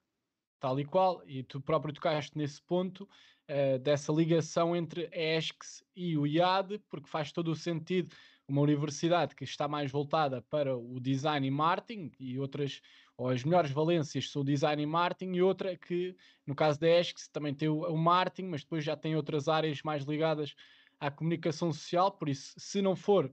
tal 0.60 0.80
e 0.80 0.84
qual, 0.84 1.22
e 1.24 1.42
tu 1.44 1.60
próprio 1.60 1.94
tocaste 1.94 2.36
nesse 2.36 2.60
ponto 2.60 3.08
uh, 3.48 3.78
dessa 3.78 4.12
ligação 4.12 4.76
entre 4.76 5.08
a 5.14 5.38
ESCS 5.38 5.84
e 5.94 6.18
o 6.18 6.26
IAD, 6.26 6.80
porque 6.90 7.08
faz 7.08 7.32
todo 7.32 7.52
o 7.52 7.56
sentido 7.56 8.14
uma 8.48 8.60
universidade 8.60 9.34
que 9.34 9.44
está 9.44 9.66
mais 9.66 9.90
voltada 9.90 10.40
para 10.42 10.76
o 10.76 11.00
design 11.00 11.46
e 11.46 11.50
marketing 11.50 12.12
e 12.18 12.38
outras, 12.38 12.80
ou 13.16 13.28
as 13.28 13.42
melhores 13.42 13.70
valências 13.70 14.30
são 14.30 14.42
o 14.42 14.44
design 14.44 14.82
e 14.82 14.86
marketing, 14.86 15.34
e 15.34 15.42
outra 15.42 15.76
que, 15.76 16.16
no 16.46 16.54
caso 16.54 16.78
da 16.78 16.88
ESCS, 16.88 17.28
também 17.28 17.54
tem 17.54 17.68
o, 17.68 17.80
o 17.80 17.96
marketing, 17.96 18.48
mas 18.48 18.62
depois 18.62 18.84
já 18.84 18.96
tem 18.96 19.16
outras 19.16 19.48
áreas 19.48 19.82
mais 19.82 20.04
ligadas 20.04 20.54
à 21.00 21.10
comunicação 21.10 21.72
social, 21.72 22.12
por 22.12 22.28
isso, 22.28 22.54
se 22.56 22.80
não 22.80 22.94
for 22.94 23.32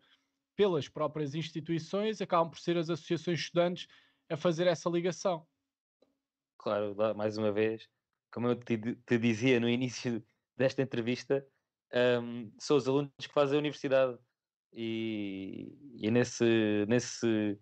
pelas 0.55 0.88
próprias 0.88 1.36
instituições, 1.36 2.22
acabam 2.22 2.49
por 2.49 2.59
ser 2.59 2.78
as 2.78 2.89
associações 2.89 3.39
estudantes 3.39 3.88
a 4.30 4.38
fazer 4.38 4.68
essa 4.68 4.89
ligação. 4.89 5.47
Claro, 6.57 6.95
mais 7.16 7.38
uma 7.38 7.51
vez, 7.51 7.88
como 8.32 8.47
eu 8.47 8.55
te, 8.55 8.78
te 8.78 9.18
dizia 9.18 9.59
no 9.59 9.70
início 9.70 10.24
desta 10.55 10.82
entrevista, 10.82 11.45
um, 12.22 12.51
são 12.57 12.78
os 12.78 12.88
alunos 12.88 13.11
que 13.20 13.34
fazem 13.34 13.57
a 13.57 13.59
universidade 13.59 14.18
e, 14.74 15.78
e 15.95 16.11
nesse, 16.11 16.86
nesse, 16.88 17.59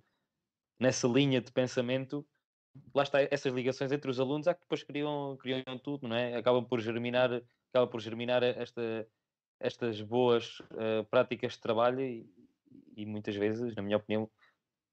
nessa 0.79 1.07
linha 1.07 1.41
de 1.41 1.51
pensamento, 1.51 2.25
lá 2.93 3.03
está 3.03 3.21
essas 3.23 3.53
ligações 3.53 3.91
entre 3.91 4.09
os 4.09 4.19
alunos, 4.19 4.47
há 4.47 4.53
que 4.53 4.61
depois 4.61 4.83
criam, 4.83 5.37
criam 5.37 5.77
tudo, 5.83 6.07
não 6.07 6.15
é? 6.15 6.35
Acabam 6.35 6.65
por 6.65 6.79
germinar, 6.79 7.29
acaba 7.69 7.87
por 7.87 7.99
germinar 7.99 8.43
esta, 8.43 9.07
estas 9.59 10.01
boas 10.01 10.59
uh, 10.59 11.03
práticas 11.09 11.53
de 11.53 11.59
trabalho 11.59 12.01
e, 12.01 12.29
e, 12.95 13.05
muitas 13.05 13.35
vezes, 13.35 13.75
na 13.75 13.81
minha 13.81 13.97
opinião, 13.97 14.29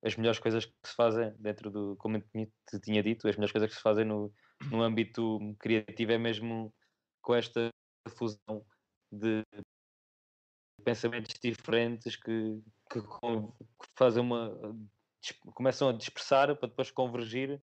as 0.02 0.16
melhores 0.16 0.38
coisas 0.38 0.64
que 0.64 0.72
se 0.84 0.94
fazem 0.94 1.32
dentro 1.38 1.70
do, 1.70 1.96
como 1.96 2.16
eu 2.16 2.22
te 2.68 2.80
tinha 2.80 3.02
dito, 3.02 3.28
as 3.28 3.36
melhores 3.36 3.52
coisas 3.52 3.70
que 3.70 3.76
se 3.76 3.82
fazem 3.82 4.04
no, 4.04 4.32
no 4.70 4.82
âmbito 4.82 5.38
criativo 5.58 6.12
é 6.12 6.18
mesmo 6.18 6.72
com 7.20 7.34
esta 7.34 7.70
fusão 8.08 8.64
de 9.10 9.42
pensamentos 10.85 11.35
diferentes 11.43 12.16
que, 12.16 12.61
que, 12.91 13.01
que 13.01 13.89
fazem 13.95 14.22
uma 14.22 14.57
começam 15.55 15.89
a 15.89 15.93
dispersar 15.93 16.55
para 16.57 16.68
depois 16.68 16.91
convergir 16.91 17.61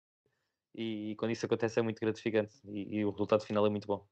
e, 0.75 1.11
e 1.11 1.15
quando 1.15 1.31
isso 1.31 1.45
acontece 1.45 1.79
é 1.79 1.83
muito 1.83 1.99
gratificante 1.99 2.55
e, 2.65 2.97
e, 2.97 3.05
o 3.05 3.11
resultado 3.11 3.45
final 3.45 3.65
é 3.65 3.69
muito 3.69 3.87
bom. 3.87 4.05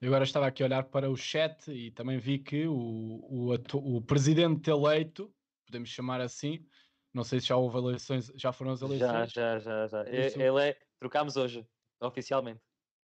Eu 0.00 0.08
agora 0.08 0.24
estava 0.24 0.46
aqui 0.46 0.62
a 0.62 0.66
olhar 0.66 0.84
para 0.84 1.10
o 1.10 1.16
chat 1.16 1.70
e 1.70 1.90
também 1.90 2.18
vi 2.18 2.38
que 2.38 2.66
o, 2.66 2.74
o, 2.74 3.54
o 3.74 4.02
presidente 4.02 4.70
eleito, 4.70 5.32
podemos 5.66 5.88
chamar 5.88 6.20
assim, 6.20 6.66
não 7.12 7.22
sei 7.22 7.40
se 7.40 7.46
já 7.46 7.56
houve 7.56 7.78
eleições, 7.78 8.32
já 8.34 8.52
foram 8.52 8.72
as 8.72 8.82
eleições. 8.82 9.32
Já, 9.32 9.58
já, 9.58 9.86
já, 9.86 10.04
já. 10.04 10.26
Isso... 10.26 10.40
Ele 10.40 10.68
é, 10.68 10.76
trocámos 10.98 11.36
hoje, 11.36 11.66
oficialmente. 12.00 12.60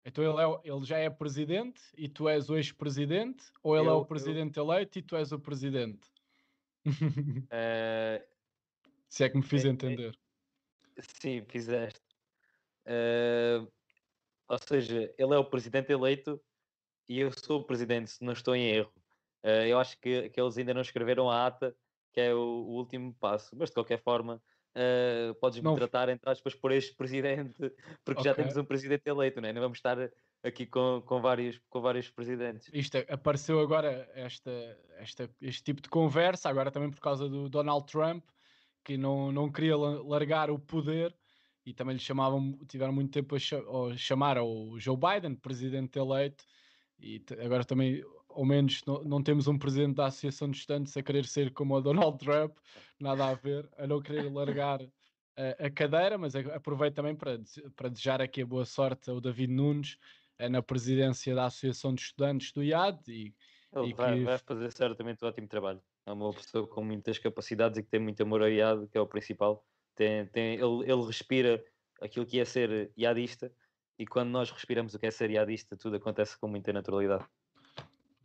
Então 0.06 0.24
ele, 0.24 0.42
é, 0.42 0.60
ele 0.64 0.86
já 0.86 0.98
é 0.98 1.10
presidente 1.10 1.82
e 1.98 2.10
tu 2.10 2.28
és 2.28 2.50
o 2.50 2.58
ex-presidente? 2.58 3.46
Ou 3.62 3.78
ele 3.78 3.88
eu, 3.88 3.92
é 3.92 3.96
o 3.96 4.06
presidente 4.06 4.58
eu... 4.58 4.66
eleito 4.66 5.00
e 5.00 5.02
tu 5.02 5.16
és 5.16 5.32
o 5.32 5.40
presidente? 5.40 6.08
Uh... 6.86 8.24
Se 9.08 9.24
é 9.24 9.30
que 9.30 9.38
me 9.38 9.44
fiz 9.44 9.64
é, 9.64 9.70
entender. 9.70 10.18
É... 10.98 11.02
Sim, 11.02 11.46
fizeste. 11.48 12.02
Uh... 12.86 13.72
Ou 14.48 14.58
seja, 14.58 15.14
ele 15.18 15.34
é 15.34 15.38
o 15.38 15.46
presidente 15.46 15.92
eleito 15.92 16.42
e 17.08 17.20
eu 17.20 17.32
sou 17.32 17.62
o 17.62 17.64
presidente, 17.64 18.12
se 18.12 18.24
não 18.24 18.34
estou 18.34 18.56
em 18.56 18.68
erro. 18.68 18.92
Uh, 19.44 19.66
eu 19.68 19.80
acho 19.80 19.98
que, 20.00 20.30
que 20.30 20.40
eles 20.40 20.58
ainda 20.58 20.74
não 20.74 20.82
escreveram 20.82 21.30
a 21.30 21.48
ata, 21.48 21.76
que 22.12 22.20
é 22.20 22.34
o, 22.34 22.40
o 22.40 22.76
último 22.76 23.14
passo, 23.14 23.56
mas 23.56 23.70
de 23.70 23.76
qualquer 23.76 24.02
forma 24.02 24.42
uh, 24.76 25.34
podes-me 25.36 25.64
não. 25.64 25.76
tratar, 25.76 26.10
entre 26.10 26.30
aspas, 26.30 26.56
por 26.56 26.72
este 26.72 26.96
presidente, 26.96 27.56
porque 28.04 28.22
okay. 28.22 28.32
já 28.32 28.36
temos 28.36 28.58
um 28.58 28.66
presidente 28.66 29.08
eleito, 29.08 29.42
não 29.42 29.50
é? 29.50 29.54
Não 29.54 29.62
vamos 29.62 29.78
estar 29.78 29.98
aqui 30.44 30.66
com, 30.66 31.02
com, 31.06 31.22
vários, 31.22 31.60
com 31.70 31.82
vários 31.82 32.10
presidentes. 32.10 32.70
Isto 32.74 32.98
apareceu 33.10 33.60
agora, 33.60 34.10
esta, 34.14 34.52
esta, 34.98 35.30
este 35.42 35.64
tipo 35.64 35.82
de 35.82 35.90
conversa, 35.90 36.50
agora 36.50 36.72
também 36.72 36.90
por 36.90 37.00
causa 37.00 37.30
do 37.30 37.50
Donald 37.50 37.86
Trump, 37.86 38.24
que 38.84 38.98
não, 38.98 39.32
não 39.32 39.52
queria 39.52 39.78
largar 39.78 40.52
o 40.52 40.60
poder 40.60 41.16
e 41.66 41.74
também 41.74 41.96
lhe 41.96 42.02
chamavam, 42.02 42.58
tiveram 42.68 42.92
muito 42.92 43.12
tempo 43.12 43.36
a 43.36 43.98
chamar 43.98 44.38
o 44.38 44.78
Joe 44.78 44.98
Biden, 44.98 45.36
presidente 45.36 45.98
eleito, 45.98 46.44
e 47.00 47.24
agora 47.40 47.64
também 47.64 48.04
ao 48.36 48.46
menos 48.46 48.82
não, 48.86 49.04
não, 49.04 49.24
temos 49.24 49.48
um 49.48 49.58
presidente 49.58 49.96
da 49.96 50.08
Associação 50.08 50.50
de 50.50 50.58
Estudantes 50.58 50.96
a 50.98 51.04
querer 51.04 51.26
ser 51.26 51.52
como 51.52 51.76
o 51.76 51.82
Donald 51.82 52.18
Trump, 52.18 52.58
nada 53.00 53.28
a 53.28 53.34
ver, 53.34 53.70
a 53.78 53.88
não 53.88 54.02
querer 54.02 54.32
largar 54.32 54.82
a, 55.36 55.66
a 55.66 55.70
cadeira, 55.70 56.18
mas 56.18 56.36
aproveito 56.36 56.96
também 56.96 57.16
para, 57.16 57.40
para 57.76 57.90
desejar 57.90 58.22
aqui 58.22 58.42
a 58.42 58.46
boa 58.46 58.66
sorte 58.66 59.10
ao 59.10 59.20
David 59.20 59.52
Nunes 59.52 59.98
eh, 60.38 60.50
na 60.50 60.62
presidência 60.62 61.34
da 61.36 61.46
Associação 61.46 61.94
de 61.94 62.02
Estudantes 62.02 62.52
do 62.52 62.64
IAD. 62.64 63.00
E, 63.08 63.34
Ele 63.76 63.90
e 63.90 63.94
vai, 63.94 64.18
que... 64.18 64.24
vai, 64.24 64.38
fazer 64.38 64.72
certamente 64.72 65.24
um 65.24 65.28
ótimo 65.28 65.48
trabalho. 65.48 65.82
É 66.06 66.12
uma 66.12 66.34
pessoa 66.34 66.68
com 66.68 66.84
muitas 66.84 67.18
capacidades 67.18 67.78
e 67.78 67.84
que 67.84 67.90
tem 67.90 68.00
muito 68.00 68.22
amor 68.22 68.42
ao 68.42 68.50
IAD, 68.50 68.88
que 68.88 68.98
é 68.98 69.02
o 69.02 69.08
principal. 69.08 69.66
Tem, 69.96 70.26
tem, 70.28 70.56
ele, 70.56 70.92
ele 70.92 71.06
respira 71.06 71.64
aquilo 72.02 72.26
que 72.26 72.40
é 72.40 72.46
ser 72.46 72.92
iadista 72.98 73.52
e 73.98 74.06
quando 74.06 74.30
nós 74.30 74.52
respiramos 74.52 74.94
o 74.94 75.00
que 75.00 75.06
é 75.06 75.12
ser 75.12 75.30
iadista, 75.30 75.78
tudo 75.78 75.96
acontece 75.96 76.38
com 76.38 76.48
muita 76.48 76.74
naturalidade. 76.74 77.26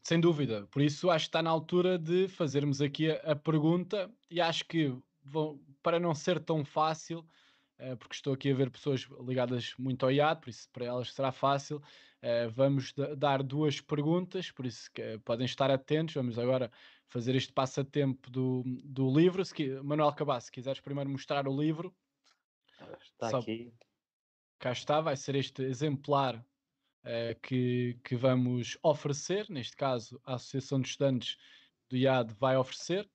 Sem 0.03 0.21
dúvida. 0.21 0.67
Por 0.71 0.83
isso 0.83 1.11
acho 1.11 1.27
que 1.27 1.29
está 1.29 1.43
na 1.43 1.51
altura 1.51 1.99
de 1.99 2.29
fazermos 2.29 2.81
aqui 2.81 3.11
a, 3.11 3.33
a 3.33 3.37
pergunta 3.37 4.11
e 4.31 4.41
acho 4.41 4.65
que 4.67 4.97
vou, 5.23 5.61
para 5.83 6.01
não 6.01 6.15
ser 6.15 6.41
tão 6.41 6.65
fácil, 6.65 7.27
uh, 7.79 7.97
porque 7.97 8.15
estou 8.15 8.33
aqui 8.33 8.51
a 8.51 8.55
ver 8.55 8.71
pessoas 8.71 9.07
ligadas 9.27 9.75
muito 9.79 10.05
ao 10.05 10.13
IAD, 10.13 10.41
por 10.41 10.51
isso 10.51 10.69
para 10.73 10.87
elas 10.87 11.13
será 11.13 11.33
fácil. 11.33 11.83
Uh, 12.23 12.51
vamos 12.51 12.93
dar 13.17 13.43
duas 13.43 13.81
perguntas, 13.81 14.51
por 14.51 14.67
isso 14.67 14.91
que, 14.93 15.03
uh, 15.03 15.21
podem 15.21 15.45
estar 15.45 15.71
atentos. 15.71 16.15
Vamos 16.15 16.39
agora 16.39 16.71
fazer 17.09 17.35
este 17.35 17.53
passatempo 17.53 18.31
do, 18.31 18.63
do 18.85 19.11
livro. 19.11 19.45
Se, 19.45 19.55
Manuel 19.83 20.13
Cabas, 20.13 20.45
se 20.45 20.53
quiseres 20.53 20.81
primeiro 20.81 21.11
mostrar 21.11 21.47
o 21.47 21.61
livro. 21.61 21.95
Está 23.01 23.31
Só, 23.31 23.39
aqui. 23.39 23.73
Cá 24.59 24.73
está, 24.73 25.01
vai 25.01 25.17
ser 25.17 25.37
este 25.37 25.63
exemplar 25.63 26.45
que, 27.43 27.99
que 28.05 28.17
vamos 28.17 28.77
oferecer. 28.83 29.47
Neste 29.49 29.77
caso, 29.77 30.21
a 30.25 30.35
Associação 30.35 30.81
de 30.81 30.89
Estudantes 30.89 31.37
do 31.89 31.97
IAD 31.97 32.35
vai 32.39 32.57
oferecer. 32.57 33.09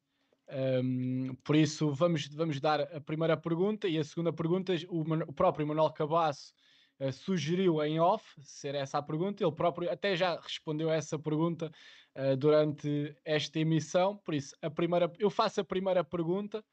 Um, 0.50 1.36
por 1.44 1.56
isso, 1.56 1.92
vamos, 1.94 2.28
vamos 2.28 2.60
dar 2.60 2.82
a 2.82 3.00
primeira 3.00 3.38
pergunta 3.38 3.88
e 3.88 3.98
a 3.98 4.04
segunda 4.04 4.34
pergunta. 4.34 4.74
O, 4.90 5.02
o 5.02 5.34
próprio 5.34 5.66
Manuel 5.66 5.92
Cabasso 5.92 6.54
uh, 7.00 7.12
sugeriu 7.12 7.84
em 7.84 8.00
off 8.00 8.24
ser 8.42 8.76
essa 8.76 8.98
a 8.98 9.02
pergunta. 9.02 9.44
Ele 9.44 9.52
próprio 9.52 9.92
até 9.92 10.16
já 10.16 10.40
respondeu 10.40 10.90
a 10.90 10.96
essa 10.96 11.18
pergunta 11.18 11.72
uh, 12.16 12.36
durante 12.36 13.16
esta 13.24 13.60
emissão. 13.60 14.18
Por 14.18 14.34
isso, 14.34 14.56
a 14.62 14.70
primeira, 14.70 15.12
eu 15.18 15.30
faço 15.30 15.62
a 15.62 15.64
primeira 15.64 16.04
pergunta 16.04 16.64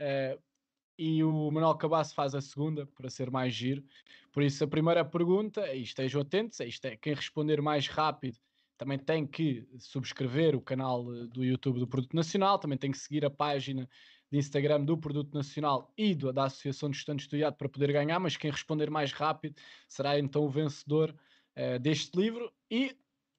uh, 0.00 0.42
e 0.98 1.22
o 1.24 1.50
Manuel 1.50 1.74
Cabasso 1.74 2.14
faz 2.14 2.34
a 2.34 2.40
segunda 2.40 2.86
para 2.86 3.10
ser 3.10 3.30
mais 3.30 3.54
giro. 3.54 3.84
Por 4.32 4.42
isso, 4.42 4.64
a 4.64 4.68
primeira 4.68 5.04
pergunta, 5.04 5.72
e 5.72 5.82
estejam 5.82 6.20
atentos, 6.20 6.60
é 6.60 6.66
isto 6.66 6.84
é 6.86 6.96
quem 6.96 7.14
responder 7.14 7.60
mais 7.62 7.88
rápido 7.88 8.38
também 8.76 8.98
tem 8.98 9.26
que 9.26 9.66
subscrever 9.78 10.56
o 10.56 10.60
canal 10.60 11.02
eh, 11.14 11.26
do 11.26 11.44
YouTube 11.44 11.78
do 11.78 11.86
Produto 11.86 12.14
Nacional, 12.14 12.58
também 12.58 12.76
tem 12.76 12.90
que 12.90 12.98
seguir 12.98 13.24
a 13.24 13.30
página 13.30 13.88
de 14.30 14.38
Instagram 14.38 14.84
do 14.84 14.98
Produto 14.98 15.32
Nacional 15.32 15.92
e 15.96 16.14
do, 16.14 16.32
da 16.32 16.44
Associação 16.44 16.90
de 16.90 16.96
Estudantes 16.96 17.28
do 17.28 17.36
IAD 17.36 17.56
para 17.56 17.68
poder 17.68 17.92
ganhar, 17.92 18.18
mas 18.18 18.36
quem 18.36 18.50
responder 18.50 18.90
mais 18.90 19.12
rápido 19.12 19.54
será 19.88 20.18
então 20.18 20.42
o 20.44 20.48
vencedor 20.48 21.14
uh, 21.56 21.78
deste 21.78 22.18
livro 22.18 22.52
e 22.68 22.96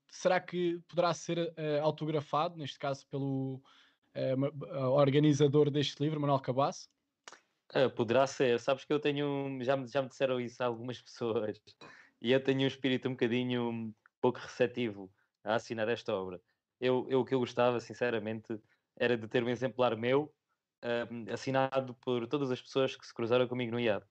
será 0.09 0.39
que 0.39 0.79
poderá 0.87 1.13
ser 1.13 1.37
uh, 1.37 1.83
autografado, 1.83 2.57
neste 2.57 2.79
caso 2.79 3.05
pelo 3.07 3.61
uh, 4.15 4.89
organizador 4.91 5.69
deste 5.69 6.01
livro, 6.01 6.21
Manuel 6.21 6.39
Cabasso? 6.39 6.87
Poderá 7.95 8.25
ser, 8.27 8.59
sabes 8.59 8.85
que 8.85 8.93
eu 8.93 8.99
tenho, 8.99 9.59
já 9.63 9.75
me, 9.75 9.87
já 9.87 10.01
me 10.01 10.09
disseram 10.09 10.39
isso 10.39 10.61
a 10.63 10.65
algumas 10.65 11.01
pessoas, 11.03 11.61
e 12.21 12.31
eu 12.31 12.43
tenho 12.43 12.61
um 12.61 12.67
espírito 12.67 13.07
um 13.07 13.11
bocadinho 13.11 13.93
pouco 14.21 14.39
receptivo 14.39 15.11
a 15.43 15.55
assinar 15.55 15.87
esta 15.89 16.13
obra. 16.13 16.41
Eu, 16.79 17.05
eu 17.09 17.21
o 17.21 17.25
que 17.25 17.35
eu 17.35 17.39
gostava, 17.39 17.79
sinceramente, 17.79 18.59
era 18.97 19.17
de 19.17 19.27
ter 19.27 19.43
um 19.43 19.49
exemplar 19.49 19.95
meu 19.95 20.33
um, 20.83 21.31
assinado 21.31 21.93
por 21.95 22.27
todas 22.27 22.51
as 22.51 22.61
pessoas 22.61 22.95
que 22.95 23.05
se 23.05 23.13
cruzaram 23.13 23.47
comigo 23.47 23.71
no 23.71 23.79
IAD. 23.79 24.05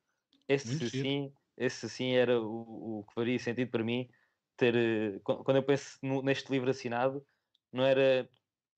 Esse 0.48 0.90
sim, 0.90 1.32
esse 1.56 1.88
sim 1.88 2.12
era 2.12 2.40
o, 2.40 3.00
o, 3.00 3.04
que 3.04 3.14
faria 3.14 3.38
sentido 3.38 3.70
para 3.70 3.84
mim 3.84 4.08
ter. 4.56 4.74
Eh, 4.74 5.20
quando 5.22 5.56
eu 5.56 5.62
penso 5.62 5.98
neste 6.22 6.50
livro 6.50 6.70
assinado, 6.70 7.24
não 7.72 7.84
era. 7.84 8.28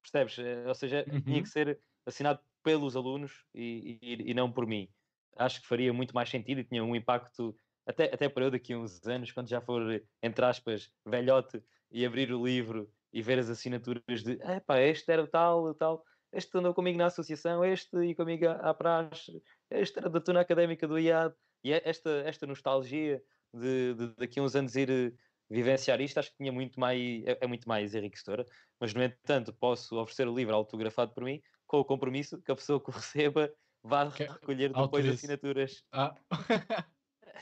Percebes? 0.01 0.39
Eh, 0.39 0.67
ou 0.67 0.75
seja, 0.75 1.05
uhum. 1.11 1.21
tinha 1.21 1.41
que 1.41 1.49
ser 1.49 1.79
assinado 2.05 2.39
pelos 2.67 2.97
alunos 2.97 3.45
e, 3.55 3.97
e, 4.01 4.31
e, 4.31 4.33
não 4.33 4.51
por 4.51 4.67
mim. 4.67 4.89
Acho 5.37 5.61
que 5.61 5.67
faria 5.67 5.93
muito 5.93 6.13
mais 6.13 6.29
sentido 6.29 6.59
e 6.59 6.65
tinha 6.65 6.83
um 6.83 6.93
impacto, 6.93 7.55
até, 7.85 8.13
até 8.13 8.27
para 8.27 8.43
eu 8.43 8.51
daqui 8.51 8.73
a 8.73 8.77
uns 8.77 9.01
anos, 9.07 9.31
quando 9.31 9.47
já 9.47 9.61
for, 9.61 9.81
entre 10.21 10.43
aspas, 10.43 10.91
velhote, 11.05 11.63
e 11.89 12.05
abrir 12.05 12.33
o 12.33 12.45
livro 12.45 12.91
e 13.13 13.21
ver 13.21 13.39
as 13.39 13.49
assinaturas 13.49 14.21
de 14.21 14.33
epá, 14.33 14.81
este 14.81 15.09
era 15.09 15.25
tal, 15.25 15.73
tal, 15.75 16.03
este 16.33 16.57
andou 16.57 16.73
comigo 16.73 16.97
na 16.97 17.05
associação, 17.05 17.63
este 17.63 17.95
e 18.03 18.13
comigo 18.13 18.49
à, 18.49 18.73
praxe, 18.73 19.41
este 19.71 19.99
era 19.99 20.09
da 20.09 20.19
tuna 20.19 20.41
académica 20.41 20.85
do 20.85 20.99
IAD, 20.99 21.33
e 21.63 21.71
é 21.71 21.81
esta, 21.85 22.09
esta 22.25 22.45
nostalgia 22.45 23.23
de, 23.53 23.93
de 23.93 24.07
daqui 24.17 24.41
a 24.41 24.43
uns 24.43 24.57
anos 24.57 24.75
ir 24.75 24.89
eh, 24.89 25.13
vivenciar 25.49 26.01
isto, 26.01 26.17
acho 26.17 26.31
que 26.31 26.37
tinha 26.37 26.51
muito 26.51 26.77
mais, 26.77 26.99
é, 27.25 27.37
é, 27.39 27.47
muito 27.47 27.65
mais 27.65 27.95
enriquecedora, 27.95 28.45
mas 28.77 28.93
no 28.93 29.01
entanto 29.01 29.53
posso 29.53 29.97
oferecer 29.97 30.27
o 30.27 30.35
livro 30.35 30.53
autografado 30.53 31.13
por 31.13 31.23
mim, 31.23 31.41
com 31.67 31.79
o 31.79 31.85
compromisso 31.85 32.41
que 32.41 32.51
a 32.51 32.55
pessoa 32.55 32.79
que 32.83 32.89
o 32.89 32.93
receba 32.93 33.51
vá 33.83 34.09
que 34.09 34.23
recolher 34.23 34.69
depois 34.69 34.83
Autorize. 34.83 35.15
assinaturas. 35.15 35.83
Ah, 35.91 36.15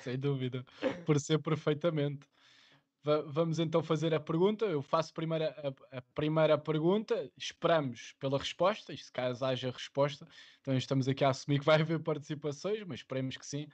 sem 0.02 0.20
dúvida, 0.20 0.66
por 1.06 1.20
ser 1.20 1.40
perfeitamente 1.40 2.28
vamos 3.28 3.60
então 3.60 3.84
fazer 3.84 4.14
a 4.14 4.20
pergunta. 4.20 4.66
Eu 4.66 4.82
faço 4.82 5.14
primeira, 5.14 5.56
a, 5.92 5.98
a, 5.98 6.02
primeira 6.14 6.58
pergunta, 6.58 7.30
esperamos 7.38 8.14
pela 8.20 8.38
resposta, 8.38 8.94
e 8.94 8.98
se 8.98 9.12
caso 9.12 9.46
haja 9.46 9.70
resposta, 9.70 10.28
então 10.62 10.76
estamos 10.76 11.08
aqui 11.08 11.24
a 11.24 11.30
assumir 11.30 11.60
que 11.60 11.66
vai 11.66 11.80
haver 11.80 12.00
participações, 12.00 12.84
mas 12.84 13.00
esperemos 13.00 13.38
que 13.38 13.46
sim. 13.46 13.68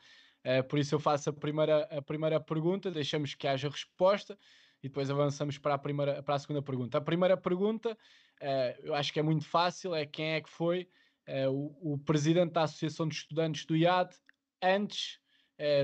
Uh, 0.44 0.64
por 0.68 0.80
isso 0.80 0.96
eu 0.96 1.00
faço 1.00 1.30
a 1.30 1.34
primeira, 1.34 1.84
a 1.84 2.02
primeira 2.02 2.40
pergunta, 2.40 2.92
deixamos 2.92 3.36
que 3.36 3.48
haja 3.48 3.70
resposta 3.70 4.38
e 4.82 4.88
depois 4.88 5.10
avançamos 5.10 5.58
para 5.58 5.76
a, 5.76 5.78
primeira, 5.78 6.24
para 6.24 6.36
a 6.36 6.40
segunda 6.40 6.62
pergunta. 6.62 6.98
A 6.98 7.02
primeira 7.02 7.38
pergunta, 7.38 7.92
uh, 7.94 8.82
eu 8.84 8.96
acho 8.96 9.14
que 9.14 9.20
é 9.20 9.24
muito 9.24 9.46
fácil, 9.46 9.94
é 9.94 10.06
quem 10.06 10.34
é 10.34 10.42
que 10.42 10.50
foi 10.50 10.90
uh, 11.28 11.52
o, 11.52 11.94
o, 11.94 11.98
presidente 11.98 12.54
da 12.54 12.64
Associação 12.64 13.08
de 13.08 13.16
Estudantes 13.16 13.66
do 13.66 13.76
IAD 13.76 14.16
antes 14.62 15.20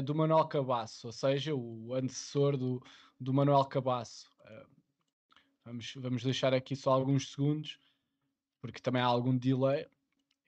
do 0.05 0.15
Manuel 0.15 0.47
Cabasso, 0.47 1.05
ou 1.05 1.13
seja, 1.13 1.53
o 1.53 1.93
antecessor 1.93 2.57
do, 2.57 2.81
do 3.19 3.31
Manuel 3.31 3.63
Cabasso. 3.65 4.27
Uh, 4.41 4.67
vamos, 5.63 5.93
vamos 5.95 6.23
deixar 6.23 6.51
aqui 6.51 6.75
só 6.75 6.91
alguns 6.91 7.31
segundos, 7.31 7.77
porque 8.59 8.81
também 8.81 9.03
há 9.03 9.05
algum 9.05 9.37
delay 9.37 9.85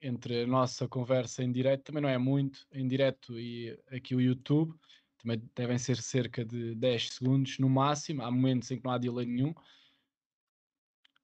entre 0.00 0.42
a 0.42 0.46
nossa 0.46 0.88
conversa 0.88 1.44
em 1.44 1.52
direto, 1.52 1.84
também 1.84 2.02
não 2.02 2.08
é 2.08 2.18
muito, 2.18 2.66
em 2.72 2.88
direto 2.88 3.38
e 3.38 3.78
aqui 3.90 4.14
o 4.14 4.20
YouTube, 4.20 4.74
também 5.22 5.50
devem 5.54 5.78
ser 5.78 5.96
cerca 5.96 6.44
de 6.44 6.74
10 6.74 7.10
segundos 7.10 7.58
no 7.58 7.68
máximo, 7.68 8.22
há 8.22 8.30
momentos 8.30 8.70
em 8.70 8.78
que 8.78 8.84
não 8.84 8.92
há 8.92 8.98
delay 8.98 9.26
nenhum. 9.26 9.54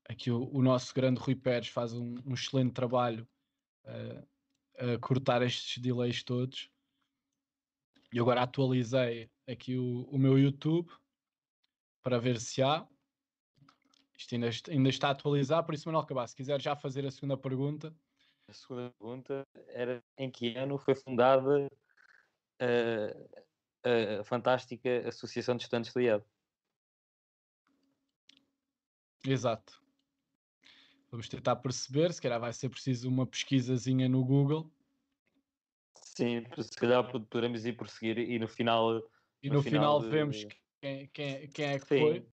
Aqui 0.08 0.30
o, 0.30 0.48
o 0.52 0.62
nosso 0.62 0.94
grande 0.94 1.20
Rui 1.20 1.34
Pérez 1.34 1.68
faz 1.68 1.92
um, 1.92 2.14
um 2.24 2.34
excelente 2.34 2.72
trabalho 2.72 3.26
uh, 3.84 4.94
a 4.94 4.98
cortar 4.98 5.42
estes 5.42 5.82
delays 5.82 6.22
todos. 6.22 6.70
E 8.12 8.20
agora 8.20 8.42
atualizei 8.42 9.30
aqui 9.48 9.76
o, 9.76 10.02
o 10.04 10.18
meu 10.18 10.38
YouTube 10.38 10.90
para 12.02 12.18
ver 12.18 12.38
se 12.38 12.62
há. 12.62 12.86
Isto 14.16 14.34
ainda, 14.34 14.48
ainda 14.70 14.88
está 14.88 15.08
a 15.08 15.10
atualizar, 15.10 15.64
por 15.64 15.74
isso, 15.74 15.88
Manuel 15.88 16.06
Cabas, 16.06 16.30
se 16.30 16.36
quiser 16.36 16.60
já 16.60 16.76
fazer 16.76 17.04
a 17.04 17.10
segunda 17.10 17.36
pergunta. 17.36 17.94
A 18.48 18.52
segunda 18.52 18.90
pergunta 18.98 19.42
era 19.68 20.02
em 20.16 20.30
que 20.30 20.56
ano 20.56 20.78
foi 20.78 20.94
fundada 20.94 21.68
a, 22.60 23.45
a 24.20 24.24
fantástica 24.24 25.08
Associação 25.08 25.56
de 25.56 25.62
Estudantes 25.62 25.92
do 25.92 26.00
IED? 26.00 26.24
Exato. 29.24 29.82
Vamos 31.10 31.28
tentar 31.28 31.56
perceber, 31.56 32.12
se 32.12 32.20
calhar 32.20 32.40
vai 32.40 32.52
ser 32.52 32.68
preciso 32.68 33.08
uma 33.08 33.26
pesquisazinha 33.26 34.08
no 34.08 34.24
Google. 34.24 34.70
Sim, 35.94 36.44
se 36.58 36.76
calhar 36.76 37.08
poderemos 37.10 37.64
ir 37.64 37.74
por 37.74 37.88
seguir 37.88 38.18
e 38.18 38.38
no 38.38 38.48
final. 38.48 39.02
E 39.42 39.48
no, 39.48 39.56
no 39.56 39.62
final, 39.62 40.00
final 40.00 40.00
de... 40.00 40.08
vemos 40.08 40.46
quem, 40.80 41.08
quem, 41.08 41.48
quem 41.48 41.64
é 41.66 41.78
que 41.78 41.86
Sim. 41.86 42.00
foi. 42.00 42.28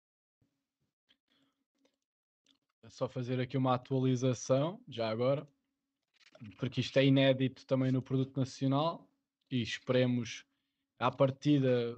É 2.84 2.90
só 2.90 3.08
fazer 3.08 3.40
aqui 3.40 3.58
uma 3.58 3.76
atualização, 3.76 4.84
já 4.88 5.10
agora, 5.10 5.48
porque 6.58 6.82
isto 6.82 6.98
é 6.98 7.06
inédito 7.06 7.66
também 7.66 7.92
no 7.92 8.02
produto 8.02 8.36
nacional 8.40 9.08
e 9.50 9.62
esperemos 9.62 10.46
à 11.02 11.12
partida, 11.12 11.96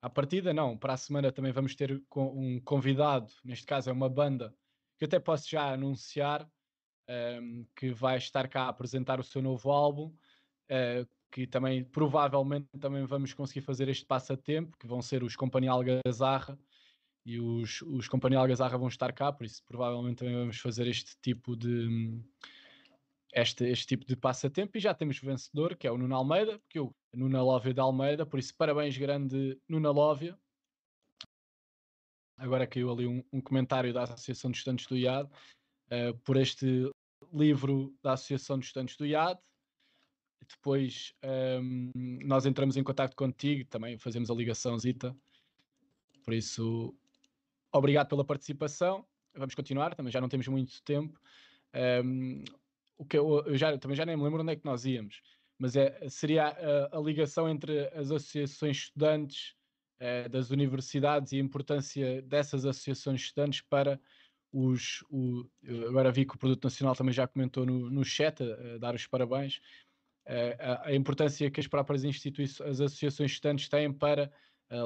à 0.00 0.08
partida 0.08 0.54
não, 0.54 0.76
para 0.76 0.92
a 0.92 0.96
semana 0.96 1.32
também 1.32 1.52
vamos 1.52 1.74
ter 1.74 2.02
um 2.14 2.60
convidado, 2.60 3.32
neste 3.44 3.66
caso 3.66 3.90
é 3.90 3.92
uma 3.92 4.08
banda, 4.08 4.54
que 4.96 5.04
eu 5.04 5.06
até 5.06 5.18
posso 5.18 5.48
já 5.50 5.72
anunciar, 5.72 6.44
um, 7.08 7.12
ehm, 7.12 7.66
que 7.74 7.90
vai 7.90 8.16
estar 8.16 8.48
cá 8.48 8.64
a 8.64 8.68
apresentar 8.68 9.18
o 9.18 9.24
seu 9.24 9.42
novo 9.42 9.70
álbum, 9.70 10.06
uh, 10.70 11.08
que 11.30 11.46
também 11.46 11.84
provavelmente 11.84 12.66
também 12.80 13.04
vamos 13.04 13.34
conseguir 13.34 13.60
fazer 13.60 13.88
este 13.88 14.04
passatempo, 14.06 14.76
que 14.78 14.86
vão 14.86 15.02
ser 15.02 15.22
os 15.22 15.36
Companhia 15.36 15.72
Algazarra 15.72 16.58
e 17.26 17.40
os, 17.40 17.82
os 17.82 18.08
Companhia 18.08 18.38
Algazarra 18.38 18.78
vão 18.78 18.88
estar 18.88 19.12
cá, 19.12 19.32
por 19.32 19.44
isso 19.44 19.62
provavelmente 19.66 20.18
também 20.18 20.34
vamos 20.34 20.58
fazer 20.58 20.86
este 20.86 21.16
tipo 21.20 21.56
de 21.56 22.22
este, 23.40 23.64
este 23.64 23.86
tipo 23.86 24.04
de 24.06 24.16
passatempo 24.16 24.76
e 24.76 24.80
já 24.80 24.94
temos 24.94 25.18
vencedor, 25.18 25.76
que 25.76 25.86
é 25.86 25.92
o 25.92 25.98
Nuno 25.98 26.14
Almeida, 26.14 26.60
que 26.68 26.78
eu, 26.78 26.94
Nuna 27.12 27.42
Lóvia 27.42 27.74
de 27.74 27.80
Almeida, 27.80 28.26
por 28.26 28.38
isso 28.38 28.54
parabéns 28.56 28.96
grande 28.96 29.60
Nuna 29.68 29.90
Lóvia. 29.90 30.38
Agora 32.36 32.66
caiu 32.66 32.90
ali 32.90 33.06
um, 33.06 33.22
um 33.32 33.40
comentário 33.40 33.92
da 33.92 34.04
Associação 34.04 34.50
de 34.50 34.58
Estudantes 34.58 34.86
do 34.86 34.96
IAD 34.96 35.28
uh, 35.28 36.16
por 36.24 36.36
este 36.36 36.90
livro 37.32 37.94
da 38.02 38.12
Associação 38.12 38.58
de 38.58 38.66
Estudantes 38.66 38.96
do 38.96 39.06
IAD, 39.06 39.40
depois 40.48 41.12
um, 41.62 41.92
nós 42.24 42.46
entramos 42.46 42.76
em 42.76 42.82
contato 42.82 43.14
contigo, 43.14 43.68
também 43.68 43.98
fazemos 43.98 44.30
a 44.30 44.34
ligação 44.34 44.78
Zita. 44.78 45.14
Por 46.24 46.32
isso, 46.32 46.94
obrigado 47.72 48.08
pela 48.08 48.24
participação. 48.24 49.06
Vamos 49.34 49.54
continuar, 49.54 49.94
também 49.94 50.12
já 50.12 50.20
não 50.20 50.28
temos 50.28 50.48
muito 50.48 50.82
tempo. 50.82 51.20
Um, 52.04 52.42
o 52.98 53.04
que 53.04 53.16
eu, 53.16 53.44
eu, 53.46 53.56
já, 53.56 53.76
também 53.78 53.96
já 53.96 54.04
nem 54.04 54.16
me 54.16 54.22
lembro 54.24 54.42
onde 54.42 54.52
é 54.52 54.56
que 54.56 54.64
nós 54.64 54.84
íamos, 54.84 55.22
mas 55.58 55.76
é, 55.76 56.08
seria 56.08 56.48
a, 56.48 56.98
a 56.98 57.00
ligação 57.00 57.48
entre 57.48 57.88
as 57.88 58.10
associações 58.10 58.76
estudantes 58.76 59.54
uh, 60.00 60.28
das 60.28 60.50
universidades 60.50 61.32
e 61.32 61.36
a 61.36 61.40
importância 61.40 62.20
dessas 62.22 62.66
associações 62.66 63.22
estudantes 63.22 63.60
para 63.62 64.00
os. 64.52 65.04
O, 65.10 65.48
agora 65.88 66.12
vi 66.12 66.24
que 66.26 66.34
o 66.34 66.38
Produto 66.38 66.64
Nacional 66.64 66.94
também 66.94 67.12
já 67.12 67.26
comentou 67.26 67.64
no, 67.64 67.88
no 67.88 68.04
chat, 68.04 68.42
a, 68.42 68.74
a 68.74 68.78
dar 68.78 68.94
os 68.94 69.06
parabéns 69.06 69.60
a, 70.28 70.88
a, 70.88 70.94
importância 70.94 71.50
que 71.50 71.60
as 71.60 71.66
próprias 71.66 72.04
instituições, 72.04 72.68
as 72.68 72.80
associações 72.80 73.32
estudantes 73.32 73.68
têm 73.68 73.92
para 73.92 74.30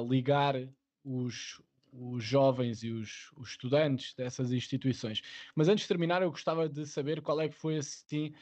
ligar 0.09 0.55
os, 1.03 1.61
os 1.93 2.23
jovens 2.23 2.83
e 2.83 2.89
os, 2.89 3.31
os, 3.37 3.51
estudantes 3.51 4.13
dessas 4.13 4.51
instituições. 4.51 5.21
Mas 5.55 5.67
antes 5.67 5.83
de 5.83 5.87
terminar, 5.87 6.21
eu 6.21 6.31
gostava 6.31 6.67
de 6.67 6.85
saber 6.85 7.21
qual 7.21 7.39
é 7.39 7.47
que 7.47 7.55
foi 7.55 7.77
assim 7.77 8.33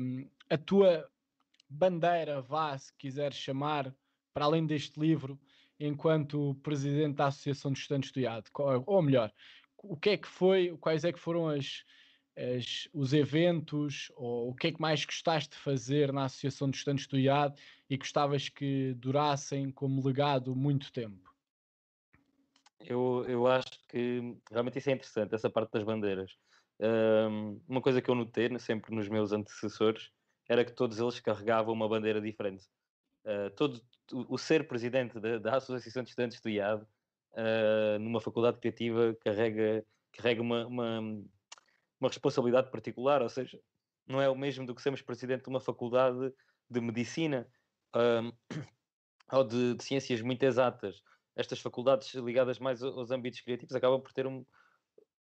um, 0.00 0.28
a 0.50 0.58
tua 0.58 1.08
bandeira, 1.68 2.40
vá, 2.42 2.76
se 2.76 2.92
quiseres 2.94 3.36
chamar, 3.36 3.94
para 4.34 4.44
além 4.44 4.66
deste 4.66 4.98
livro, 4.98 5.38
enquanto 5.78 6.54
presidente 6.62 7.16
da 7.16 7.26
Associação 7.26 7.72
de 7.72 7.78
Estudantes 7.78 8.12
do 8.12 8.20
IAD, 8.20 8.48
ou 8.86 9.02
melhor, 9.02 9.32
o 9.78 9.96
que 9.96 10.10
é 10.10 10.16
que 10.16 10.28
foi, 10.28 10.76
quais 10.80 11.04
é 11.04 11.12
que 11.12 11.18
foram 11.18 11.48
as, 11.48 11.84
as, 12.36 12.88
os 12.92 13.12
eventos, 13.12 14.10
ou 14.16 14.50
o 14.50 14.54
que 14.54 14.68
é 14.68 14.72
que 14.72 14.80
mais 14.80 15.04
gostaste 15.04 15.50
de 15.50 15.56
fazer 15.56 16.12
na 16.12 16.24
Associação 16.24 16.70
de 16.70 16.76
Estudantes 16.76 17.06
do 17.06 17.18
IAD 17.18 17.60
e 17.88 17.96
gostavas 17.96 18.48
que 18.48 18.94
durassem 18.94 19.70
como 19.70 20.04
legado 20.06 20.54
muito 20.54 20.92
tempo? 20.92 21.31
Eu, 22.86 23.24
eu 23.28 23.46
acho 23.46 23.70
que 23.88 24.36
realmente 24.50 24.78
isso 24.78 24.90
é 24.90 24.92
interessante, 24.92 25.34
essa 25.34 25.50
parte 25.50 25.72
das 25.72 25.84
bandeiras. 25.84 26.32
Um, 26.80 27.60
uma 27.68 27.80
coisa 27.80 28.02
que 28.02 28.10
eu 28.10 28.14
notei 28.14 28.58
sempre 28.58 28.94
nos 28.94 29.08
meus 29.08 29.32
antecessores 29.32 30.10
era 30.48 30.64
que 30.64 30.72
todos 30.72 30.98
eles 30.98 31.20
carregavam 31.20 31.72
uma 31.72 31.88
bandeira 31.88 32.20
diferente. 32.20 32.64
Uh, 33.24 33.50
todo 33.54 33.80
o, 34.12 34.34
o, 34.34 34.38
ser 34.38 34.66
presidente 34.66 35.20
da, 35.20 35.38
da, 35.38 35.56
Associação 35.56 36.02
de 36.02 36.08
Estudantes 36.08 36.40
do 36.40 36.50
IAD 36.50 36.82
uh, 36.82 37.98
numa 38.00 38.20
faculdade 38.20 38.58
criativa 38.58 39.16
carrega, 39.20 39.84
carrega 40.12 40.42
uma, 40.42 40.66
uma, 40.66 40.98
uma, 40.98 42.08
responsabilidade 42.08 42.70
particular, 42.70 43.22
ou 43.22 43.28
seja, 43.28 43.60
não 44.08 44.20
é 44.20 44.28
o 44.28 44.34
mesmo 44.34 44.66
do 44.66 44.74
que 44.74 44.82
sermos 44.82 45.02
presidente 45.02 45.44
de 45.44 45.48
uma 45.48 45.60
faculdade 45.60 46.34
de 46.68 46.80
medicina 46.80 47.46
um, 47.94 48.32
ou 49.30 49.44
de, 49.44 49.74
de, 49.74 49.84
ciências 49.84 50.20
muito 50.20 50.42
exatas. 50.42 51.00
Estas 51.34 51.60
faculdades 51.60 52.14
ligadas 52.14 52.58
mais 52.58 52.82
aos 52.82 53.10
âmbitos 53.10 53.40
criativos 53.40 53.74
acabam 53.74 54.00
por 54.00 54.12
ter 54.12 54.26
um. 54.26 54.44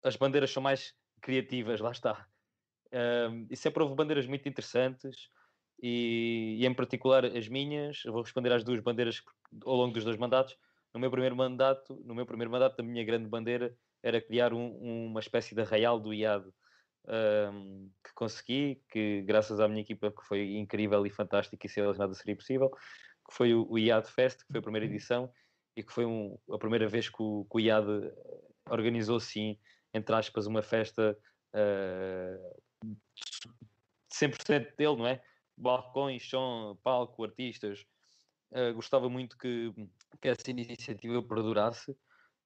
As 0.03 0.15
bandeiras 0.15 0.51
são 0.51 0.61
mais 0.63 0.93
criativas, 1.21 1.79
lá 1.81 1.91
está. 1.91 2.27
Um, 2.91 3.47
e 3.49 3.55
sempre 3.55 3.83
houve 3.83 3.95
bandeiras 3.95 4.25
muito 4.25 4.49
interessantes, 4.49 5.29
e, 5.81 6.57
e, 6.59 6.65
em 6.65 6.73
particular 6.73 7.23
as 7.25 7.47
minhas, 7.47 8.01
vou 8.05 8.21
responder 8.21 8.51
às 8.51 8.63
duas 8.63 8.79
bandeiras 8.79 9.21
ao 9.63 9.75
longo 9.75 9.93
dos 9.93 10.03
dois 10.03 10.17
mandatos. 10.17 10.57
No 10.93 10.99
meu 10.99 11.11
primeiro 11.11 11.35
mandato, 11.35 12.01
no 12.03 12.15
meu 12.15 12.25
primeiro 12.25 12.51
mandato, 12.51 12.79
a 12.79 12.83
minha 12.83 13.03
grande 13.03 13.29
bandeira 13.29 13.75
era 14.01 14.19
criar 14.19 14.53
um, 14.53 15.07
uma 15.07 15.19
espécie 15.19 15.53
de 15.53 15.61
arraial 15.61 15.99
do 15.99 16.13
IAD 16.13 16.49
um, 17.07 17.91
que 18.03 18.13
consegui, 18.15 18.81
que 18.89 19.21
graças 19.21 19.59
à 19.59 19.67
minha 19.67 19.81
equipa 19.81 20.11
que 20.11 20.23
foi 20.25 20.57
incrível 20.57 21.05
e 21.05 21.09
fantástica 21.09 21.65
e 21.65 21.69
sem 21.69 21.83
eles 21.83 21.97
nada 21.97 22.13
seria 22.13 22.35
possível, 22.35 22.69
que 22.69 23.35
foi 23.35 23.53
o, 23.53 23.67
o 23.69 23.77
IAD 23.77 24.09
Fest, 24.09 24.39
que 24.39 24.51
foi 24.51 24.59
a 24.59 24.63
primeira 24.63 24.87
uhum. 24.87 24.93
edição 24.93 25.31
e 25.79 25.83
que 25.83 25.93
foi 25.93 26.05
um, 26.05 26.37
a 26.51 26.57
primeira 26.57 26.87
vez 26.87 27.09
que 27.09 27.21
o, 27.21 27.45
que 27.49 27.57
o 27.57 27.59
IAD 27.59 28.11
organizou 28.69 29.19
sim 29.19 29.57
entre 29.93 30.15
aspas, 30.15 30.45
uma 30.45 30.61
festa 30.61 31.17
uh, 31.53 32.55
ah, 32.83 32.87
100% 34.13 34.75
dele, 34.75 34.95
não 34.95 35.07
é? 35.07 35.21
Balcões, 35.57 36.27
som, 36.27 36.77
palco, 36.83 37.23
artistas. 37.23 37.85
Uh, 38.51 38.73
gostava 38.73 39.09
muito 39.09 39.37
que, 39.37 39.71
que 40.21 40.27
essa 40.27 40.49
iniciativa 40.49 41.21
perdurasse. 41.21 41.91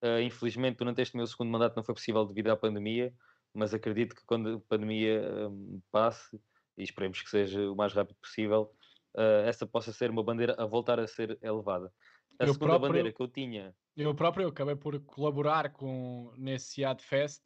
Uh, 0.04 0.20
infelizmente, 0.22 0.78
durante 0.78 1.02
este 1.02 1.16
meu 1.16 1.28
segundo 1.28 1.50
mandato 1.50 1.76
não 1.76 1.84
foi 1.84 1.96
possível 1.96 2.26
devido 2.26 2.50
à 2.50 2.58
pandemia, 2.58 3.14
mas 3.54 3.74
acredito 3.74 4.16
que 4.16 4.26
quando 4.26 4.56
a 4.56 4.60
pandemia 4.70 5.48
um, 5.48 5.82
passe, 5.92 6.40
e 6.78 6.84
esperemos 6.84 7.22
que 7.22 7.30
seja 7.30 7.72
o 7.72 7.76
mais 7.76 7.94
rápido 7.94 8.18
possível, 8.18 8.74
uh, 9.16 9.48
essa 9.48 9.66
possa 9.66 9.94
ser 9.94 10.10
uma 10.10 10.24
bandeira 10.24 10.56
a 10.58 10.66
voltar 10.66 11.00
a 11.00 11.08
ser 11.08 11.38
elevada. 11.42 11.94
A 12.40 12.46
eu 12.46 12.54
segunda 12.54 12.72
próprio, 12.72 12.90
bandeira 12.90 13.12
que 13.12 13.22
eu 13.22 13.28
tinha. 13.28 13.76
Eu 13.96 14.16
próprio 14.16 14.48
acabei 14.48 14.76
por 14.76 15.00
colaborar 15.02 15.72
com 15.72 16.34
nesse 16.38 16.84
AdFest 16.84 17.42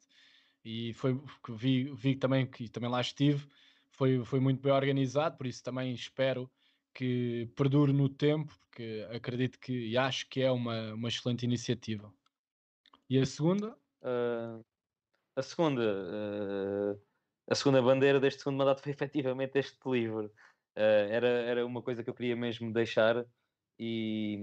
e 0.64 0.92
foi 0.94 1.20
vi, 1.50 1.92
vi 1.94 2.16
também 2.16 2.46
que 2.46 2.68
também 2.68 2.90
lá 2.90 3.00
estive, 3.00 3.46
foi, 3.90 4.24
foi 4.24 4.40
muito 4.40 4.62
bem 4.62 4.72
organizado, 4.72 5.36
por 5.36 5.46
isso 5.46 5.62
também 5.62 5.92
espero 5.92 6.50
que 6.94 7.48
perdure 7.54 7.92
no 7.92 8.08
tempo, 8.08 8.52
porque 8.60 9.06
acredito 9.10 9.58
que 9.58 9.88
e 9.88 9.96
acho 9.96 10.28
que 10.28 10.42
é 10.42 10.50
uma, 10.50 10.94
uma 10.94 11.08
excelente 11.08 11.44
iniciativa. 11.44 12.12
E 13.08 13.18
a 13.18 13.26
segunda? 13.26 13.76
Uh, 14.02 14.64
a 15.36 15.42
segunda, 15.42 15.82
uh, 15.82 17.00
a 17.48 17.54
segunda 17.54 17.80
bandeira 17.80 18.18
deste 18.18 18.40
segundo 18.40 18.58
mandato 18.58 18.82
foi 18.82 18.92
efetivamente 18.92 19.58
este 19.58 19.78
livro. 19.86 20.26
Uh, 20.76 21.08
era, 21.10 21.28
era 21.28 21.66
uma 21.66 21.82
coisa 21.82 22.02
que 22.02 22.10
eu 22.10 22.14
queria 22.14 22.36
mesmo 22.36 22.72
deixar 22.72 23.24
e, 23.78 24.38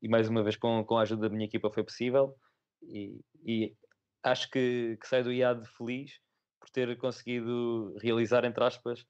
e 0.00 0.08
mais 0.08 0.28
uma 0.28 0.42
vez 0.42 0.56
com, 0.56 0.84
com 0.84 0.96
a 0.96 1.02
ajuda 1.02 1.28
da 1.28 1.34
minha 1.34 1.46
equipa 1.46 1.70
foi 1.70 1.82
possível 1.82 2.36
e, 2.82 3.20
e 3.44 3.76
acho 4.22 4.50
que, 4.50 4.96
que 5.00 5.08
saio 5.08 5.24
do 5.24 5.32
IAD 5.32 5.66
feliz 5.76 6.20
por 6.60 6.70
ter 6.70 6.96
conseguido 6.96 7.96
realizar, 8.00 8.44
entre 8.44 8.62
aspas, 8.62 9.04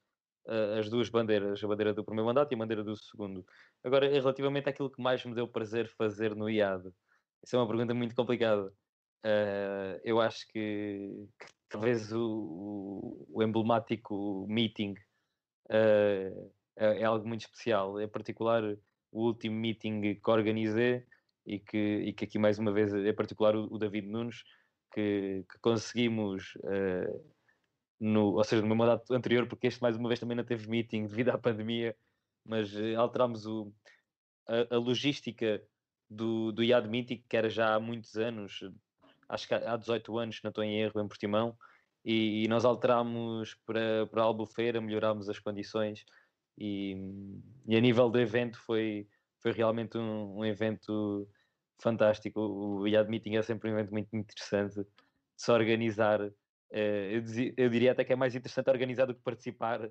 as 0.77 0.89
duas 0.89 1.09
bandeiras, 1.09 1.63
a 1.63 1.67
bandeira 1.67 1.93
do 1.93 2.03
primeiro 2.03 2.27
mandato 2.27 2.51
e 2.51 2.55
a 2.55 2.57
bandeira 2.57 2.83
do 2.83 2.95
segundo. 2.95 3.45
Agora, 3.83 4.09
relativamente 4.09 4.69
àquilo 4.69 4.89
que 4.89 5.01
mais 5.01 5.23
me 5.23 5.33
deu 5.33 5.47
prazer 5.47 5.87
fazer 5.89 6.35
no 6.35 6.49
IAD, 6.49 6.89
isso 7.43 7.55
é 7.55 7.59
uma 7.59 7.67
pergunta 7.67 7.93
muito 7.93 8.15
complicada. 8.15 8.73
Uh, 9.25 9.99
eu 10.03 10.19
acho 10.19 10.45
que, 10.47 11.27
que 11.39 11.45
talvez 11.69 12.11
o, 12.11 12.21
o, 12.21 13.27
o, 13.29 13.43
emblemático 13.43 14.45
meeting 14.49 14.95
uh, 15.69 16.51
é, 16.75 17.01
é, 17.01 17.03
algo 17.05 17.25
muito 17.25 17.41
especial, 17.41 18.01
em 18.01 18.07
particular 18.07 18.63
o 19.13 19.27
último 19.27 19.55
meeting 19.55 20.15
que 20.15 20.31
organizei 20.31 21.05
e 21.45 21.59
que, 21.59 21.77
e 21.77 22.13
que 22.13 22.25
aqui 22.25 22.39
mais 22.39 22.57
uma 22.57 22.71
vez, 22.71 22.93
em 22.93 23.13
particular 23.13 23.55
o, 23.55 23.67
o 23.71 23.77
David 23.77 24.07
Nunes, 24.07 24.43
que, 24.91 25.45
que 25.49 25.59
conseguimos, 25.59 26.55
uh, 26.55 27.33
no, 27.99 28.33
ou 28.33 28.43
seja, 28.43 28.61
no 28.61 28.67
meu 28.67 28.75
mandato 28.75 29.13
anterior, 29.13 29.47
porque 29.47 29.67
este 29.67 29.81
mais 29.81 29.95
uma 29.95 30.09
vez 30.09 30.19
também 30.19 30.35
não 30.35 30.43
teve 30.43 30.67
meeting 30.69 31.05
devido 31.05 31.29
à 31.29 31.37
pandemia, 31.37 31.95
mas 32.45 32.73
uh, 32.73 32.97
alterámos 32.97 33.45
o, 33.45 33.71
a, 34.47 34.75
a, 34.75 34.77
logística 34.77 35.61
do, 36.09 36.51
do 36.51 36.63
IAD 36.63 36.89
Meeting, 36.89 37.23
que 37.29 37.37
era 37.37 37.49
já 37.49 37.75
há 37.75 37.79
muitos 37.79 38.15
anos, 38.17 38.59
acho 39.29 39.47
que 39.47 39.53
há 39.53 39.77
18 39.77 40.17
anos, 40.17 40.39
não 40.43 40.49
estou 40.49 40.63
em 40.63 40.79
erro, 40.79 40.99
em 41.01 41.07
Portimão, 41.07 41.57
e, 42.03 42.43
e 42.43 42.47
nós 42.47 42.65
alterámos 42.65 43.55
para, 43.65 44.05
para 44.07 44.23
Albufeira, 44.23 44.81
melhorámos 44.81 45.29
as 45.29 45.39
condições 45.39 46.03
e, 46.57 46.95
e 47.67 47.75
a 47.75 47.81
nível 47.81 48.09
do 48.09 48.19
evento 48.19 48.57
foi, 48.59 49.07
foi 49.39 49.51
realmente 49.51 49.97
um, 49.97 50.39
um 50.39 50.45
evento 50.45 51.27
fantástico. 51.81 52.39
O 52.39 52.87
IAD 52.87 53.09
Meeting 53.09 53.35
é 53.35 53.41
sempre 53.41 53.69
um 53.69 53.73
evento 53.73 53.91
muito 53.91 54.15
interessante 54.15 54.75
de 54.75 54.87
se 55.35 55.51
organizar. 55.51 56.21
Eh, 56.71 57.15
eu, 57.15 57.21
dizia, 57.21 57.53
eu, 57.57 57.69
diria 57.69 57.91
até 57.91 58.03
que 58.03 58.13
é 58.13 58.15
mais 58.15 58.35
interessante 58.35 58.69
organizar 58.69 59.05
do 59.05 59.15
que 59.15 59.21
participar, 59.21 59.89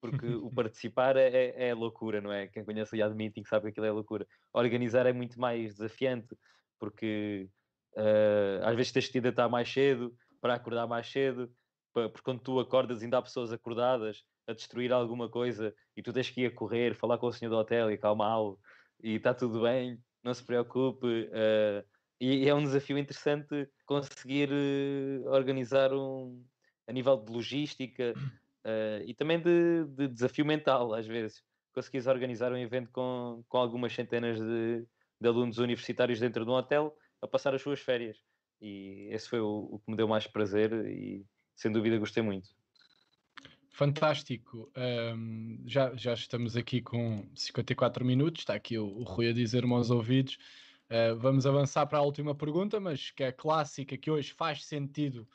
porque 0.00 0.26
o 0.26 0.50
participar 0.54 1.16
é, 1.16 1.28
é, 1.28 1.68
é, 1.68 1.74
loucura, 1.74 2.20
não 2.20 2.32
é? 2.32 2.48
Quem 2.48 2.64
conhece 2.64 2.94
o 2.94 2.96
IAD 2.96 3.14
Meeting 3.14 3.44
sabe 3.44 3.64
que 3.64 3.68
aquilo 3.70 3.86
é 3.86 3.90
loucura. 3.90 4.26
Organizar 4.52 5.06
é 5.06 5.12
muito 5.12 5.40
mais 5.40 5.74
desafiante, 5.74 6.36
porque 6.78 7.48
uh, 7.96 8.64
às 8.64 8.74
vezes 8.76 8.92
tens 8.92 9.08
de 9.10 9.28
estar 9.28 9.48
mais 9.48 9.70
cedo 9.70 10.14
para 10.40 10.54
acordar 10.54 10.86
mais 10.86 11.10
cedo, 11.10 11.52
porque 11.92 12.22
quando 12.22 12.40
tu 12.40 12.58
acordas 12.58 13.02
ainda 13.02 13.18
há 13.18 13.22
pessoas 13.22 13.52
acordadas 13.52 14.24
a 14.46 14.52
destruir 14.52 14.92
alguma 14.92 15.28
coisa 15.28 15.74
e 15.96 16.02
tu 16.02 16.12
tens 16.12 16.30
que 16.30 16.42
ir 16.42 16.46
a 16.46 16.54
correr, 16.54 16.94
falar 16.94 17.18
com 17.18 17.26
o 17.26 17.32
senhor 17.32 17.50
do 17.50 17.56
hotel 17.56 17.90
e 17.90 17.94
acalmá-lo 17.94 18.58
e 19.02 19.14
está 19.14 19.32
tudo 19.32 19.62
bem 19.62 19.98
não 20.22 20.34
se 20.34 20.44
preocupe. 20.44 21.06
Uh, 21.06 21.84
e 22.20 22.48
é 22.48 22.54
um 22.54 22.62
desafio 22.62 22.98
interessante 22.98 23.68
conseguir 23.86 24.50
uh, 24.50 25.28
organizar 25.30 25.92
um, 25.92 26.44
a 26.86 26.92
nível 26.92 27.16
de 27.16 27.32
logística 27.32 28.12
uh, 28.16 29.04
e 29.06 29.14
também 29.14 29.40
de, 29.40 29.84
de, 29.86 30.08
desafio 30.08 30.44
mental, 30.44 30.94
às 30.94 31.06
vezes. 31.06 31.42
Conseguires 31.72 32.06
organizar 32.06 32.52
um 32.52 32.58
evento 32.58 32.90
com, 32.90 33.44
com 33.48 33.58
algumas 33.58 33.92
centenas 33.92 34.38
de, 34.38 34.86
de 35.20 35.28
alunos 35.28 35.58
universitários 35.58 36.20
dentro 36.20 36.44
de 36.44 36.50
um 36.50 36.54
hotel 36.54 36.94
a 37.22 37.28
passar 37.28 37.54
as 37.54 37.62
suas 37.62 37.80
férias. 37.80 38.18
E 38.60 39.08
esse 39.10 39.28
foi 39.28 39.40
o, 39.40 39.68
o 39.70 39.78
que 39.78 39.90
me 39.90 39.96
deu 39.96 40.08
mais 40.08 40.26
prazer 40.26 40.72
e, 40.86 41.24
sem 41.54 41.72
dúvida, 41.72 41.96
gostei 41.98 42.22
muito. 42.22 42.59
Fantástico. 43.80 44.70
Um, 44.76 45.62
já, 45.64 45.96
já 45.96 46.12
estamos 46.12 46.54
aqui 46.54 46.82
com 46.82 47.26
54 47.34 48.04
minutos. 48.04 48.42
Está 48.42 48.52
aqui 48.52 48.76
o, 48.76 48.84
o 48.84 49.04
Rui 49.04 49.30
a 49.30 49.32
dizer-me 49.32 49.72
aos 49.72 49.88
ouvidos. 49.90 50.36
Uh, 50.90 51.16
vamos 51.16 51.46
avançar 51.46 51.86
para 51.86 51.96
a 51.96 52.02
última 52.02 52.34
pergunta, 52.34 52.78
mas 52.78 53.10
que 53.10 53.24
é 53.24 53.32
clássica, 53.32 53.96
que 53.96 54.10
hoje 54.10 54.34
faz 54.34 54.66
sentido 54.66 55.26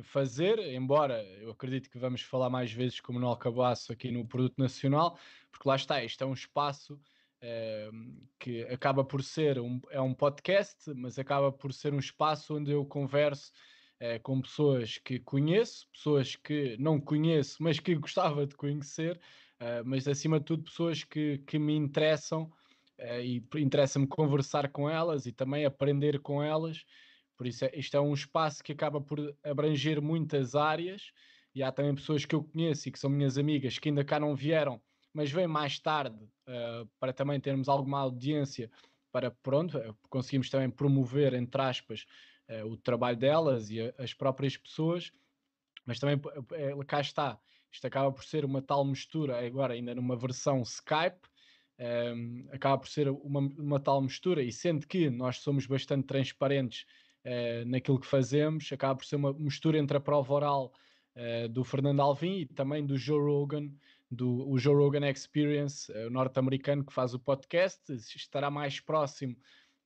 fazer, 0.00 0.58
embora 0.60 1.22
eu 1.42 1.50
acredito 1.50 1.90
que 1.90 1.98
vamos 1.98 2.22
falar 2.22 2.48
mais 2.48 2.72
vezes 2.72 3.00
como 3.00 3.20
no 3.20 3.26
Alcabaço 3.26 3.92
aqui 3.92 4.10
no 4.10 4.26
Produto 4.26 4.56
Nacional, 4.56 5.18
porque 5.52 5.68
lá 5.68 5.76
está, 5.76 6.02
isto 6.02 6.24
é 6.24 6.26
um 6.26 6.32
espaço 6.32 6.94
uh, 6.94 8.26
que 8.38 8.62
acaba 8.62 9.04
por 9.04 9.22
ser 9.22 9.60
um, 9.60 9.78
é 9.90 10.00
um 10.00 10.14
podcast, 10.14 10.90
mas 10.94 11.18
acaba 11.18 11.52
por 11.52 11.70
ser 11.70 11.92
um 11.92 11.98
espaço 11.98 12.56
onde 12.56 12.72
eu 12.72 12.86
converso 12.86 13.52
é, 14.00 14.18
com 14.18 14.40
pessoas 14.40 14.98
que 14.98 15.18
conheço, 15.20 15.86
pessoas 15.92 16.36
que 16.36 16.76
não 16.78 17.00
conheço, 17.00 17.62
mas 17.62 17.78
que 17.78 17.94
gostava 17.96 18.46
de 18.46 18.54
conhecer, 18.54 19.20
uh, 19.60 19.84
mas 19.84 20.06
acima 20.08 20.38
de 20.38 20.46
tudo 20.46 20.64
pessoas 20.64 21.04
que, 21.04 21.38
que 21.46 21.58
me 21.58 21.74
interessam 21.74 22.50
e 23.22 23.42
interessa-me 23.56 24.06
conversar 24.06 24.68
com 24.70 24.88
elas 24.88 25.26
e 25.26 25.32
também 25.32 25.64
aprender 25.64 26.20
com 26.20 26.40
elas. 26.40 26.84
Por 27.36 27.46
isso, 27.46 27.64
é, 27.64 27.72
isto 27.74 27.96
é 27.96 28.00
um 28.00 28.14
espaço 28.14 28.62
que 28.62 28.72
acaba 28.72 29.00
por 29.00 29.36
abranger 29.42 30.00
muitas 30.00 30.54
áreas 30.54 31.12
e 31.54 31.62
há 31.62 31.70
também 31.72 31.94
pessoas 31.94 32.24
que 32.24 32.34
eu 32.34 32.44
conheço 32.44 32.88
e 32.88 32.92
que 32.92 32.98
são 32.98 33.10
minhas 33.10 33.38
amigas 33.38 33.78
que 33.78 33.88
ainda 33.88 34.04
cá 34.04 34.18
não 34.18 34.34
vieram, 34.34 34.80
mas 35.12 35.30
vêm 35.30 35.46
mais 35.46 35.78
tarde 35.78 36.24
uh, 36.48 36.88
para 36.98 37.12
também 37.12 37.40
termos 37.40 37.68
alguma 37.68 38.00
audiência 38.00 38.70
para 39.12 39.30
pronto, 39.30 39.78
conseguimos 40.10 40.50
também 40.50 40.68
promover, 40.68 41.34
entre 41.34 41.62
aspas, 41.62 42.04
uh, 42.48 42.66
o 42.66 42.76
trabalho 42.76 43.16
delas 43.16 43.70
e 43.70 43.80
a, 43.80 43.94
as 43.98 44.14
próprias 44.14 44.56
pessoas, 44.56 45.12
mas 45.86 45.98
também 45.98 46.16
uh, 46.16 46.84
cá 46.86 47.00
está, 47.00 47.38
isto 47.70 47.86
acaba 47.86 48.12
por 48.12 48.24
ser 48.24 48.44
uma 48.44 48.62
tal 48.62 48.84
mistura, 48.84 49.44
agora 49.44 49.74
ainda 49.74 49.94
numa 49.94 50.16
versão 50.16 50.62
Skype, 50.62 51.28
um, 51.76 51.84
ehm, 51.84 52.48
acaba 52.52 52.78
por 52.78 52.88
ser 52.88 53.08
uma, 53.08 53.40
uma 53.40 53.80
tal 53.80 54.00
mistura, 54.00 54.42
e 54.42 54.52
sendo 54.52 54.86
que 54.86 55.10
nós 55.10 55.38
somos 55.38 55.66
bastante 55.66 56.06
transparentes 56.06 56.86
uh, 57.24 57.68
naquilo 57.68 57.98
que 57.98 58.06
fazemos, 58.06 58.70
acaba 58.72 58.96
por 58.96 59.04
ser 59.04 59.16
uma 59.16 59.32
mistura 59.32 59.78
entre 59.78 59.96
a 59.96 60.00
prova 60.00 60.32
oral 60.32 60.72
uh, 61.16 61.48
do 61.48 61.64
Fernando 61.64 62.00
Alvim 62.00 62.40
e 62.40 62.46
também 62.46 62.86
do 62.86 62.96
Joe 62.96 63.20
Rogan, 63.20 63.70
do 64.10 64.48
o 64.48 64.58
Joe 64.58 64.76
Rogan 64.76 65.10
Experience, 65.10 65.90
uh, 65.90 66.10
norte-americano 66.10 66.84
que 66.84 66.92
faz 66.92 67.14
o 67.14 67.18
podcast, 67.18 67.92
estará 67.92 68.50
mais 68.50 68.78
próximo 68.78 69.36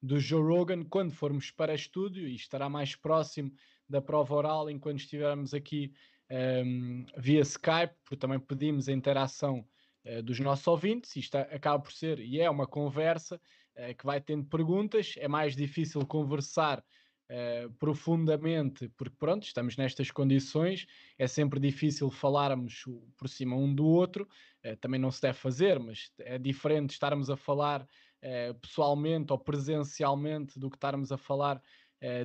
do 0.03 0.19
Joe 0.19 0.43
Rogan 0.43 0.85
quando 0.85 1.13
formos 1.13 1.51
para 1.51 1.75
estúdio 1.75 2.27
e 2.27 2.35
estará 2.35 2.69
mais 2.69 2.95
próximo 2.95 3.53
da 3.89 4.01
prova 4.01 4.35
oral 4.35 4.71
enquanto 4.71 4.99
estivermos 4.99 5.55
aqui 5.55 5.93
um, 6.31 6.35
ehm, 6.35 7.07
via 7.17 7.41
Skype, 7.41 7.95
porque 8.05 8.17
também 8.17 8.39
pedimos 8.39 8.89
a 8.89 8.93
interação 8.93 9.67
uh, 10.05 10.23
dos 10.23 10.39
nossos 10.41 10.67
ouvintes. 10.67 11.17
Isto 11.17 11.37
acaba 11.37 11.83
por 11.83 11.93
ser 11.93 12.21
e 12.21 12.41
é 12.41 12.51
uma 12.51 12.67
conversa 12.67 13.37
uh, 13.37 13.95
que 13.97 14.05
vai 14.05 14.21
tendo 14.21 14.45
perguntas. 14.45 15.15
É 15.17 15.27
mais 15.27 15.57
difícil 15.57 16.05
conversar 16.07 16.85
uh, 17.31 17.73
profundamente, 17.75 18.89
porque 18.91 19.17
pronto, 19.19 19.45
estamos 19.45 19.77
nestas 19.77 20.11
condições, 20.11 20.87
é 21.19 21.27
sempre 21.27 21.59
difícil 21.61 22.11
falarmos 22.11 22.85
por 23.17 23.29
cima 23.29 23.57
um 23.57 23.75
do 23.75 23.87
outro, 23.87 24.29
uh, 24.65 24.77
também 24.77 25.01
não 25.01 25.11
se 25.11 25.23
deve 25.23 25.39
fazer, 25.39 25.79
mas 25.79 26.13
é 26.19 26.39
diferente 26.39 26.91
estarmos 26.91 27.31
a 27.31 27.37
falar 27.37 27.87
uh, 28.23 28.55
pessoalmente 28.61 29.33
ou 29.33 29.39
presencialmente 29.39 30.59
do 30.59 30.71
que 30.71 30.77
estarmos 30.77 31.13
a 31.13 31.17
falar 31.17 31.63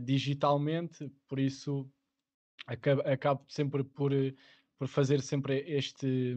digitalmente, 0.03 1.11
por 1.27 1.39
isso 1.39 1.89
acabo, 2.67 3.01
acabo 3.01 3.43
sempre 3.47 3.83
por, 3.83 4.11
por 4.77 4.87
fazer 4.87 5.19
sempre 5.19 5.63
este, 5.65 6.35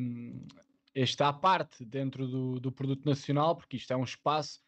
este 0.94 1.22
à 1.22 1.34
parte 1.34 1.84
dentro 1.84 2.26
do, 2.26 2.58
do 2.58 2.72
produto 2.72 3.04
nacional, 3.04 3.54
porque 3.54 3.76
isto 3.76 3.92
é 3.92 3.96
um 3.96 4.04
espaço 4.04 4.58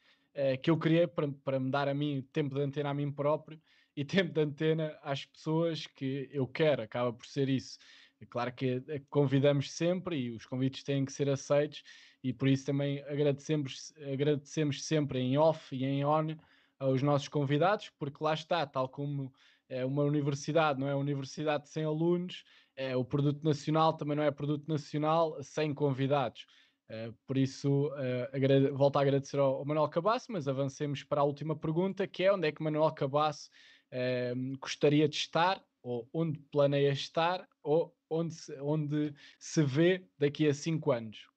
que 0.62 0.70
eu 0.70 0.76
criei 0.76 1.06
para, 1.06 1.32
para 1.42 1.58
me 1.58 1.70
dar 1.70 1.88
a 1.88 1.94
mim 1.94 2.20
tempo 2.30 2.56
de 2.56 2.60
antena 2.60 2.90
a 2.90 2.94
mim 2.94 3.10
próprio 3.10 3.58
e 3.96 4.04
tempo 4.04 4.32
de 4.32 4.40
antena 4.42 4.96
às 5.02 5.24
pessoas 5.24 5.86
que 5.86 6.28
eu 6.30 6.46
quero, 6.46 6.82
acaba 6.82 7.10
por 7.10 7.26
ser 7.26 7.48
isso. 7.48 7.78
É 8.20 8.26
claro 8.26 8.52
que 8.52 8.82
eh, 8.88 9.02
convidamos 9.08 9.72
sempre 9.72 10.16
e 10.16 10.30
os 10.30 10.44
convites 10.44 10.82
têm 10.82 11.04
que 11.04 11.12
ser 11.12 11.28
aceitos 11.28 11.82
e 12.22 12.32
por 12.32 12.48
isso 12.48 12.66
também 12.66 13.00
agradecemos, 13.02 13.92
agradecemos 14.12 14.84
sempre 14.84 15.20
em 15.20 15.38
off 15.38 15.74
e 15.74 15.84
em 15.84 16.04
on 16.04 16.36
aos 16.78 17.02
nossos 17.02 17.28
convidados, 17.28 17.90
porque 17.98 18.22
lá 18.22 18.34
está, 18.34 18.66
tal 18.66 18.88
como 18.88 19.32
é 19.68 19.84
uma 19.84 20.02
universidade, 20.02 20.80
não 20.80 20.88
é 20.88 20.94
uma 20.94 21.00
universidade 21.00 21.68
sem 21.68 21.84
alunos, 21.84 22.44
é, 22.76 22.96
o 22.96 23.04
produto 23.04 23.42
nacional 23.42 23.92
também 23.92 24.16
não 24.16 24.22
é 24.22 24.30
produto 24.30 24.66
nacional 24.68 25.42
sem 25.42 25.74
convidados. 25.74 26.46
Uh, 26.88 27.12
por 27.26 27.36
isso, 27.36 27.88
uh, 27.88 28.76
volto 28.76 28.96
a 28.96 29.02
agradecer 29.02 29.38
ao, 29.38 29.56
ao 29.56 29.64
Manuel 29.64 29.88
Cabasso, 29.88 30.32
mas 30.32 30.48
avancemos 30.48 31.04
para 31.04 31.20
a 31.20 31.24
última 31.24 31.54
pergunta, 31.54 32.06
que 32.06 32.24
é 32.24 32.32
onde 32.32 32.48
é 32.48 32.52
que 32.52 32.62
Manuel 32.62 32.90
Cabasso 32.92 33.50
uh, 33.92 34.58
gostaria 34.58 35.06
de 35.06 35.16
estar, 35.16 35.62
ou 35.82 36.08
onde 36.14 36.38
planeia 36.50 36.90
estar, 36.90 37.46
ou 37.62 37.94
onde 38.08 38.34
se, 38.34 38.58
onde 38.60 39.14
se 39.38 39.62
vê 39.62 40.08
daqui 40.18 40.48
a 40.48 40.54
cinco 40.54 40.90
anos? 40.92 41.28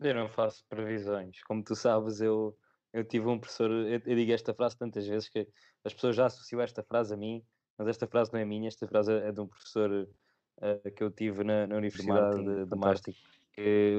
Eu 0.00 0.14
não 0.14 0.28
faço 0.28 0.64
previsões. 0.68 1.42
Como 1.44 1.62
tu 1.62 1.74
sabes, 1.74 2.20
eu, 2.20 2.56
eu 2.92 3.04
tive 3.04 3.26
um 3.28 3.38
professor, 3.38 3.70
eu, 3.70 4.00
eu 4.04 4.16
digo 4.16 4.32
esta 4.32 4.54
frase 4.54 4.76
tantas 4.76 5.06
vezes 5.06 5.28
que 5.28 5.46
as 5.84 5.92
pessoas 5.92 6.16
já 6.16 6.26
associam 6.26 6.60
esta 6.60 6.82
frase 6.82 7.12
a 7.14 7.16
mim, 7.16 7.44
mas 7.76 7.88
esta 7.88 8.06
frase 8.06 8.32
não 8.32 8.40
é 8.40 8.44
minha, 8.44 8.68
esta 8.68 8.86
frase 8.86 9.12
é 9.12 9.30
de 9.30 9.40
um 9.40 9.46
professor 9.46 9.90
uh, 9.90 10.90
que 10.96 11.02
eu 11.02 11.10
tive 11.10 11.44
na, 11.44 11.66
na 11.66 11.76
Universidade 11.76 12.42
de, 12.42 12.66
de 12.66 12.76
Marketing. 12.76 13.18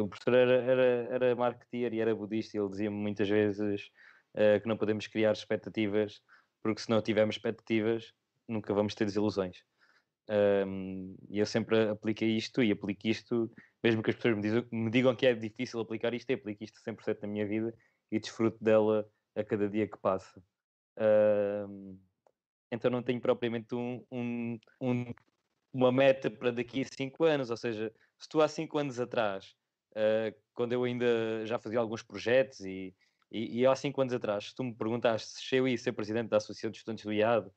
o 0.02 0.08
professor 0.08 0.34
era, 0.34 0.54
era, 0.54 0.84
era 1.12 1.36
marketeer 1.36 1.94
e 1.94 2.00
era 2.00 2.16
budista 2.16 2.58
e 2.58 2.60
ele 2.60 2.70
dizia-me 2.70 2.96
muitas 2.96 3.30
vezes 3.30 3.90
uh, 4.36 4.62
que 4.62 4.68
não 4.68 4.78
podemos 4.78 5.08
criar 5.08 5.32
expectativas, 5.32 6.22
porque 6.64 6.82
se 6.82 6.90
não 6.90 7.02
tivermos 7.02 7.36
expectativas, 7.36 8.14
nunca 8.48 8.74
vamos 8.74 8.96
ter 8.96 9.06
desilusões. 9.06 9.64
Um, 10.32 11.18
e 11.30 11.40
eu 11.40 11.46
sempre 11.46 11.90
apliquei 11.90 12.38
isto 12.38 12.64
e 12.64 12.72
aplico 12.72 13.06
isto, 13.06 13.52
mesmo 13.84 14.02
que 14.02 14.12
as 14.12 14.16
pessoas 14.16 14.38
me, 14.38 14.66
me 14.72 14.90
digam 14.90 15.14
que 15.14 15.26
é 15.26 15.34
difícil 15.34 15.82
aplicar 15.82 16.14
isto, 16.14 16.30
eu 16.30 16.38
aplico 16.38 16.64
isto 16.64 16.80
100% 16.82 17.22
na 17.22 17.28
minha 17.28 17.46
vida 17.46 17.74
e 18.10 18.18
desfruto 18.18 18.64
dela 18.64 19.06
a 19.36 19.44
cada 19.44 19.68
dia 19.68 19.88
que 19.88 19.98
passa. 19.98 20.42
Um, 21.68 22.00
então 22.72 22.90
não 22.90 23.04
tenho 23.04 23.20
propriamente 23.20 23.76
um, 23.76 24.06
um, 24.10 24.60
um, 24.80 25.14
uma 25.74 25.92
meta 25.92 26.32
para 26.32 26.52
daqui 26.52 26.82
a 26.82 26.86
5 26.86 27.24
anos, 27.26 27.50
ou 27.50 27.58
seja, 27.58 27.94
se 28.18 28.30
tu 28.30 28.42
há 28.42 28.48
5 28.48 28.78
anos 28.78 29.00
atrás, 29.02 29.54
uh, 29.92 30.34
quando 30.54 30.72
eu 30.72 30.86
ainda 30.86 31.46
já 31.46 31.60
fazia 31.60 31.80
alguns 31.80 32.04
projetos 32.04 32.62
e, 32.62 32.96
e, 33.30 33.60
e 33.60 33.66
há 33.66 33.76
cinco 33.76 34.02
anos 34.02 34.14
atrás, 34.14 34.50
se 34.50 34.56
tu 34.56 34.64
me 34.64 34.74
perguntaste 34.74 35.42
se 35.42 35.56
eu 35.56 35.68
ia 35.68 35.78
ser 35.78 35.92
presidente 35.94 36.30
da 36.30 36.38
Associação 36.38 36.72
de 36.72 36.78
Estudantes 36.78 37.04
do 37.04 37.14
IAD, 37.14 37.50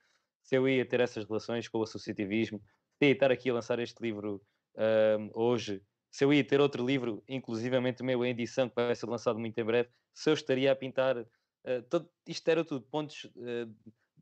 se 0.45 0.57
eu 0.57 0.69
ia 0.69 0.85
ter 0.85 1.01
essas 1.01 1.25
relações 1.25 1.67
com 1.67 1.79
o 1.79 1.83
associativismo, 1.83 2.63
se 2.99 3.07
ia 3.07 3.13
estar 3.13 3.33
aqui 3.33 3.49
a 3.49 3.55
lançar 3.55 3.79
este 3.79 4.01
livro 4.03 4.43
uh, 4.77 5.31
hoje, 5.35 5.83
se 6.11 6.25
eu 6.25 6.33
ia 6.33 6.45
ter 6.45 6.61
outro 6.61 6.87
livro, 6.87 7.25
inclusivamente 7.27 8.03
meu 8.03 8.25
em 8.25 8.31
edição, 8.31 8.69
que 8.69 8.75
vai 8.77 8.95
ser 8.95 9.07
lançado 9.07 9.39
muito 9.39 9.59
em 9.59 9.65
breve, 9.65 9.89
se 10.13 10.31
eu 10.31 10.35
estaria 10.35 10.71
a 10.71 10.77
pintar. 10.77 11.19
Uh, 11.19 11.83
todo, 11.89 12.09
isto 12.27 12.47
era 12.49 12.63
tudo 12.63 12.83
pontos 12.83 13.25
uh, 13.25 13.75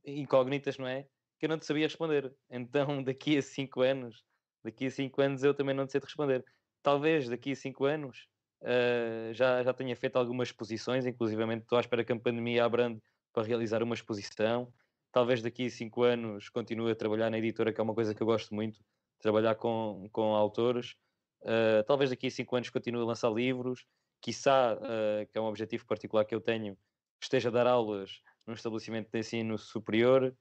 incógnitas, 0.07 0.79
não 0.79 0.87
é? 0.87 1.03
Que 1.39 1.47
eu 1.47 1.49
não 1.49 1.59
te 1.59 1.67
sabia 1.67 1.87
responder. 1.87 2.33
Então, 2.49 3.03
daqui 3.05 3.37
a 3.37 3.43
cinco 3.43 3.83
anos, 3.83 4.25
daqui 4.65 4.87
a 4.87 4.91
cinco 4.91 5.21
anos 5.21 5.43
eu 5.43 5.53
também 5.53 5.75
não 5.75 5.87
te 5.87 5.93
sei 5.93 6.01
te 6.01 6.05
responder. 6.05 6.45
Talvez 6.83 7.29
daqui 7.29 7.53
a 7.53 7.57
cinco 7.57 7.85
anos 7.85 8.29
Uh, 8.63 9.35
já, 9.35 9.61
já 9.65 9.75
tenha 9.75 9.97
feito 9.97 10.17
algumas 10.17 10.49
exposições, 10.49 11.05
inclusivamente 11.05 11.63
estou 11.63 11.77
à 11.77 11.81
espera 11.81 12.05
que 12.05 12.13
a 12.13 12.19
pandemia 12.19 12.65
abrande 12.65 13.03
para 13.33 13.43
realizar 13.43 13.83
uma 13.83 13.95
exposição. 13.95 14.73
Talvez 15.13 15.43
daqui 15.43 15.67
a 15.67 15.71
cinco 15.71 16.03
anos 16.03 16.49
continue 16.49 16.91
a 16.91 16.97
trabalhar 16.97 17.29
na 17.29 17.39
editora, 17.39 17.71
que 17.71 17.79
é 17.79 17.85
uma 17.85 17.95
coisa 17.95 18.15
que 18.15 18.23
eu 18.23 18.27
gosto 18.27 18.55
muito, 18.55 18.81
trabalhar 19.21 19.55
com, 19.57 20.09
com 20.11 20.35
autores. 20.35 20.97
Uh, 21.43 21.85
talvez 21.87 22.09
daqui 22.09 22.29
a 22.29 22.31
cinco 22.31 22.57
anos 22.57 22.71
continue 22.71 23.03
a 23.03 23.05
lançar 23.05 23.31
livros. 23.31 23.87
Quiçá, 24.23 24.75
uh, 24.75 25.31
que 25.31 25.37
é 25.37 25.41
um 25.41 25.45
objetivo 25.45 25.85
particular 25.87 26.25
que 26.25 26.35
eu 26.35 26.41
tenho, 26.41 26.79
esteja 27.21 27.51
a 27.51 27.53
dar 27.53 27.67
aulas 27.67 28.23
num 28.47 28.55
estabelecimento 28.55 29.11
de 29.13 29.19
ensino 29.19 29.59
superior. 29.59 30.35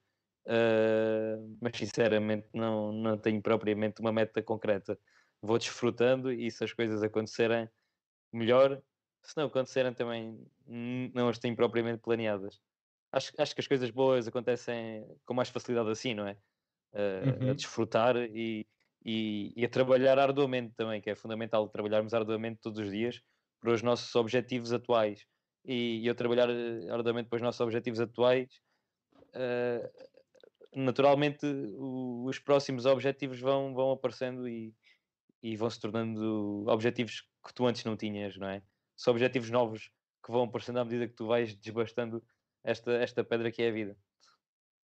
Uh, 0.45 1.57
mas 1.61 1.77
sinceramente 1.77 2.47
não, 2.53 2.93
não 2.93 3.17
tenho 3.17 3.41
propriamente 3.41 3.99
uma 3.99 4.11
meta 4.11 4.41
concreta. 4.41 4.97
Vou 5.41 5.57
desfrutando 5.57 6.31
e 6.31 6.49
se 6.49 6.63
as 6.63 6.71
coisas 6.71 7.03
acontecerem, 7.03 7.69
melhor. 8.31 8.81
Se 9.21 9.35
não 9.35 9.45
acontecerem 9.45 9.93
também, 9.93 10.39
não 10.65 11.27
as 11.27 11.37
tenho 11.37 11.55
propriamente 11.55 12.01
planeadas. 12.01 12.59
Acho, 13.11 13.33
acho 13.37 13.53
que 13.53 13.61
as 13.61 13.67
coisas 13.67 13.89
boas 13.89 14.27
acontecem 14.27 15.05
com 15.25 15.33
mais 15.33 15.49
facilidade 15.49 15.89
assim, 15.89 16.13
não 16.13 16.27
é? 16.27 16.37
Uh, 16.93 17.43
uhum. 17.43 17.51
A 17.51 17.53
desfrutar 17.53 18.15
e, 18.17 18.65
e, 19.03 19.53
e, 19.55 19.65
a 19.65 19.69
trabalhar 19.69 20.17
arduamente 20.17 20.73
também, 20.75 21.01
que 21.01 21.09
é 21.09 21.15
fundamental 21.15 21.67
trabalharmos 21.69 22.13
arduamente 22.13 22.59
todos 22.61 22.79
os 22.79 22.91
dias 22.91 23.21
para 23.59 23.71
os 23.71 23.81
nossos 23.81 24.13
objetivos 24.15 24.73
atuais. 24.73 25.25
E, 25.65 25.99
e 26.01 26.07
eu 26.07 26.15
trabalhar 26.15 26.49
eh, 26.49 26.89
arduamente 26.89 27.29
para 27.29 27.35
os 27.35 27.41
nossos 27.41 27.61
objetivos 27.61 27.99
atuais, 27.99 28.49
uh, 29.35 29.91
naturalmente 30.75 31.45
o, 31.45 32.25
os 32.25 32.39
próximos 32.39 32.85
objetivos 32.85 33.39
vão, 33.39 33.73
vão 33.73 33.91
aparecendo 33.91 34.47
e, 34.47 34.73
e 35.43 35.55
vão 35.55 35.69
se 35.69 35.79
tornando 35.79 36.65
objetivos 36.67 37.21
que 37.45 37.53
tu 37.53 37.65
antes 37.65 37.83
não 37.83 37.95
tinhas, 37.95 38.37
não 38.37 38.47
é? 38.47 38.63
São 38.95 39.11
objetivos 39.11 39.49
novos 39.49 39.91
que 40.23 40.31
vão 40.31 40.43
aparecendo 40.43 40.79
à 40.79 40.85
medida 40.85 41.07
que 41.07 41.15
tu 41.15 41.27
vais 41.27 41.55
desbastando 41.55 42.23
esta, 42.63 42.91
esta 42.93 43.23
pedra 43.23 43.51
que 43.51 43.61
é 43.61 43.69
a 43.69 43.71
vida. 43.71 43.97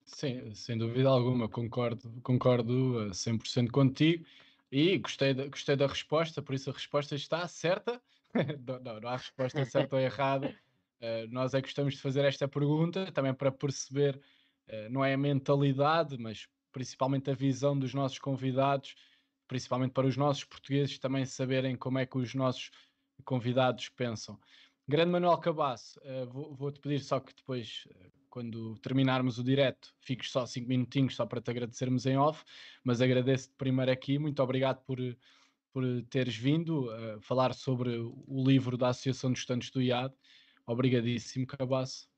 Sim, 0.05 0.53
sem 0.53 0.77
dúvida 0.77 1.09
alguma, 1.09 1.49
concordo, 1.49 2.09
concordo 2.21 2.99
a 2.99 3.09
100% 3.09 3.69
contigo 3.71 4.25
e 4.71 4.97
gostei 4.97 5.33
gostei 5.33 5.75
da 5.75 5.87
resposta, 5.87 6.41
por 6.41 6.55
isso 6.55 6.69
a 6.69 6.73
resposta 6.73 7.15
está 7.15 7.47
certa. 7.47 8.01
não, 8.65 8.79
não, 8.79 8.99
não 9.01 9.09
há 9.09 9.17
resposta 9.17 9.65
certa 9.65 9.95
ou 9.95 10.01
errada. 10.01 10.55
Uh, 11.01 11.27
nós 11.29 11.53
é 11.53 11.61
que 11.61 11.67
gostamos 11.67 11.95
de 11.95 12.01
fazer 12.01 12.25
esta 12.25 12.47
pergunta 12.47 13.11
também 13.11 13.33
para 13.33 13.51
perceber, 13.51 14.19
uh, 14.67 14.89
não 14.89 15.03
é 15.03 15.13
a 15.13 15.17
mentalidade, 15.17 16.17
mas 16.17 16.47
principalmente 16.71 17.29
a 17.29 17.35
visão 17.35 17.77
dos 17.77 17.93
nossos 17.93 18.17
convidados 18.17 18.95
principalmente 19.47 19.91
para 19.91 20.07
os 20.07 20.17
nossos 20.17 20.43
portugueses 20.43 20.99
também 20.99 21.25
saberem 21.25 21.75
como 21.75 21.97
é 21.97 22.05
que 22.05 22.17
os 22.17 22.35
nossos 22.35 22.69
convidados 23.23 23.89
pensam. 23.89 24.39
Grande 24.89 25.11
Manuel 25.11 25.37
Cabasso, 25.39 25.99
uh, 25.99 26.25
vou-te 26.31 26.55
vou 26.57 26.71
pedir 26.71 27.01
só 27.01 27.19
que 27.19 27.35
depois, 27.35 27.85
uh, 27.91 28.11
quando 28.29 28.77
terminarmos 28.77 29.37
o 29.37 29.43
direto, 29.43 29.93
fiques 29.99 30.31
só 30.31 30.45
cinco 30.45 30.69
minutinhos 30.69 31.13
só 31.13 31.25
para 31.25 31.41
te 31.41 31.51
agradecermos 31.51 32.05
em 32.05 32.17
off, 32.17 32.45
mas 32.85 33.01
agradeço-te 33.01 33.53
primeiro 33.57 33.91
aqui, 33.91 34.17
muito 34.17 34.41
obrigado 34.41 34.81
por, 34.85 34.97
por 35.73 35.83
teres 36.09 36.37
vindo 36.37 36.87
uh, 36.87 37.19
falar 37.19 37.53
sobre 37.53 37.97
o 37.97 38.43
livro 38.45 38.77
da 38.77 38.87
Associação 38.87 39.29
dos 39.29 39.41
Estudantes 39.41 39.71
do 39.71 39.81
IAD. 39.81 40.15
Obrigadíssimo, 40.65 41.45
Cabasso. 41.45 42.09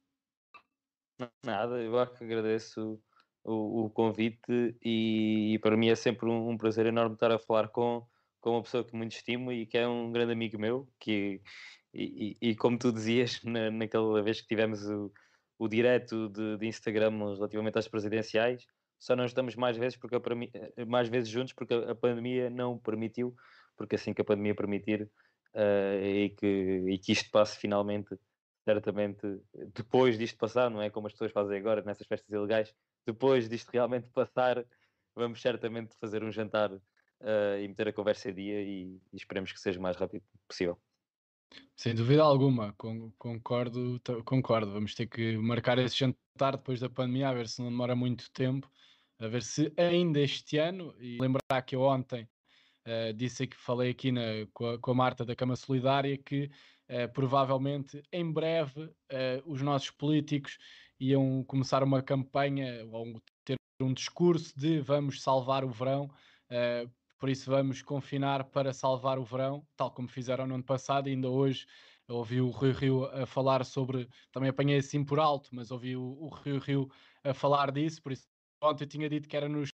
Nada, 1.44 1.82
eu 1.82 1.94
que 2.08 2.24
agradeço 2.24 3.02
o, 3.44 3.86
o 3.86 3.90
convite 3.90 4.78
e, 4.84 5.54
e, 5.56 5.60
para 5.60 5.76
mim 5.76 5.90
é 5.90 5.96
sempre 5.96 6.28
um, 6.28 6.50
um, 6.50 6.58
prazer 6.58 6.86
enorme 6.86 7.16
estar 7.16 7.32
a 7.32 7.40
falar 7.40 7.68
com, 7.70 8.06
com 8.40 8.52
uma 8.52 8.62
pessoa 8.62 8.84
que 8.84 8.96
muito 8.96 9.14
estimo 9.14 9.52
e 9.52 9.66
que 9.66 9.78
é 9.78 9.88
um 9.88 10.12
grande 10.12 10.34
amigo 10.34 10.60
meu 10.60 10.88
que, 11.00 11.42
e, 11.94 12.38
e, 12.42 12.56
como 12.56 12.78
tu 12.78 12.92
dizias 12.92 13.42
na, 13.44 13.72
naquela 13.72 14.22
vez 14.22 14.42
que 14.42 14.48
tivemos 14.48 14.86
o, 14.88 15.12
o 15.58 15.68
direto 15.68 16.30
de, 16.30 16.58
de, 16.58 16.68
Instagram 16.68 17.34
relativamente 17.36 17.78
às 17.78 17.88
presidenciais 17.88 18.66
só 19.00 19.16
não 19.16 19.26
estamos 19.26 19.56
mais 19.56 19.78
vezes, 19.78 19.98
porque 19.98 20.16
a, 20.16 20.86
mais 20.86 21.10
vezes 21.10 21.30
juntos 21.30 21.54
porque 21.54 21.74
a, 21.74 21.92
a 21.92 21.96
pandemia 21.96 22.50
não 22.50 22.78
permitiu 22.78 23.36
porque 23.76 23.96
assim 23.96 24.14
que 24.14 24.22
a 24.22 24.26
pandemia 24.26 24.54
permitir 24.54 25.10
uh, 25.56 26.04
e, 26.04 26.30
que, 26.32 26.86
e 26.90 26.98
que 27.00 27.12
isto 27.14 27.30
passe 27.32 27.58
finalmente 27.58 28.18
certamente 28.64 29.42
depois 29.74 30.18
disto 30.18 30.38
passar, 30.38 30.70
não 30.70 30.82
é 30.82 30.90
como 30.90 31.08
as 31.08 31.14
pessoas 31.14 31.32
fazem 31.32 31.58
agora 31.58 31.82
nessas 31.82 32.06
festas 32.06 32.30
ilegais, 32.30 32.74
depois 33.06 33.50
disto 33.50 33.70
realmente 33.70 34.10
passar, 34.14 34.64
vamos 35.16 35.42
certamente 35.42 35.96
fazer 36.00 36.24
um 36.24 36.32
jantar 36.32 36.72
uh, 36.72 37.58
e 37.60 37.68
meter 37.68 37.88
a 37.88 37.94
conversa 37.94 38.30
em 38.30 38.34
dia 38.34 38.62
e, 38.62 39.02
e, 39.12 39.18
esperemos 39.18 39.52
que 39.52 39.60
seja 39.60 39.80
o 39.80 39.82
mais 39.82 39.98
rápido 39.98 40.24
possível. 40.48 40.80
Sem 41.76 41.96
dúvida 41.96 42.22
alguma, 42.24 42.74
concordo, 43.18 44.02
concordo. 44.26 44.74
Vamos 44.74 44.94
ter 44.94 45.08
que 45.08 45.38
marcar 45.38 45.80
esse 45.80 45.98
jantar 45.98 46.58
depois 46.58 46.80
da 46.80 46.90
pandemia, 46.90 47.30
a 47.30 47.34
ver 47.34 47.48
se 47.48 47.62
não 47.62 47.70
demora 47.70 47.96
muito 47.96 48.30
tempo, 48.32 48.70
a 49.18 49.28
ver 49.28 49.42
se 49.42 49.72
ainda 49.78 50.20
este 50.20 50.58
ano, 50.58 50.94
e 51.00 51.18
lembrar 51.20 51.62
que 51.66 51.76
eu 51.76 51.82
ontem 51.82 52.28
uh, 52.86 53.14
disse 53.14 53.48
que 53.48 53.56
falei 53.56 53.92
aqui 53.92 54.12
na, 54.12 54.22
com, 54.54 54.68
a, 54.68 54.78
com 54.78 54.92
a 54.92 54.94
Marta 54.94 55.26
da 55.26 55.36
Cama 55.36 55.56
Solidária 55.56 56.18
que 56.18 56.52
uh, 56.90 57.12
provavelmente 57.14 58.04
em 58.12 58.30
breve 58.30 58.84
uh, 58.84 58.94
os 59.46 59.62
nossos 59.62 59.90
políticos 59.90 60.58
iam 61.00 61.44
começar 61.46 61.82
uma 61.82 62.02
campanha 62.02 62.86
ou 62.92 63.22
ter 63.46 63.56
um 63.82 63.94
discurso 63.94 64.54
de 64.60 64.82
vamos 64.82 65.22
salvar 65.22 65.64
o 65.64 65.70
verão, 65.70 66.12
por 67.20 67.30
isso 67.30 67.52
vamos 67.52 67.82
confinar 67.82 68.46
para 68.46 68.74
salvar 68.74 69.20
o 69.20 69.24
verão, 69.24 69.68
tal 69.76 69.92
como 69.92 70.08
fizeram 70.08 70.48
no 70.48 70.56
ano 70.56 70.64
passado, 70.64 71.08
e 71.08 71.12
ainda 71.12 71.30
hoje 71.30 71.68
ouvi 72.08 72.42
o 72.42 72.50
Rio 72.50 72.74
Rio 72.74 73.06
a 73.06 73.26
falar 73.26 73.64
sobre, 73.66 74.10
também 74.32 74.50
apanhei 74.50 74.78
assim 74.78 75.04
por 75.04 75.20
alto, 75.20 75.50
mas 75.54 75.70
ouvi 75.70 75.96
o, 75.96 76.02
o 76.02 76.30
Rio 76.30 76.58
Rio 76.58 76.92
a 77.24 77.34
falar 77.34 77.72
disso, 77.72 78.02
por 78.02 78.12
isso 78.12 78.26
ontem 78.64 78.86
eu 78.86 78.88
tinha 78.88 79.10
dito 79.10 79.28
que 79.28 79.38
era 79.38 79.48
nos 79.48 79.70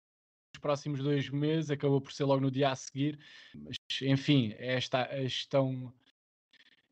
próximos 0.62 1.02
dois 1.02 1.30
meses, 1.30 1.72
acabou 1.72 2.00
por 2.00 2.14
ser 2.14 2.24
logo 2.24 2.42
no 2.42 2.52
dia 2.52 2.70
a 2.70 2.76
seguir, 2.76 3.20
mas 3.56 3.76
enfim, 4.04 4.54
é 4.58 4.76
esta 4.76 5.08
a 5.10 5.24
gestão 5.24 5.92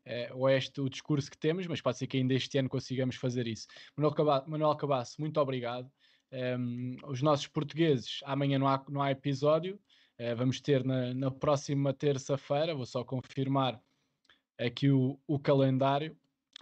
é, 0.04 0.32
ou 0.34 0.48
é 0.48 0.56
este 0.56 0.80
o 0.80 0.88
discurso 0.88 1.30
que 1.30 1.38
temos, 1.38 1.66
mas 1.66 1.80
pode 1.80 1.98
ser 1.98 2.06
que 2.06 2.16
ainda 2.16 2.34
este 2.34 2.58
ano 2.58 2.68
consigamos 2.68 3.16
fazer 3.16 3.46
isso. 3.46 3.68
Manuel 3.96 4.74
Cabasso, 4.76 5.20
muito 5.20 5.40
obrigado. 5.40 5.90
Um, 6.32 6.96
os 7.06 7.22
nossos 7.22 7.46
portugueses, 7.46 8.20
amanhã 8.24 8.58
não 8.58 8.68
há, 8.68 8.84
não 8.88 9.02
há 9.02 9.10
episódio, 9.10 9.80
uh, 10.20 10.36
vamos 10.36 10.60
ter 10.60 10.84
na, 10.84 11.14
na 11.14 11.30
próxima 11.30 11.92
terça-feira, 11.92 12.74
vou 12.74 12.86
só 12.86 13.02
confirmar 13.02 13.80
aqui 14.58 14.90
o, 14.90 15.18
o 15.26 15.38
calendário. 15.38 16.16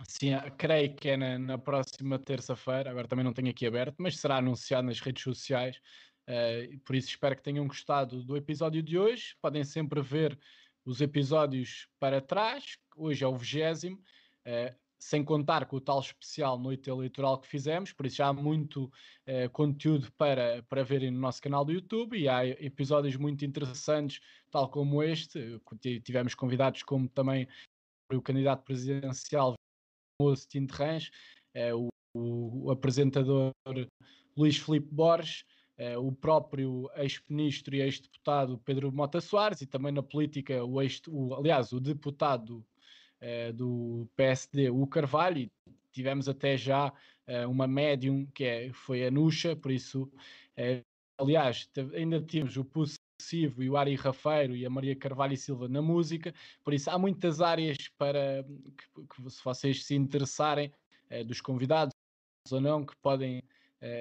Sim, 0.07 0.31
creio 0.57 0.95
que 0.95 1.09
é 1.09 1.17
na, 1.17 1.39
na 1.39 1.59
próxima 1.59 2.19
terça-feira, 2.19 2.91
agora 2.91 3.09
também 3.09 3.25
não 3.25 3.33
tenho 3.33 3.51
aqui 3.51 3.67
aberto, 3.67 3.97
mas 3.99 4.17
será 4.17 4.37
anunciado 4.37 4.87
nas 4.87 5.01
redes 5.01 5.25
sociais. 5.25 5.81
Uh, 6.29 6.79
por 6.81 6.95
isso 6.95 7.09
espero 7.09 7.35
que 7.35 7.43
tenham 7.43 7.67
gostado 7.67 8.23
do 8.23 8.37
episódio 8.37 8.83
de 8.83 8.99
hoje. 8.99 9.35
Podem 9.41 9.65
sempre 9.65 10.01
ver 10.01 10.39
os 10.85 11.01
episódios 11.01 11.89
para 11.99 12.21
trás, 12.21 12.79
hoje 12.97 13.25
é 13.25 13.27
o 13.27 13.37
vigésimo, 13.37 13.97
uh, 14.47 14.88
sem 14.99 15.25
contar 15.25 15.67
com 15.67 15.77
o 15.77 15.81
tal 15.81 16.01
especial 16.01 16.59
noite 16.59 16.91
eleitoral 16.91 17.39
que 17.39 17.47
fizemos, 17.47 17.93
por 17.93 18.05
isso 18.05 18.17
já 18.17 18.29
há 18.29 18.33
muito 18.33 18.85
uh, 18.85 19.49
conteúdo 19.53 20.11
para, 20.13 20.63
para 20.65 20.83
verem 20.83 21.11
no 21.11 21.21
nosso 21.21 21.41
canal 21.41 21.65
do 21.65 21.73
YouTube 21.73 22.19
e 22.19 22.29
há 22.29 22.45
episódios 22.47 23.17
muito 23.17 23.45
interessantes, 23.45 24.21
tal 24.51 24.69
como 24.69 25.03
este. 25.03 25.61
Tivemos 26.03 26.35
convidados 26.35 26.83
como 26.83 27.09
também 27.09 27.47
o 28.13 28.21
candidato 28.21 28.65
presidencial 28.65 29.55
Austin 30.21 30.67
Terrans, 30.67 31.11
uh, 31.57 31.89
o, 32.17 32.67
o, 32.67 32.71
apresentador 32.73 33.53
Luís 34.37 34.59
Filipe 34.59 34.93
Borges, 34.93 35.45
uh, 35.79 36.05
o 36.05 36.11
próprio 36.11 36.91
ex-ministro 36.97 37.77
e 37.77 37.83
ex-deputado 37.83 38.59
Pedro 38.65 38.91
Mota 38.91 39.21
Soares 39.21 39.61
e 39.61 39.67
também 39.67 39.93
na 39.93 40.03
política, 40.03 40.65
o 40.65 40.83
ex, 40.83 41.01
o, 41.07 41.35
aliás, 41.35 41.73
o 41.73 41.79
deputado 41.79 42.67
uh, 43.23 43.53
do 43.53 44.09
PSD, 44.17 44.71
o 44.71 44.87
Carvalho, 44.87 45.51
tivemos 45.93 46.29
até 46.29 46.57
já 46.57 46.89
uh, 46.89 47.51
uma 47.51 47.67
médium 47.67 48.27
que 48.35 48.45
é, 48.45 48.73
foi 48.73 49.07
a 49.07 49.11
Nuxa, 49.11 49.57
por 49.57 49.71
isso, 49.71 50.11
aliás, 51.19 51.69
ainda 51.95 52.21
temos 52.21 52.57
o 52.57 52.65
Possível 52.65 53.65
e 53.65 53.71
o 53.71 53.77
Ari 53.77 53.95
Rafeiro 53.95 54.55
e 54.55 54.65
a 54.65 54.71
Maria 54.71 54.95
Carvalho 54.95 55.35
e 55.35 55.37
Silva 55.37 55.69
na 55.69 55.83
música, 55.83 56.33
por 56.63 56.73
isso 56.73 56.91
há 56.91 56.99
muitas 56.99 57.41
áreas 57.41 57.77
para 57.99 58.45
que, 58.95 59.23
que 59.23 59.31
se 59.31 59.43
vocês 59.45 59.85
se 59.85 59.95
interessarem 59.95 60.73
dos 61.27 61.41
convidados 61.41 61.93
ou 62.51 62.61
não, 62.61 62.85
que 62.85 62.95
podem 63.03 63.43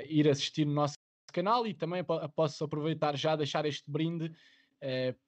ir 0.08 0.30
assistir 0.30 0.66
no 0.66 0.74
nosso 0.74 0.98
canal. 1.34 1.66
E 1.66 1.74
também 1.74 2.04
posso 2.36 2.64
aproveitar 2.64 3.16
já 3.16 3.36
deixar 3.36 3.66
este 3.66 3.90
brinde 3.90 4.32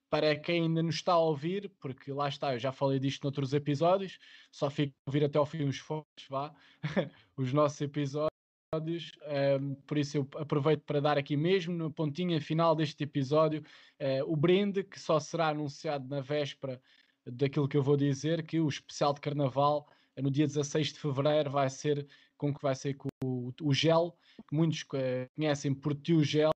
para 0.10 0.36
quem 0.36 0.64
ainda 0.64 0.82
nos 0.82 0.96
está 0.96 1.14
a 1.14 1.20
ouvir, 1.20 1.72
porque 1.80 2.12
lá 2.12 2.28
está, 2.28 2.54
eu 2.54 2.60
já 2.60 2.72
falei 2.72 3.00
disto 3.00 3.24
noutros 3.24 3.54
episódios, 3.54 4.18
só 4.52 4.70
fico 4.70 4.94
a 5.06 5.10
ouvir 5.10 5.24
até 5.24 5.38
ao 5.38 5.46
fim 5.46 5.64
os 5.64 5.78
fotos, 5.78 6.26
vá, 6.30 6.54
os 7.38 7.54
nossos 7.54 7.80
episódios. 7.82 8.30
Um, 8.72 9.32
ehm, 9.32 9.74
por 9.88 9.98
isso 9.98 10.18
eu 10.18 10.30
aproveito 10.36 10.84
para 10.84 11.02
dar 11.02 11.18
aqui 11.18 11.36
mesmo 11.36 11.76
na 11.76 11.90
pontinha 11.90 12.40
final 12.40 12.76
deste 12.76 13.04
episódio 13.04 13.64
uh, 14.00 14.32
o 14.32 14.36
brinde 14.36 14.84
que 14.84 15.00
só 15.00 15.20
será 15.20 15.48
anunciado 15.48 16.08
na 16.08 16.22
véspera 16.22 16.80
daquilo 17.26 17.68
que 17.68 17.76
eu 17.76 17.82
vou 17.82 17.98
dizer 17.98 18.46
que 18.46 18.60
o 18.60 18.70
especial 18.70 19.12
de 19.12 19.22
carnaval 19.22 19.88
no 20.22 20.30
dia 20.30 20.46
16 20.46 20.94
de 20.94 21.00
fevereiro 21.00 21.50
vai 21.50 21.68
ser 21.68 22.08
com 22.38 22.54
que 22.54 22.62
vai 22.62 22.76
ser 22.76 22.94
com 22.94 23.10
o, 23.24 23.52
o 23.60 23.74
gel 23.74 24.16
que 24.48 24.56
muitos 24.56 24.82
uh, 24.84 25.30
conhecem 25.36 25.74
por 25.74 25.96
tio 25.96 26.24
Gel, 26.24 26.52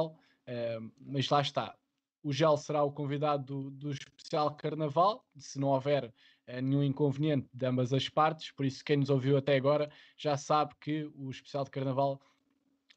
uh, 0.00 0.92
mas 0.98 1.28
lá 1.28 1.40
está. 1.40 1.76
O 2.22 2.32
Gel 2.32 2.56
será 2.56 2.82
o 2.82 2.92
convidado 2.92 3.44
do, 3.44 3.70
do 3.70 3.90
especial 3.90 4.54
Carnaval, 4.54 5.26
se 5.36 5.58
não 5.58 5.68
houver 5.68 6.04
uh, 6.04 6.60
nenhum 6.62 6.82
inconveniente 6.82 7.48
de 7.52 7.66
ambas 7.66 7.92
as 7.92 8.08
partes, 8.08 8.50
por 8.52 8.64
isso 8.64 8.84
quem 8.84 8.96
nos 8.96 9.10
ouviu 9.10 9.36
até 9.36 9.56
agora 9.56 9.90
já 10.16 10.36
sabe 10.36 10.74
que 10.80 11.10
o 11.14 11.30
especial 11.30 11.64
de 11.64 11.70
Carnaval 11.70 12.20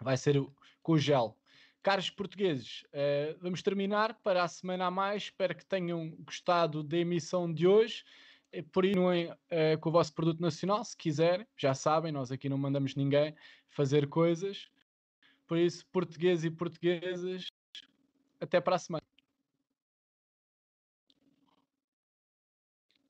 vai 0.02 0.18
ser 0.18 0.36
com 0.84 0.94
o 0.94 0.98
Gel. 0.98 1.38
Caros 1.82 2.10
portugueses, 2.10 2.84
uh, 2.94 3.38
vamos 3.40 3.62
terminar 3.62 4.16
para 4.24 4.44
a 4.44 4.48
semana 4.48 4.88
a 4.88 4.92
mais. 4.92 5.24
Espero 5.24 5.56
que 5.56 5.66
tenham 5.66 6.10
gostado 6.20 6.82
da 6.82 6.98
emissão 6.98 7.52
de 7.52 7.68
hoje. 7.68 8.04
Eh, 8.52 8.64
por 8.64 8.86
aí 8.86 8.94
uh, 8.94 9.80
com 9.80 9.90
o 9.90 9.92
vosso 9.92 10.14
produto 10.14 10.40
nacional, 10.40 10.84
se 10.84 10.96
quiserem, 10.96 11.46
já 11.58 11.74
sabem, 11.74 12.12
nós 12.12 12.32
aqui 12.32 12.50
não 12.50 12.58
mandamos 12.58 12.96
ninguém 12.96 13.36
fazer 13.68 14.08
coisas. 14.08 14.68
Por 15.46 15.58
isso, 15.58 15.86
portugueses 15.92 16.46
e 16.46 16.50
portuguesas, 16.50 17.46
até 18.40 18.60
para 18.60 18.78
a 18.78 18.80
semana. 18.80 19.04